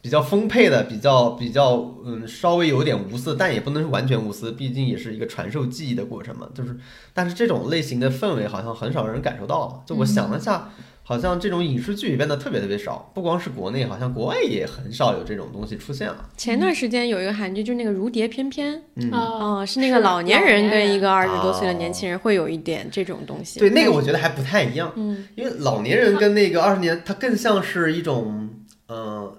[0.01, 6.47] 比较丰沛的、比较比较嗯稍微有点无私，但也不能是完全无私，毕竟也是一个传授技艺的过程嘛。
[6.53, 6.77] 就是，
[7.13, 9.81] 但是这种类型的氛围好像很少人感受到了。
[9.87, 10.69] 就我想了下，
[11.07, 16.29] 好像这种影视剧里边的特别特别少，不光是国内，好像国外也很少有这种东西出现了。
[16.35, 23.59] 前段时间有一个韩剧，就是那个《如蝶翩翩》，嗯哦，是那个老年人跟一个二十多岁的年轻人会有一点这种东西。
[23.59, 28.49] 对，那个我觉得还不太一样，嗯，因为老年人跟那个二十年，他更像是一种。
[28.87, 29.35] 嗯，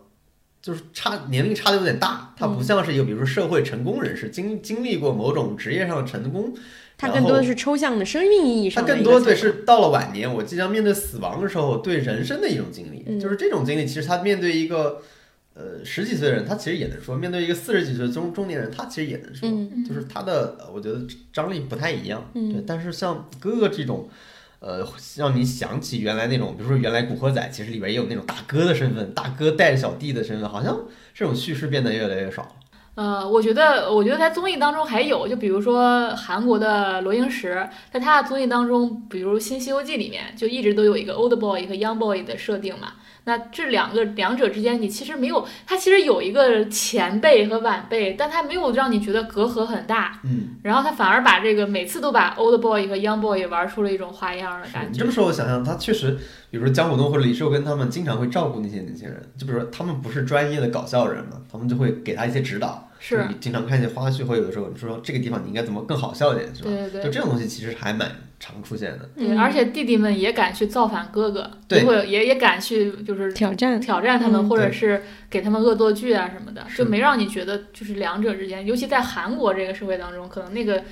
[0.60, 6.52] 就是差年龄差的有点大，他不像是一个比如说社会成功人士，经经历过某种职业上的成功，
[6.98, 8.84] 他更多的是抽象的生命意义上。
[8.84, 13.86] 他更多对是到了晚年，我即将面对死亡的时候，对人生的一种经历，就是这种经历。
[13.86, 15.02] 其实他面对一个
[15.54, 19.48] 呃十几岁的人，他其实也能说；面对一个四十几岁中中年人，他其实也能说。
[19.86, 21.00] 就是他的，我觉得
[21.32, 22.30] 张力不太一样。
[22.32, 24.08] 对，但是像哥哥这种。
[24.58, 24.84] 呃，
[25.18, 30.76] 让你想起原来那种，比如说原来《古惑仔》，其实里边也有那种大哥的身份，大哥带着小弟的身份，好像
[31.14, 32.55] 这种叙事变得越来越少。
[32.96, 42.94] 呃，我觉得，我觉得在综艺当中还有，就比如说韩国的罗英石，在他的综艺当中，比如《新西游记》里面，就一直都有一个 old boy 和 young boy 的设定嘛。
[43.24, 50.18] 那这两个两者之间，你其实没有，他其实有一个前辈和晚辈，但他没有让你觉得隔阂很大。
[50.24, 54.92] 嗯，然后他反而把这个每次都把 old boy 和 young boy 玩出了一种花样的感觉。
[54.92, 56.12] 你这么说，我想想，他确实，
[56.50, 62.85] 比如说姜虎东或者李寿根他们经常会照顾那些年轻人，就比如说他们不是专业的搞笑人嘛，他们就会给他一些指导。
[63.08, 63.26] 是。
[63.28, 66.70] 你经常看一些花絮，或有的时候你说这个地方你应该怎么更好笑一点，是吧？
[66.70, 66.90] 对对。
[66.90, 68.10] 对就这种东西其实还蛮
[68.40, 69.08] 常出现的。
[69.16, 71.84] 对，而且弟弟们也敢去造反哥哥，对。
[71.84, 80.82] 或者也也敢去就是挑战挑战他们，嗯或者是给他们恶作剧啊什么的，就没让你觉得就是两者之间，尤其在韩国这个社会当中，可能那个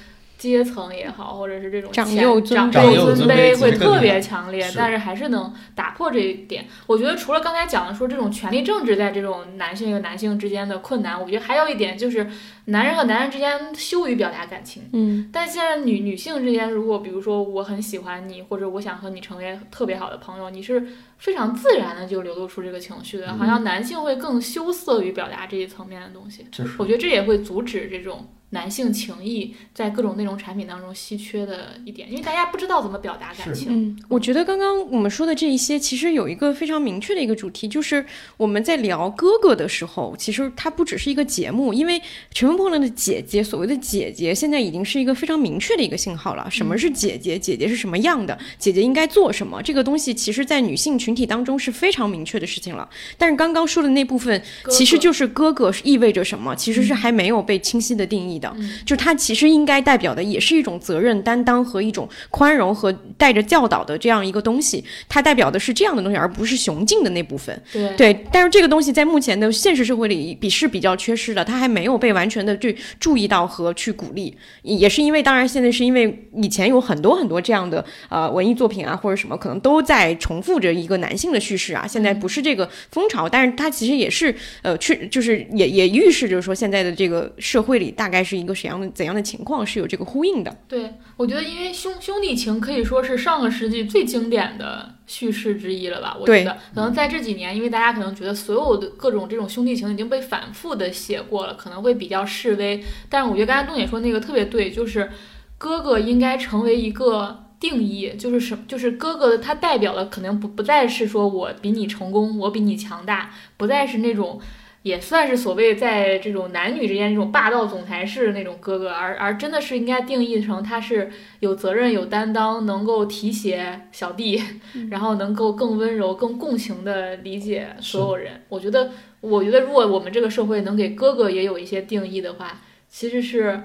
[0.48, 6.66] 阶层也好，或者是这种长前幼尊长长幼尊尊卑其会特别强烈，是但是还是能打破这一点。
[6.86, 12.26] 我觉得除了刚才讲的说这种权力政治在这种男性和男性之间的困难，我觉得还有一点就是
[12.66, 14.82] 男人和男人之间羞于表达感情。
[14.92, 20.86] 嗯但现在女女性之间，如果比如说我很喜欢你，或者我想和你成为特别好的朋友，你是
[21.18, 23.32] 非常自然的就流露出这个情绪的。
[23.34, 26.46] 好像男性会更羞涩于表达这一层面的东西。
[26.78, 33.68] 我觉得这也会阻止这种男性情谊在各种内容产品当中稀缺的一点，因为大家不知道怎么表达感情。
[33.70, 38.04] 嗯，我觉得刚刚我们说的这一些，其实有一个非常明确的一个主题，就是
[38.36, 41.98] 我们在聊哥哥的时候，其实它不只是一个节目，因为
[42.32, 46.48] 《乘风破浪的姐姐》所谓的姐姐，现在已经是一个非常明确的一个信号了。
[46.48, 47.36] 什么是姐姐？
[47.36, 48.38] 姐姐是什么样的？
[48.56, 49.60] 姐姐应该做什么？
[49.62, 52.88] 这个东西其实，在女性群体当中是非常明确的事情了。
[53.18, 58.56] 但是刚刚说的那部分，哥哥其实就是哥哥是意味着什么，其实是还没有被清晰的定义的。
[58.58, 67.58] 嗯就它其实应该代表的也是一种责任担当和一种宽容和带着教导的这样一个东西，它代表的是这样的东西，而不是雄竞的那部分。
[67.72, 90.56] 对对，但是这个东西在目前的现实社会里比是比较缺失的，它还没有被完全的去注意到和去鼓励，也是因为，当然现在是因为以前有很多很多这样的呃文艺作品啊或者什么，可能都在重复着一个男性的叙事啊，现在不是这个风潮，但是它其实也是呃去就是也也预示着说现在的这个社会里大概是一个怎样的怎样的情况是有这个呼应的。
[90.66, 96.16] 对，我觉得因为兄兄弟情可以说是上个世纪最经典的叙事之一了吧？
[96.18, 102.82] 我觉得可能在这几年，因为大家可能觉得所有的各种这种兄弟情已经被反复的写过了，可能会比较示威。
[103.08, 105.10] 但是我觉得刚才东姐说那个特别对，就是
[105.58, 107.40] 哥哥应该成为一个。
[107.60, 114.38] 定义就是什，就是哥哥，他代表的可能不不再是说我比你成功，我比你强大，不再是那种
[114.84, 124.42] 也算是所谓在这种男女之间这种霸道总裁式的那种哥哥，而而真的是应该定义成他是有责任、有担当，能够提携小弟，
[124.90, 128.42] 然后能够更温柔、更共情的理解所有人。
[128.50, 128.90] 我觉得，
[129.22, 133.60] 我觉得如果我们这个社会能给哥哥也有一些定义的话，其实是。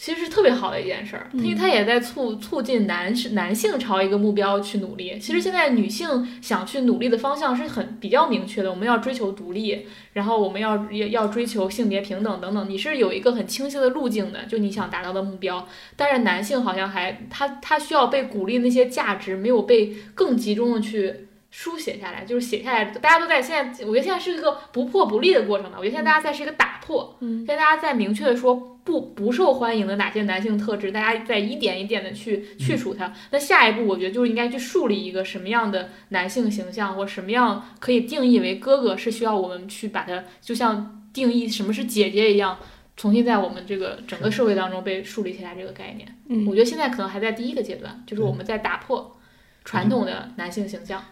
[0.00, 5.18] 其实是特别好的一件事儿，因为它也在促促进男士男性朝一个目标去努力。
[5.18, 15.68] 其实现在女性想去努力的方向是很比较明确的，我们要追求独立，然后我们要要要追求性别平等等等，你是有一个很清晰的路径的，就你想达到的目标。
[15.96, 25.76] 但是男性好像还他他需要被鼓励那些价值没有被更集中的去书写下来，就是写下来，大家都在现在，我觉得现在是一个不破不立的过程吧。
[25.78, 27.38] 我觉得现在大家在是一个打破，嗯。
[27.38, 28.54] 现在大家在明确的说
[28.84, 33.12] 不不受欢迎的哪些男性特质，大家在一点一点的去去除它。
[33.30, 42.58] 那下一步，我觉得就是应该去树立一个什么样的男性形象，或什么样可以定义为哥哥，是需要我们去把它，就像定义什么是姐姐一样。
[42.96, 46.46] 重新在我们这个整个社会当中被树立起来这个概念，嗯。
[46.46, 49.18] 我觉得现在可能还在第一个阶段，就是我们在打破
[49.64, 51.02] 传统的男性形象，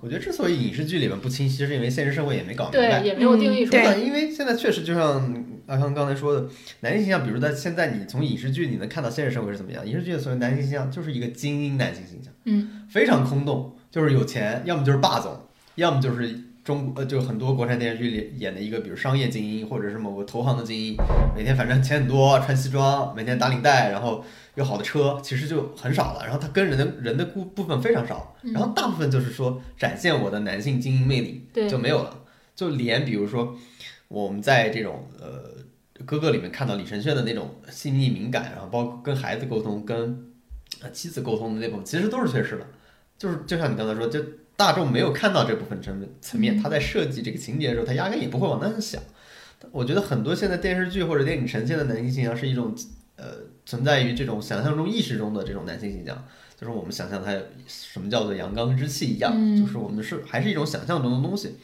[0.00, 3.00] 我觉得之所以影视剧里面不清晰，是因为现实社会也没搞明白。
[3.00, 3.94] 对，也没有定义出来。
[3.94, 6.48] 对，因为现在确实就像阿康刚才说的，
[6.80, 15.36] 男性形象，比如在现在你从影视剧你能看到现实社会是怎么样，影视剧的所谓男性形象就是一个精英男性形象，嗯，非常空洞，就是有钱，要么就是霸总，
[15.74, 20.96] 要么就是中呃就很多国产电视剧里演的一个，比如商业精英或者是某个投行的精英，
[21.32, 24.24] 每天反正钱很多，穿西装，每天打领带，然后
[24.56, 26.24] 有好的车，其实就很少了。
[26.24, 32.24] 然后他跟人的人的部部分非常少，嗯然后大部分就是说展现我的男性精英魅力，对就没有了。
[32.56, 33.56] 就连比如说
[34.08, 40.32] 我们在这种呃哥哥里面看到李承铉的那种细腻敏感，然后包括跟孩子沟通、跟
[40.82, 42.66] 呃妻子沟通的那部分，其实都是缺失的。
[43.16, 44.20] 就是就像你刚才说，就
[44.56, 49.02] 大众没有看到这部分层层面，嗯他在设计这个情节的时候，他压根也不会往那想。
[49.70, 52.74] 我觉得很多现在电视剧或者电影呈现的男性形象是一种
[53.16, 53.24] 呃
[53.64, 56.24] 存在于这种想象中、意识中的这种男性形象，
[56.58, 57.32] 就是我们想象他
[57.66, 61.56] 什么叫做阳刚之气一样，嗯就是我们是还是一种想象中的东西。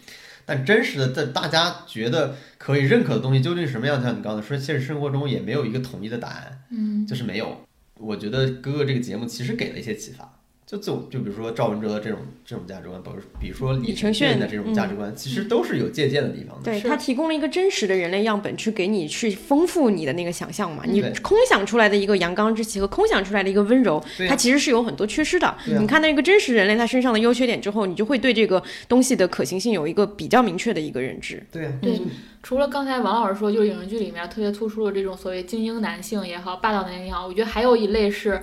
[0.45, 4.03] 但真实的，在大家觉得可以认可的东西究竟是什么样？
[4.03, 7.57] 像你刚才说，现实生活中也没有一个统一的答案，嗯，就是没有。
[7.99, 10.41] 我觉得《哥哥》这个节目其实给了一些启发，
[10.73, 16.65] 就就就比如说赵文哲的这种这种价值观，比如比如说李承铉的这种价值观，其实都是有借鉴的地方的。
[16.65, 20.83] 对他提供了一个真实的人类样本，去给你去丰富你的那个想象嘛。
[20.87, 25.47] 你空想出来的一个阳刚之气和空想出来的一个温柔，它其实是有很多缺失的。
[25.47, 31.43] 啊你看到一个真实人类他身上的优缺点之后，你就会对这个东西的可行性有一个比较明确的一个认知。
[31.53, 32.01] 对啊，对
[32.43, 38.43] 除了刚才王老师说，就是影视剧里面特别突出的这种所谓精英男性也好，霸道男性也好，我觉得还有一类是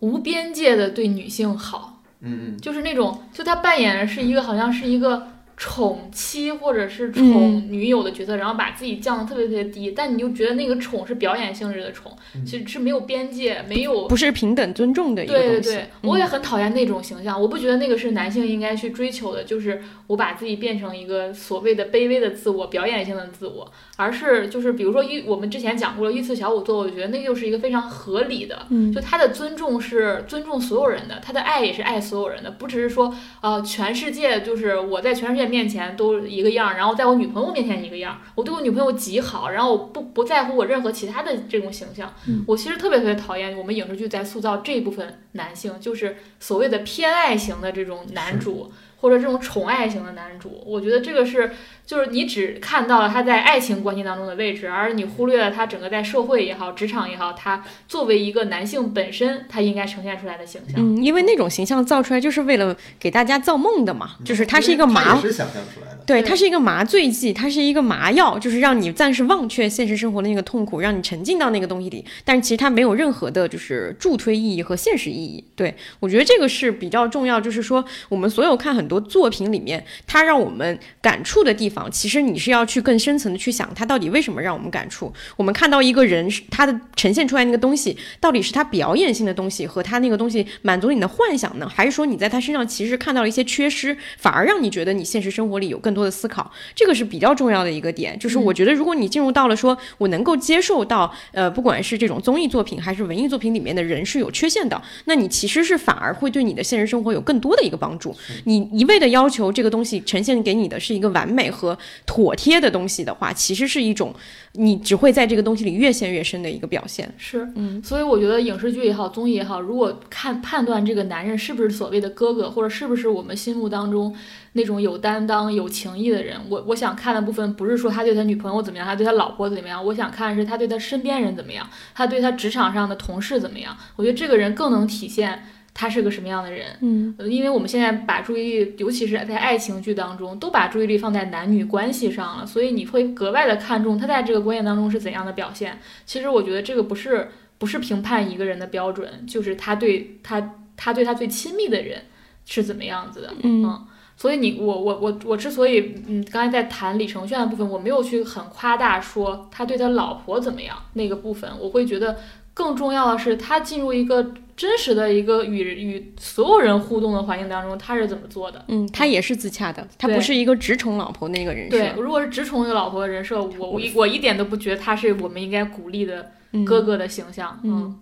[0.00, 5.28] 无边界的对女性好，嗯嗯，就是那种就他扮演的是一个好像是一个
[5.62, 12.46] 宠妻或者是宠女友的角色，然后把自己降的特别特别低，但你就觉得那个宠是表演性质的宠，嗯。
[12.46, 15.48] 其实是没有边界，没有不是平等尊重的一个东西。
[15.48, 28.90] 对对对，我也很讨厌那种形象，我不觉得那个是男性应该去追求的，就是我把自己变成一个所谓的卑微的自我、表演性的自我，而是就是比如说一我们之前讲过了御赐小仵作，我觉得那就是一个非常合理的，嗯。
[28.90, 48.72] 就他的尊重是尊重所有人的，他的爱也是爱所有人的，不只是说呃全世界就是我在全世界面前都一个样儿，然后在我女朋友面前一个样儿，我对我女朋友极好，然后我不不在乎我任何其他的这种形象，嗯我其实特别特别讨厌我们影视剧在塑造这一部分男性，就是所谓的偏爱型的这种男主。
[49.02, 51.50] 或者这种宠爱型的男主，我觉得这个是，
[51.90, 60.76] 就是你只看到了他在爱情关系当中的位置，而你忽略了他整个在社会也好、职场也好，他作为一个男性本身，他应该呈现出来的形象。
[60.76, 66.04] 嗯，因为那种形象造出来就是为了给大家造梦的嘛，就是它是一个麻是想象出来的。
[66.06, 72.04] 对，对它是一个麻醉剂，它是一个麻药，就是让你暂时忘却现实生活的那个痛苦，让你沉浸到那个东西里。
[72.24, 75.42] 但是其实它没有任何的，就是助推意义和现实意义。
[75.56, 85.12] 对我觉得这个是比较重要，就是说我们所有看很多作品里面，它让我们感触的地方，其实你是要去更深层的去想，它到底为什么让我们感触。
[85.36, 96.50] 我们看到一个人，他的呈现出来那个东西，到底是他表演性的东西和他那个东西满足你的幻想呢，还是说你在他身上其实看到了一些缺失，反而让你觉得你现实生活里有更多的思考？
[96.74, 98.18] 这个是比较重要的一个点。
[98.18, 108.14] 就是我觉得，如果你进入到了说我能够接受到，呃，不管是这种综艺作品还是文艺作品里面的人是有缺陷的，那你其实是反而会对你的现实生活有更多的一个帮助。
[108.44, 111.69] 你一味的要求这个东西呈现给你的是一个完美和
[112.06, 114.14] 妥帖的东西的话，其实是一种
[114.52, 117.12] 你只会在这个东西里越陷越深的一个表现。
[117.16, 124.14] 是，嗯，所以我觉得影视剧也好，综艺也好，如果看判断这个男人是不是所谓的哥哥，或者是不是我们心目当中
[124.52, 133.76] 那种有担当、有情义的人，我我想看的部分不是说他对他女朋友怎么样，他对他老婆怎么样，我想看的是他对他身边人怎么样，他对他职场上的同事怎么样。
[133.96, 136.76] 我觉得这个人更能体现他是个什么样的人。
[136.80, 145.78] 嗯呃，因为我们现在把注意力，尤其是在爱情剧当中，都把注意力放在男女关系上了，所以你会格外的看重他在这个关系当中是怎样的表现。
[146.04, 147.28] 其实我觉得这个不是
[147.58, 152.02] 不是评判一个人的标准，就是他对他他对他最亲密的人
[152.44, 153.32] 是怎么样子的。
[153.42, 153.86] 嗯
[154.16, 162.18] 所以你我我我我之所以嗯刚才在谈李承铉的部分，我没有去很夸大说他对他老婆怎么样那个部分，我会觉得
[162.52, 168.62] 更重要的是他进入一个真实的一个与与所有人互动的环境当中，他是怎么做的。
[168.68, 171.78] 嗯，他也是自洽的，他不是一个直宠老婆那个人设。
[171.78, 177.58] 对，如果是直宠一个老婆的人设，我我一我一点都不觉得他是我们应该鼓励的嗯哥哥的形象。
[177.64, 177.98] 嗯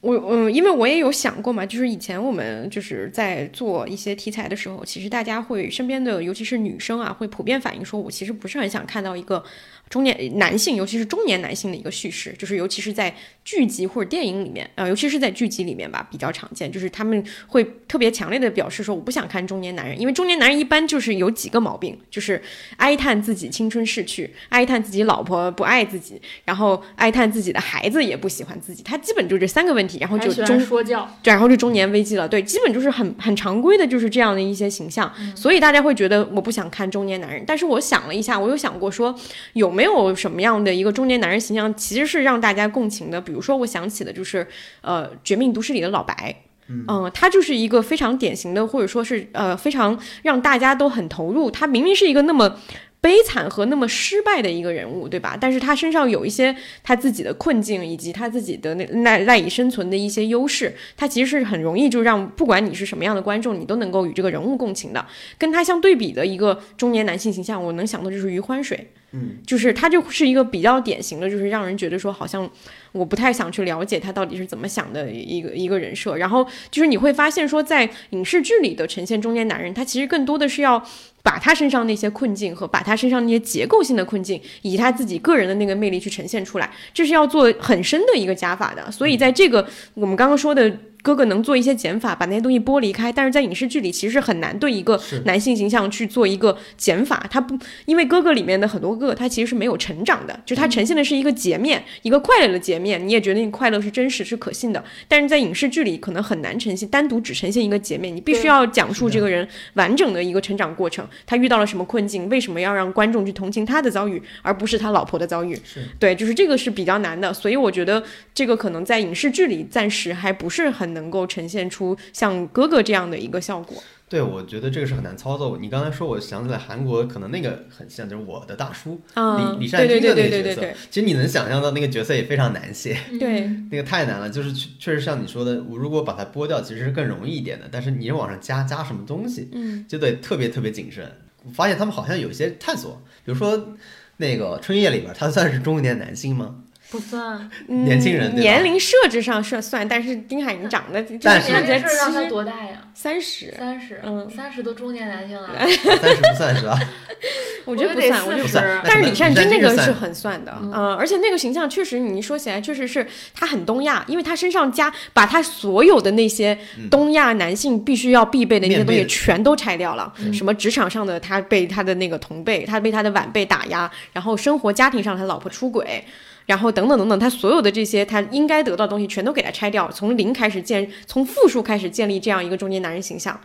[0.00, 9.42] 我嗯，因为我也有想过嘛，就是以前我们就是在做一些题材的时候，其实大家会身边的，尤其是女生啊，会普遍反映说，我其实不是很想看到一个
[9.90, 13.12] 中年男性，尤其是中年男性的一个叙事，就是尤其是在
[13.48, 22.42] 剧集或者电影里面，呃，尤其是在剧集里面吧，比较常见，就是他们会特别强烈的表示说，我不想看中年男人，因为中年男人一般就是有几个毛病，就是
[22.76, 37.42] 哀叹自己青春逝去，哀叹自己老婆不爱自己，然后哀叹自己的孩子也不喜欢自己，他基本就这三个问题，然后就中说教，对，然后就中年危机了，对，基本就是很很常规的，就是这样的一些形象，所以大家会觉得我不想看中年男人。
[37.46, 39.18] 但是我想了一下，我有想过说，
[39.54, 43.18] 有没有什么样的一个中年男人形象，其实是让大家共情的？
[43.28, 44.46] 比如说，我想起的就是
[44.80, 46.34] 呃，《绝命毒师》里的老白。
[46.70, 51.50] 嗯，他就是一个非常典型的，或者说是呃非常让大家都很投入。
[51.50, 52.58] 他明明是一个那么
[53.00, 55.34] 悲惨和那么失败的一个人物，对吧？
[55.40, 65.06] 但是他身上有一些他自己的困境，以及他自己的那赖赖以生存的一些优势，他其实是很容易就让不管你是什么样的观众，你都能够与这个人物共情的。
[65.38, 68.90] 跟他相对比的一个中年男性形象，我能想到就是余欢水。
[69.12, 72.48] 嗯，就是他就是一个比较典型的，就是让人觉得说好像
[72.92, 76.16] 我不太想去了解他到底是怎么想的一个一个人设。
[76.16, 80.78] 然后就是你会发现说，在影视剧里的呈现中年男人，他其实更多的是要
[81.22, 88.90] 把他身上那些困境和把他身上那些结构性的困境，以及他自己个人的那个魅力去呈现出来，这是要做很深的一个加法的。
[88.90, 90.70] 所以在这个我们刚刚说的
[91.02, 93.12] 哥哥能做一些减法，把那些东西剥离开。
[93.12, 97.24] 但是在影视剧里，其实很难对一个男性形象去做一个减法。
[97.30, 103.06] 他不，因为哥哥里面的很多哥哥，他其实是没有成长的，就他呈现的是一个截面，一个快乐的截面。
[103.06, 104.84] 你也觉得你快乐是真实、是可信的。
[105.06, 108.14] 但是在影视剧里，可能很难呈现，单独只呈现一个截面。
[108.14, 115.58] 你必须要讲述这个人完整的一个成长过程，他遇到了什么困境，为什么要让观众去同情他的遭遇，而不是他老婆的遭遇。
[115.98, 117.32] 对，就是这个是比较难的。
[117.32, 118.02] 所以我觉得
[118.34, 123.76] 这个可能在影视剧里暂时还不是很能够呈现出像哥哥这样的一个效果。
[124.10, 125.58] 对，我觉得这个是很难操作。
[125.60, 130.62] 你刚才说，我想起来韩国可能那个很像，就是我的大叔李李善均的那个角色。
[130.90, 134.30] 其实你能想象到那个角色也非常难写，对，那个太难了。
[134.30, 137.68] 就是确实像你说的，我如果把它剥掉，其实是更容易一点的。
[137.70, 141.04] 但是你往上加加什么东西，嗯，就得特别特别谨慎。
[141.44, 143.74] 我发现他们好像有一些探索，比如说
[144.16, 146.62] 那个春夜里边，他算是中年男性吗？
[146.90, 152.82] 不算，年轻人年龄设置上是算，但是丁海寅长得，但是年龄设置上他多大呀？
[152.94, 155.50] 三十，三十，嗯，三十都中年男性了，
[156.00, 156.80] 三十不算是吧？
[157.66, 158.80] 我觉得不算，我觉得不算。
[158.84, 166.56] 但是李善均那个是很算的，嗯，而且那个形象确实，你说起来确实是他很东亚，因为他身上加把他所有的那些
[166.90, 176.02] 东亚男性必须要必备的那些东西全都拆掉了，什么职场上的他被他的那个同辈，他被他的晚辈打压，然后生活家庭上他老婆出轨。
[176.48, 183.38] 然后等等等等，他所有的这些他应该得到的东西全都给他拆掉，从零开始建，从负数开始建立这样一个中年男人形象，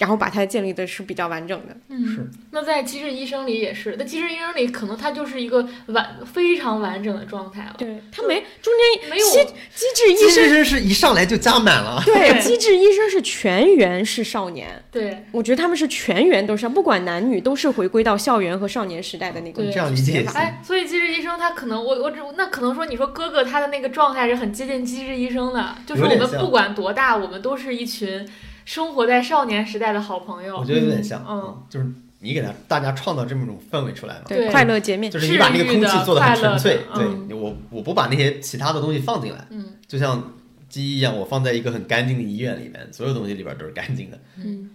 [0.00, 1.76] 然后把他建立的是比较完整的。
[1.90, 2.28] 嗯，是。
[2.50, 7.76] 那在《机智医生》里也是，那《机智医生》里可能他就是一个完非常完整的状态了。
[7.78, 12.02] 对他没中间没有机机智医生是一上来就加满了。
[12.04, 14.82] 对，机智医生是全员是少年。
[14.90, 19.62] 对，我觉得他们是全员都是，不管男女都是回归到校园和少年时代的那个。
[19.66, 20.26] 这样理解。
[20.34, 22.18] 哎，所以机智医生他可能我我只。
[22.40, 28.26] 那可能说，你说哥哥他的那个状态是很接近机智医生的，就是我们不管多大，我们都是一群
[28.64, 30.56] 生活在少年时代的好朋友。
[30.56, 31.86] 我觉得有点像，嗯，就是
[32.20, 40.32] 你给他大家创造这么一种氛围出来嘛，对，快乐洁面，就是你把那个空气做的很纯粹，对我我不把那些其他的东西放进来，嗯，就像
[40.70, 44.70] 鸡一样，我放在一个很干净的医院里面，所有东西里边都是干净的，嗯。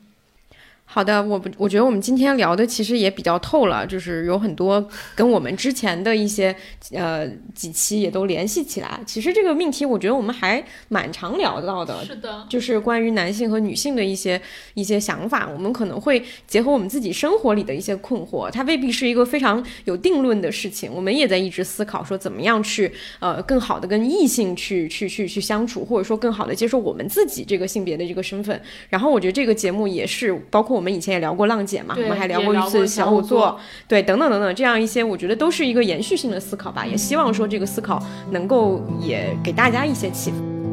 [0.88, 6.56] 好的，我不，我觉得我们今天聊的其实也比较透了，就是有很多跟我们之前的一些
[6.94, 9.02] 呃几期也都联系起来。
[9.06, 14.41] 其实这个命题，我觉得我们还蛮常聊到的，是的，就是关于男性和女性的一些
[14.76, 20.90] 一些想法，我们可能会结合我们自己生活里的一些困惑，它未必是一个非常有定论的事情。
[20.94, 22.90] 我们也在一直思考说，怎么样去
[23.20, 28.62] 呃更好的跟异性去去去去相处，或者说更好的接受我们自己这个性别的这个身份。
[28.88, 30.85] 然后我觉得这个节目也是包括我们。
[30.85, 36.85] 我们以前也聊过浪姐嘛，我们还聊过一次小五座，对，等等等等，这样一些，我觉得都是一个延续性的思考吧。
[36.85, 37.99] 也希望说这个思考
[38.30, 40.65] 能够也给大家一些启发。